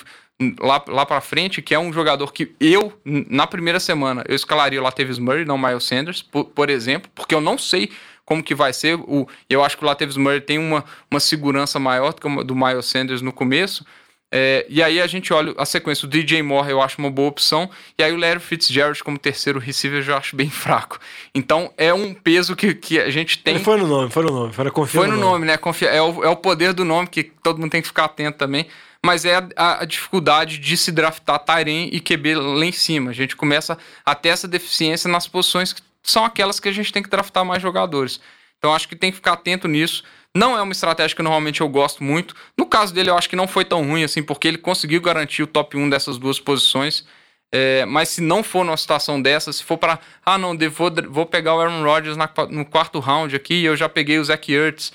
lá, 0.60 0.84
lá 0.88 1.06
para 1.06 1.20
frente, 1.20 1.62
que 1.62 1.74
é 1.74 1.78
um 1.78 1.92
jogador 1.92 2.32
que 2.32 2.54
eu, 2.60 2.92
na 3.04 3.46
primeira 3.46 3.80
semana, 3.80 4.24
eu 4.28 4.34
escalaria 4.34 4.80
o 4.80 4.82
Latavius 4.82 5.18
Murray, 5.18 5.44
não 5.44 5.54
o 5.54 5.58
Miles 5.58 5.84
Sanders, 5.84 6.20
por, 6.20 6.44
por 6.46 6.68
exemplo, 6.68 7.10
porque 7.14 7.34
eu 7.34 7.40
não 7.40 7.56
sei 7.56 7.90
como 8.24 8.42
que 8.42 8.54
vai 8.54 8.72
ser. 8.72 8.96
O, 8.96 9.26
eu 9.48 9.64
acho 9.64 9.78
que 9.78 9.84
o 9.84 9.86
Latavius 9.86 10.16
Murray 10.16 10.40
tem 10.40 10.58
uma, 10.58 10.84
uma 11.10 11.20
segurança 11.20 11.78
maior 11.78 12.12
do 12.12 12.20
que 12.20 12.28
o 12.28 12.44
do 12.44 12.54
Miles 12.54 12.86
Sanders 12.86 13.22
no 13.22 13.32
começo, 13.32 13.86
é, 14.34 14.64
e 14.66 14.82
aí 14.82 14.98
a 14.98 15.06
gente 15.06 15.30
olha 15.30 15.54
a 15.58 15.66
sequência. 15.66 16.06
O 16.06 16.08
DJ 16.08 16.42
Moore 16.42 16.70
eu 16.70 16.80
acho 16.80 16.98
uma 16.98 17.10
boa 17.10 17.28
opção. 17.28 17.68
E 17.98 18.02
aí 18.02 18.10
o 18.12 18.16
Larry 18.16 18.40
Fitzgerald 18.40 19.04
como 19.04 19.18
terceiro 19.18 19.58
receiver 19.58 19.98
eu 19.98 20.02
já 20.02 20.16
acho 20.16 20.34
bem 20.34 20.48
fraco. 20.50 20.98
Então 21.34 21.70
é 21.76 21.92
um 21.92 22.14
peso 22.14 22.56
que, 22.56 22.74
que 22.74 22.98
a 22.98 23.10
gente 23.10 23.38
tem. 23.38 23.58
Foi 23.58 23.76
no 23.76 23.86
nome, 23.86 24.10
foi 24.10 24.24
no 24.24 24.32
nome. 24.32 24.52
Foi, 24.54 24.86
foi 24.86 25.06
no, 25.06 25.14
no 25.14 25.20
nome, 25.20 25.32
nome, 25.32 25.46
né? 25.46 25.58
Confia, 25.58 25.90
é, 25.90 26.00
o, 26.00 26.24
é 26.24 26.28
o 26.30 26.36
poder 26.36 26.72
do 26.72 26.84
nome 26.84 27.08
que 27.08 27.24
todo 27.24 27.60
mundo 27.60 27.70
tem 27.70 27.82
que 27.82 27.88
ficar 27.88 28.06
atento 28.06 28.38
também. 28.38 28.66
Mas 29.04 29.24
é 29.24 29.34
a, 29.56 29.82
a 29.82 29.84
dificuldade 29.84 30.58
de 30.58 30.76
se 30.76 30.90
draftar 30.90 31.38
Tyrene 31.40 31.90
e 31.92 32.00
QB 32.00 32.36
lá 32.36 32.64
em 32.64 32.72
cima. 32.72 33.10
A 33.10 33.14
gente 33.14 33.36
começa 33.36 33.76
a 34.06 34.14
ter 34.14 34.30
essa 34.30 34.48
deficiência 34.48 35.10
nas 35.10 35.26
posições 35.26 35.72
que 35.72 35.82
são 36.02 36.24
aquelas 36.24 36.58
que 36.58 36.68
a 36.68 36.72
gente 36.72 36.92
tem 36.92 37.02
que 37.02 37.10
draftar 37.10 37.44
mais 37.44 37.60
jogadores. 37.60 38.20
Então 38.58 38.72
acho 38.72 38.88
que 38.88 38.94
tem 38.94 39.10
que 39.10 39.16
ficar 39.16 39.32
atento 39.32 39.66
nisso. 39.66 40.04
Não 40.34 40.56
é 40.56 40.62
uma 40.62 40.72
estratégia 40.72 41.14
que 41.14 41.22
normalmente 41.22 41.60
eu 41.60 41.68
gosto 41.68 42.02
muito. 42.02 42.34
No 42.56 42.64
caso 42.64 42.94
dele, 42.94 43.10
eu 43.10 43.18
acho 43.18 43.28
que 43.28 43.36
não 43.36 43.46
foi 43.46 43.64
tão 43.64 43.86
ruim 43.86 44.02
assim, 44.02 44.22
porque 44.22 44.48
ele 44.48 44.58
conseguiu 44.58 45.00
garantir 45.00 45.42
o 45.42 45.46
top 45.46 45.76
1 45.76 45.90
dessas 45.90 46.16
duas 46.16 46.40
posições. 46.40 47.04
É, 47.54 47.84
mas 47.84 48.08
se 48.08 48.22
não 48.22 48.42
for 48.42 48.64
numa 48.64 48.76
situação 48.78 49.20
dessa, 49.20 49.52
se 49.52 49.62
for 49.62 49.76
para, 49.76 49.98
ah, 50.24 50.38
não, 50.38 50.56
vou, 50.70 50.90
vou 51.10 51.26
pegar 51.26 51.54
o 51.54 51.60
Aaron 51.60 51.82
Rodgers 51.82 52.16
na, 52.16 52.30
no 52.48 52.64
quarto 52.64 52.98
round 52.98 53.36
aqui, 53.36 53.62
eu 53.62 53.76
já 53.76 53.90
peguei 53.90 54.18
o 54.18 54.24
Zach 54.24 54.50
Ertz. 54.50 54.90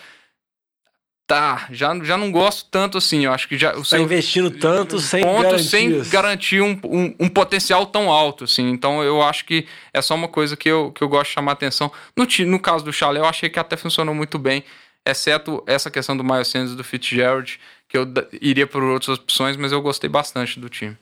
Tá, 1.27 1.67
já, 1.71 1.93
já 2.03 2.17
não 2.17 2.31
gosto 2.31 2.67
tanto 2.71 2.97
assim. 2.97 3.25
Eu 3.25 3.33
acho 3.33 3.49
que 3.49 3.57
já. 3.57 3.73
Tá 3.73 3.83
seu, 3.83 4.01
investindo 4.01 4.49
tanto 4.49 4.97
sem 4.97 5.21
ponto 5.21 5.59
sem 5.59 6.01
garantir 6.05 6.61
um, 6.61 6.79
um, 6.85 7.15
um, 7.19 7.29
potencial 7.29 7.85
tão 7.85 8.09
alto, 8.09 8.45
assim. 8.45 8.69
Então 8.69 9.03
eu 9.03 9.21
acho 9.21 9.43
que 9.43 9.67
é 9.93 10.01
só 10.01 10.15
uma 10.15 10.29
coisa 10.29 10.55
que 10.55 10.69
eu, 10.69 10.91
que 10.93 11.03
eu 11.03 11.09
gosto 11.09 11.27
de 11.27 11.33
chamar 11.33 11.51
atenção. 11.51 11.91
No, 12.15 12.25
no 12.45 12.59
caso 12.59 12.85
do 12.85 12.93
Chalé, 12.93 13.19
eu 13.19 13.25
achei 13.25 13.49
que 13.49 13.59
até 13.59 13.75
funcionou 13.75 14.15
muito 14.15 14.39
bem 14.39 14.63
exceto 15.09 15.63
essa 15.65 15.89
questão 15.89 16.15
do 16.15 16.23
Miles 16.23 16.47
Sanders 16.47 16.71
e 16.71 16.75
do 16.75 16.83
Fitzgerald, 16.83 17.59
que 17.87 17.97
eu 17.97 18.05
iria 18.41 18.67
por 18.67 18.83
outras 18.83 19.17
opções, 19.17 19.55
mas 19.55 19.71
eu 19.71 19.81
gostei 19.81 20.09
bastante 20.09 20.59
do 20.59 20.69
time. 20.69 20.97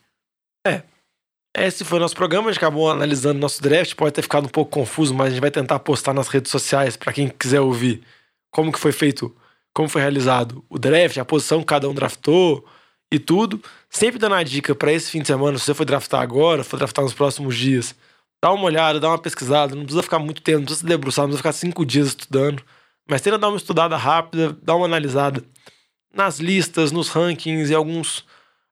É. 0.65 0.84
Esse 1.58 1.86
foi 1.86 2.00
o 2.00 2.02
nosso 2.02 2.15
programa, 2.15 2.50
a 2.50 2.52
gente 2.52 2.60
acabou 2.60 2.91
analisando 2.91 3.39
nosso 3.39 3.62
draft, 3.62 3.96
pode 3.96 4.13
ter 4.13 4.22
ficado 4.22 4.46
um 4.46 4.50
pouco 4.50 4.72
confuso, 4.72 5.13
mas 5.13 5.28
a 5.28 5.30
gente 5.30 5.39
vai 5.39 5.52
tentar 5.52 5.80
postar 5.80 6.13
nas 6.13 6.28
redes 6.28 6.52
sociais 6.52 6.98
para 6.98 7.13
quem 7.13 7.30
quiser 7.30 7.62
ouvir 7.62 8.04
como 8.52 8.74
que 8.74 8.80
foi 8.80 8.91
feito, 8.91 9.34
como 9.74 9.88
foi 9.88 10.02
realizado 10.02 10.63
o 10.70 10.78
draft, 10.78 11.18
a 11.18 11.24
posição 11.24 11.60
que 11.60 11.65
cada 11.65 11.89
um 11.89 11.94
draftou 11.94 12.65
e 13.12 13.18
tudo. 13.18 13.62
Sempre 13.89 14.20
dando 14.20 14.36
a 14.36 14.44
dica 14.44 14.76
para 14.76 14.91
esse 14.91 15.10
fim 15.10 15.22
de 15.22 15.28
semana, 15.28 15.58
se 15.58 15.63
você 15.63 15.74
for 15.74 15.86
draftar 15.86 16.22
agora, 16.22 16.62
for 16.62 16.78
draftar 16.78 17.06
nos 17.06 17.13
próximos 17.13 17.56
dias, 17.56 17.96
dá 18.44 18.52
uma 18.52 18.65
olhada, 18.65 19.00
dá 19.00 19.08
uma 19.08 19.18
pesquisada, 19.18 19.76
não 19.76 19.84
precisa 19.84 20.04
ficar 20.04 20.20
muito 20.20 20.41
tempo, 20.41 20.60
não 20.60 20.65
precisa 20.65 20.82
se 20.82 20.86
debruçar, 20.86 21.24
não 21.24 21.30
precisa 21.30 21.39
ficar 21.39 21.54
cinco 21.54 21.86
dias 21.86 22.08
estudando, 22.08 22.62
mas 23.08 23.22
tenta 23.22 23.38
dar 23.38 23.50
uma 23.50 23.58
estudada 23.58 23.96
rápida, 23.96 24.58
dar 24.62 24.76
uma 24.76 24.86
analisada 24.86 25.44
nas 26.13 26.39
listas, 26.39 26.91
nos 26.91 27.10
rankings 27.10 27.72
e 27.72 27.76
alguns 27.76 28.26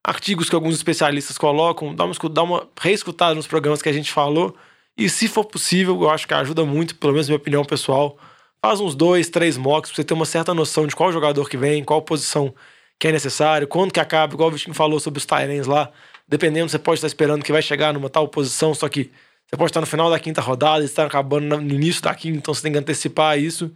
artigos 0.03 0.49
que 0.49 0.55
alguns 0.55 0.75
especialistas 0.75 1.37
colocam, 1.37 1.95
dá 1.95 2.05
uma, 2.05 2.13
dá 2.29 2.43
uma 2.43 2.69
reescutada 2.79 3.35
nos 3.35 3.47
programas 3.47 3.81
que 3.81 3.89
a 3.89 3.93
gente 3.93 4.11
falou. 4.11 4.55
E 4.97 5.09
se 5.09 5.27
for 5.27 5.45
possível, 5.45 6.01
eu 6.01 6.09
acho 6.09 6.27
que 6.27 6.33
ajuda 6.33 6.65
muito, 6.65 6.95
pelo 6.95 7.13
menos 7.13 7.27
minha 7.27 7.37
opinião 7.37 7.63
pessoal. 7.63 8.17
Faz 8.61 8.79
uns 8.79 8.95
dois, 8.95 9.29
três 9.29 9.57
mocks 9.57 9.91
pra 9.91 9.95
você 9.95 10.03
ter 10.03 10.13
uma 10.13 10.25
certa 10.25 10.53
noção 10.53 10.87
de 10.87 10.95
qual 10.95 11.11
jogador 11.11 11.49
que 11.49 11.57
vem, 11.57 11.83
qual 11.83 12.01
posição 12.01 12.53
que 12.99 13.07
é 13.07 13.11
necessário, 13.11 13.67
quando 13.67 13.91
que 13.91 13.99
acaba, 13.99 14.33
igual 14.33 14.49
o 14.49 14.51
Vitinho 14.51 14.73
falou 14.73 14.99
sobre 14.99 15.17
os 15.17 15.25
Tyrens 15.25 15.67
lá. 15.67 15.91
Dependendo, 16.27 16.69
você 16.69 16.79
pode 16.79 16.97
estar 16.99 17.07
esperando 17.07 17.43
que 17.43 17.51
vai 17.51 17.61
chegar 17.61 17.93
numa 17.93 18.09
tal 18.09 18.27
posição, 18.27 18.73
só 18.73 18.87
que 18.87 19.11
você 19.45 19.57
pode 19.57 19.71
estar 19.71 19.81
no 19.81 19.87
final 19.87 20.09
da 20.09 20.19
quinta 20.19 20.41
rodada, 20.41 20.83
estar 20.85 21.05
acabando 21.05 21.59
no 21.59 21.73
início 21.73 22.01
da 22.01 22.15
quinta, 22.15 22.37
então 22.37 22.53
você 22.53 22.61
tem 22.61 22.71
que 22.71 22.77
antecipar 22.77 23.37
isso. 23.37 23.71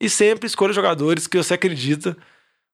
E 0.00 0.08
sempre 0.08 0.46
escolha 0.46 0.72
jogadores 0.72 1.26
que 1.26 1.36
você 1.36 1.54
acredita. 1.54 2.16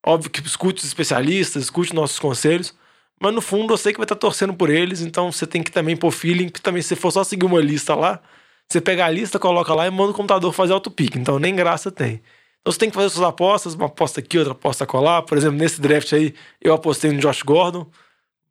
Óbvio 0.07 0.31
que 0.31 0.41
escute 0.41 0.81
os 0.81 0.85
especialistas, 0.85 1.65
escute 1.65 1.95
nossos 1.95 2.19
conselhos, 2.19 2.75
mas 3.21 3.35
no 3.35 3.41
fundo 3.41 3.73
eu 3.73 3.79
sei 3.79 3.93
que 3.93 3.99
vai 3.99 4.05
estar 4.05 4.17
torcendo 4.17 4.53
por 4.53 4.69
eles, 4.69 5.01
então 5.01 5.33
você 5.33 5.47
tem 5.47 5.63
que 5.63 5.73
também 5.73 5.97
pôr 5.97 6.11
feeling, 6.11 6.51
que 6.51 6.61
também 6.61 6.83
se 6.83 6.95
for 6.95 7.11
só 7.11 7.25
seguir 7.25 7.47
uma 7.47 7.61
lista 7.61 7.95
lá, 7.95 8.21
você 8.69 8.81
pega 8.81 9.07
a 9.07 9.11
lista, 9.11 9.39
coloca 9.39 9.73
lá 9.75 9.87
e 9.87 9.91
manda 9.91 10.11
o 10.11 10.15
computador 10.15 10.53
fazer 10.53 10.75
auto-pick, 10.75 11.17
então 11.17 11.39
nem 11.39 11.55
graça 11.55 11.91
tem. 11.91 12.21
Então 12.65 12.73
você 12.73 12.79
tem 12.79 12.89
que 12.89 12.95
fazer 12.95 13.11
suas 13.11 13.27
apostas, 13.27 13.75
uma 13.75 13.87
aposta 13.87 14.21
aqui, 14.21 14.39
outra 14.39 14.53
aposta 14.55 14.87
colar. 14.87 15.21
Por 15.23 15.37
exemplo, 15.37 15.59
nesse 15.59 15.79
draft 15.83 16.11
aí, 16.15 16.35
eu 16.63 16.73
apostei 16.73 17.13
no 17.13 17.21
Josh 17.21 17.43
Gordon. 17.43 17.87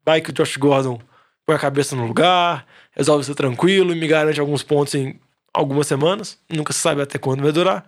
Vai 0.05 0.21
que 0.21 0.29
o 0.29 0.33
Josh 0.33 0.55
Gordon 0.55 0.99
põe 1.47 1.55
a 1.55 1.59
cabeça 1.59 1.95
no 1.95 2.05
lugar, 2.05 2.63
resolve 2.91 3.23
ser 3.23 3.33
tranquilo 3.33 3.91
e 3.91 3.95
me 3.99 4.07
garante 4.07 4.39
alguns 4.39 4.62
pontos 4.62 4.93
em 4.93 5.19
algumas 5.51 5.88
semanas. 5.88 6.38
Nunca 6.47 6.71
se 6.73 6.79
sabe 6.79 7.01
até 7.01 7.17
quando 7.17 7.41
vai 7.41 7.51
durar. 7.51 7.88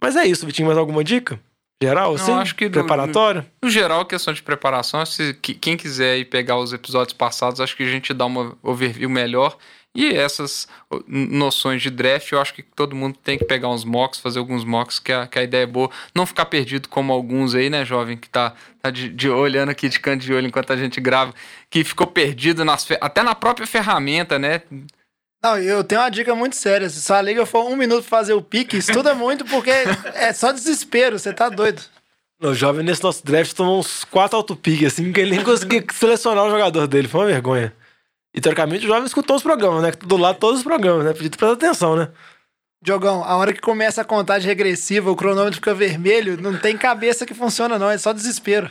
Mas 0.00 0.16
é 0.16 0.24
isso, 0.26 0.46
Vitinho, 0.46 0.66
mais 0.66 0.78
alguma 0.78 1.02
dica? 1.02 1.40
Geral, 1.82 2.14
assim? 2.14 2.30
Não, 2.30 2.40
acho 2.40 2.54
que 2.54 2.70
Preparatório? 2.70 3.42
No, 3.42 3.66
no, 3.66 3.70
geral, 3.70 4.04
questão 4.06 4.32
de 4.32 4.42
preparação, 4.42 5.04
se 5.04 5.34
quem 5.34 5.76
quiser 5.76 6.18
ir 6.18 6.24
pegar 6.24 6.56
os 6.56 6.72
episódios 6.72 7.12
passados, 7.12 7.60
acho 7.60 7.76
que 7.76 7.82
a 7.82 7.90
gente 7.90 8.14
dá 8.14 8.24
uma 8.24 8.56
overview 8.62 9.10
melhor. 9.10 9.58
E 9.94 10.08
essas 10.08 10.68
noções 11.08 11.80
de 11.80 11.88
draft, 11.90 12.30
eu 12.30 12.38
acho 12.38 12.52
que 12.52 12.62
todo 12.62 12.94
mundo 12.94 13.18
tem 13.22 13.38
que 13.38 13.46
pegar 13.46 13.70
uns 13.70 13.82
mocks, 13.82 14.20
fazer 14.20 14.38
alguns 14.38 14.62
mocks, 14.62 14.98
que 14.98 15.10
a, 15.10 15.26
que 15.26 15.38
a 15.38 15.42
ideia 15.42 15.62
é 15.62 15.66
boa. 15.66 15.90
Não 16.14 16.26
ficar 16.26 16.44
perdido 16.44 16.86
como 16.86 17.14
alguns 17.14 17.54
aí, 17.54 17.70
né, 17.70 17.82
jovem, 17.82 18.16
que 18.16 18.28
tá, 18.28 18.54
tá 18.82 18.90
de, 18.90 19.08
de, 19.08 19.30
olhando 19.30 19.70
aqui 19.70 19.88
de 19.88 19.98
canto 19.98 20.22
de 20.22 20.34
olho 20.34 20.46
enquanto 20.46 20.70
a 20.70 20.76
gente 20.76 21.00
grava, 21.00 21.34
que 21.70 21.82
ficou 21.82 22.06
perdido 22.06 22.62
nas, 22.62 22.86
até 23.00 23.22
na 23.22 23.34
própria 23.34 23.66
ferramenta, 23.66 24.38
né? 24.38 24.60
Não, 25.46 25.58
eu 25.58 25.84
tenho 25.84 26.00
uma 26.00 26.10
dica 26.10 26.34
muito 26.34 26.56
séria. 26.56 26.90
Se 26.90 27.00
sua 27.00 27.22
liga 27.22 27.46
for 27.46 27.64
um 27.70 27.76
minuto 27.76 28.00
pra 28.00 28.18
fazer 28.18 28.32
o 28.32 28.42
pique, 28.42 28.78
estuda 28.78 29.14
muito 29.14 29.44
porque 29.44 29.70
é 30.14 30.32
só 30.32 30.50
desespero, 30.50 31.20
você 31.20 31.32
tá 31.32 31.48
doido. 31.48 31.80
O 32.42 32.52
jovem 32.52 32.84
nesse 32.84 33.04
nosso 33.04 33.24
draft 33.24 33.52
tomou 33.54 33.78
uns 33.78 34.02
quatro 34.02 34.36
auto-piques, 34.36 34.92
assim, 34.92 35.12
que 35.12 35.20
ele 35.20 35.36
nem 35.36 35.44
conseguia 35.44 35.84
selecionar 35.94 36.44
o 36.44 36.50
jogador 36.50 36.88
dele. 36.88 37.06
Foi 37.06 37.20
uma 37.20 37.26
vergonha. 37.28 37.72
E 38.34 38.40
teoricamente 38.40 38.84
o 38.84 38.88
jovem 38.88 39.06
escutou 39.06 39.36
os 39.36 39.42
programas, 39.42 39.84
né? 39.84 39.92
Do 39.92 40.16
lado 40.16 40.36
todos 40.36 40.58
os 40.58 40.64
programas, 40.64 41.04
né? 41.04 41.12
Podia 41.12 41.30
prestar 41.30 41.52
atenção, 41.52 41.94
né? 41.94 42.08
Diogão, 42.82 43.22
a 43.22 43.36
hora 43.36 43.52
que 43.52 43.60
começa 43.60 44.02
a 44.02 44.04
contagem 44.04 44.48
regressiva, 44.48 45.12
o 45.12 45.16
cronômetro 45.16 45.54
fica 45.54 45.72
vermelho, 45.72 46.40
não 46.40 46.58
tem 46.58 46.76
cabeça 46.76 47.24
que 47.24 47.34
funciona, 47.34 47.78
não, 47.78 47.88
é 47.88 47.96
só 47.96 48.12
desespero. 48.12 48.68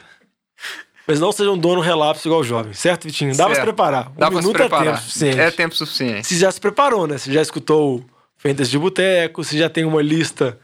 Mas 1.07 1.19
não 1.19 1.31
seja 1.31 1.51
um 1.51 1.57
dono 1.57 1.81
relapso 1.81 2.27
igual 2.27 2.41
o 2.41 2.43
jovem, 2.43 2.73
certo, 2.73 3.03
Vitinho? 3.05 3.31
Dá 3.31 3.37
certo. 3.37 3.49
pra 3.49 3.55
se 3.55 3.61
preparar. 3.61 4.09
Um 4.09 4.15
Dá 4.19 4.29
minuto 4.29 4.53
pra 4.53 4.63
se 4.63 4.69
preparar. 4.69 4.85
é 4.85 4.91
tempo 4.91 5.01
suficiente. 5.03 5.39
É 5.39 5.51
tempo 5.51 5.75
suficiente. 5.75 6.27
Se 6.27 6.37
já 6.37 6.51
se 6.51 6.59
preparou, 6.59 7.07
né? 7.07 7.17
Se 7.17 7.31
já 7.31 7.41
escutou 7.41 8.03
Fentas 8.37 8.69
de 8.69 8.77
Boteco, 8.77 9.43
se 9.43 9.57
já 9.57 9.69
tem 9.69 9.85
uma 9.85 10.01
lista 10.01 10.57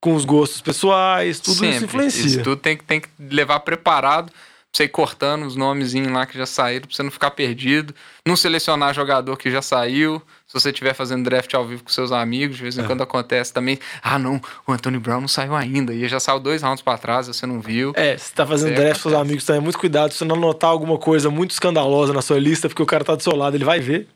com 0.00 0.14
os 0.14 0.24
gostos 0.24 0.60
pessoais, 0.60 1.40
tudo 1.40 1.56
Sempre. 1.56 1.76
isso 1.76 1.84
influencia. 1.84 2.26
Isso 2.26 2.42
tudo 2.42 2.56
tem, 2.56 2.76
tem 2.76 3.00
que 3.00 3.08
levar 3.18 3.60
preparado 3.60 4.26
pra 4.30 4.40
você 4.72 4.84
ir 4.84 4.88
cortando 4.88 5.46
os 5.46 5.56
nomezinhos 5.56 6.12
lá 6.12 6.26
que 6.26 6.36
já 6.36 6.46
saíram, 6.46 6.86
pra 6.86 6.94
você 6.94 7.02
não 7.02 7.10
ficar 7.10 7.30
perdido. 7.30 7.94
Não 8.26 8.36
selecionar 8.36 8.94
jogador 8.94 9.36
que 9.36 9.50
já 9.50 9.62
saiu. 9.62 10.22
Se 10.46 10.54
você 10.54 10.70
estiver 10.70 10.94
fazendo 10.94 11.24
draft 11.24 11.52
ao 11.54 11.66
vivo 11.66 11.82
com 11.82 11.90
seus 11.90 12.12
amigos, 12.12 12.56
de 12.56 12.62
vez 12.62 12.78
em 12.78 12.82
é. 12.82 12.86
quando 12.86 13.02
acontece 13.02 13.52
também. 13.52 13.80
Ah, 14.00 14.16
não, 14.16 14.40
o 14.64 14.72
Anthony 14.72 14.98
Brown 14.98 15.20
não 15.20 15.28
saiu 15.28 15.56
ainda. 15.56 15.92
E 15.92 16.06
já 16.06 16.20
saiu 16.20 16.38
dois 16.38 16.62
rounds 16.62 16.82
para 16.82 16.96
trás, 16.96 17.26
você 17.26 17.46
não 17.46 17.60
viu. 17.60 17.92
É, 17.96 18.16
você 18.16 18.32
tá 18.32 18.46
fazendo 18.46 18.76
draft 18.76 19.02
com 19.02 19.10
seus 19.10 19.20
amigos 19.20 19.44
também. 19.44 19.60
Muito 19.60 19.78
cuidado 19.78 20.12
se 20.12 20.18
você 20.18 20.24
não 20.24 20.36
notar 20.36 20.70
alguma 20.70 20.98
coisa 20.98 21.28
muito 21.30 21.50
escandalosa 21.50 22.12
na 22.12 22.22
sua 22.22 22.38
lista, 22.38 22.68
porque 22.68 22.82
o 22.82 22.86
cara 22.86 23.04
tá 23.04 23.16
do 23.16 23.22
seu 23.24 23.34
lado, 23.34 23.56
ele 23.56 23.64
vai 23.64 23.80
ver. 23.80 24.08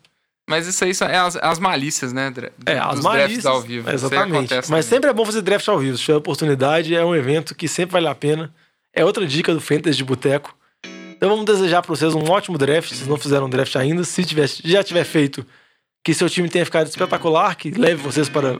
Mas 0.49 0.67
isso 0.67 0.83
aí 0.83 0.91
é 1.11 1.17
as, 1.17 1.35
as 1.35 1.59
malícias, 1.59 2.13
né? 2.13 2.31
Do, 2.31 2.41
é, 2.65 2.77
as 2.77 3.01
malícias. 3.01 3.45
ao 3.45 3.61
vivo. 3.61 3.89
Exatamente. 3.89 4.53
Mas 4.53 4.67
também. 4.67 4.81
sempre 4.81 5.09
é 5.09 5.13
bom 5.13 5.25
fazer 5.25 5.41
draft 5.41 5.67
ao 5.67 5.79
vivo. 5.79 5.97
Se 5.97 6.03
tiver 6.03 6.17
oportunidade, 6.17 6.95
é 6.95 7.03
um 7.03 7.15
evento 7.15 7.53
que 7.53 7.67
sempre 7.67 7.93
vale 7.93 8.07
a 8.07 8.15
pena. 8.15 8.53
É 8.93 9.03
outra 9.03 9.25
dica 9.25 9.53
do 9.53 9.59
Fantasy 9.59 9.97
de 9.97 10.03
Boteco. 10.03 10.55
Então 11.15 11.29
vamos 11.29 11.45
desejar 11.45 11.81
para 11.81 11.93
vocês 11.93 12.15
um 12.15 12.29
ótimo 12.29 12.57
draft. 12.57 12.93
Se 12.93 13.07
não 13.07 13.17
fizeram 13.17 13.45
um 13.45 13.49
draft 13.49 13.75
ainda, 13.75 14.03
se 14.03 14.23
tiver, 14.25 14.47
já 14.47 14.83
tiver 14.83 15.03
feito, 15.03 15.45
que 16.03 16.13
seu 16.13 16.29
time 16.29 16.49
tenha 16.49 16.65
ficado 16.65 16.87
espetacular, 16.87 17.55
que 17.55 17.71
leve 17.71 18.01
vocês 18.01 18.27
para 18.27 18.59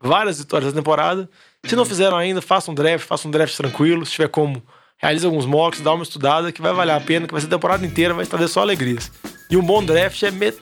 várias 0.00 0.38
vitórias 0.38 0.72
da 0.72 0.80
temporada. 0.80 1.28
Se 1.64 1.76
não 1.76 1.84
fizeram 1.84 2.16
ainda, 2.16 2.42
faça 2.42 2.70
um 2.70 2.74
draft, 2.74 3.06
faça 3.06 3.26
um 3.26 3.30
draft 3.30 3.56
tranquilo. 3.56 4.04
Se 4.04 4.12
tiver 4.12 4.28
como, 4.28 4.62
realize 4.98 5.24
alguns 5.24 5.46
mocks, 5.46 5.80
dá 5.80 5.92
uma 5.92 6.02
estudada, 6.02 6.52
que 6.52 6.62
vai 6.62 6.72
valer 6.72 6.92
a 6.92 7.00
pena, 7.00 7.26
que 7.26 7.32
vai 7.32 7.40
ser 7.40 7.46
a 7.46 7.50
temporada 7.50 7.84
inteira, 7.84 8.14
vai 8.14 8.26
trazer 8.26 8.48
só 8.48 8.60
alegrias. 8.60 9.10
E 9.50 9.56
um 9.56 9.62
bom 9.62 9.84
draft 9.84 10.22
é 10.22 10.30
met... 10.30 10.58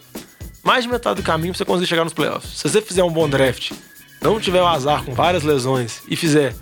mais 0.63 0.85
de 0.85 0.91
metade 0.91 1.21
do 1.21 1.25
caminho 1.25 1.53
para 1.53 1.59
você 1.59 1.65
conseguir 1.65 1.89
chegar 1.89 2.05
nos 2.05 2.13
playoffs. 2.13 2.59
Se 2.59 2.69
você 2.69 2.81
fizer 2.81 3.05
um 3.05 3.11
bom 3.11 3.29
draft, 3.29 3.73
não 4.21 4.41
tiver 4.41 4.61
o 4.61 4.67
azar 4.67 5.05
com 5.05 5.15
várias 5.15 5.43
lesões 5.43 6.03
e 6.09 6.17
fizer 6.17 6.55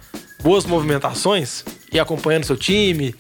boas 0.43 0.65
movimentações 0.65 1.65
e 1.93 1.99
acompanhando 1.99 2.45
seu 2.45 2.57
time, 2.57 3.15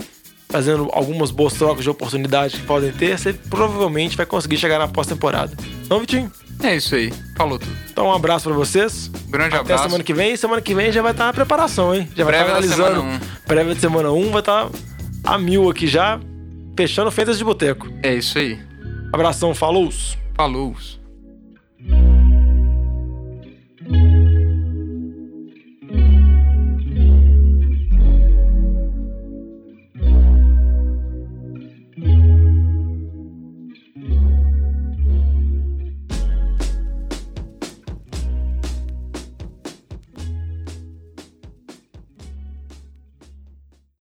fazendo 0.48 0.88
algumas 0.92 1.30
boas 1.30 1.52
trocas 1.52 1.84
de 1.84 1.90
oportunidade 1.90 2.56
que 2.58 2.62
podem 2.66 2.90
ter, 2.92 3.18
você 3.18 3.32
provavelmente 3.32 4.16
vai 4.16 4.26
conseguir 4.26 4.56
chegar 4.56 4.78
na 4.78 4.88
pós-temporada. 4.88 5.56
Não, 5.88 6.00
Vitinho? 6.00 6.30
É 6.62 6.76
isso 6.76 6.94
aí. 6.94 7.12
Falou 7.37 7.58
tudo. 7.58 7.72
Então, 7.90 8.06
um 8.06 8.12
abraço 8.12 8.48
pra 8.48 8.56
vocês. 8.56 9.08
Grande 9.28 9.54
Até 9.54 9.61
abraço. 9.61 9.84
semana 9.84 10.02
que 10.02 10.12
vem. 10.12 10.37
Semana 10.37 10.61
que 10.61 10.74
vem 10.74 10.90
já 10.90 11.02
vai 11.02 11.12
estar 11.12 11.26
na 11.26 11.32
preparação, 11.32 11.94
hein? 11.94 12.08
Já 12.16 12.24
vai 12.24 12.34
Prévia 12.34 12.58
estar 12.61 12.82
analisando. 12.82 13.02
Um. 13.02 13.20
Prévia 13.46 13.74
de 13.74 13.80
semana 13.80 14.11
1 14.11 14.30
vai 14.30 14.40
estar 14.40 14.68
a 15.24 15.38
mil 15.38 15.70
aqui 15.70 15.87
já, 15.87 16.18
fechando 16.76 17.11
feitas 17.11 17.38
de 17.38 17.44
boteco. 17.44 17.88
É 18.02 18.14
isso 18.14 18.38
aí. 18.38 18.58
Abração, 19.12 19.54
falou! 19.54 19.88
Falou. 20.34 20.74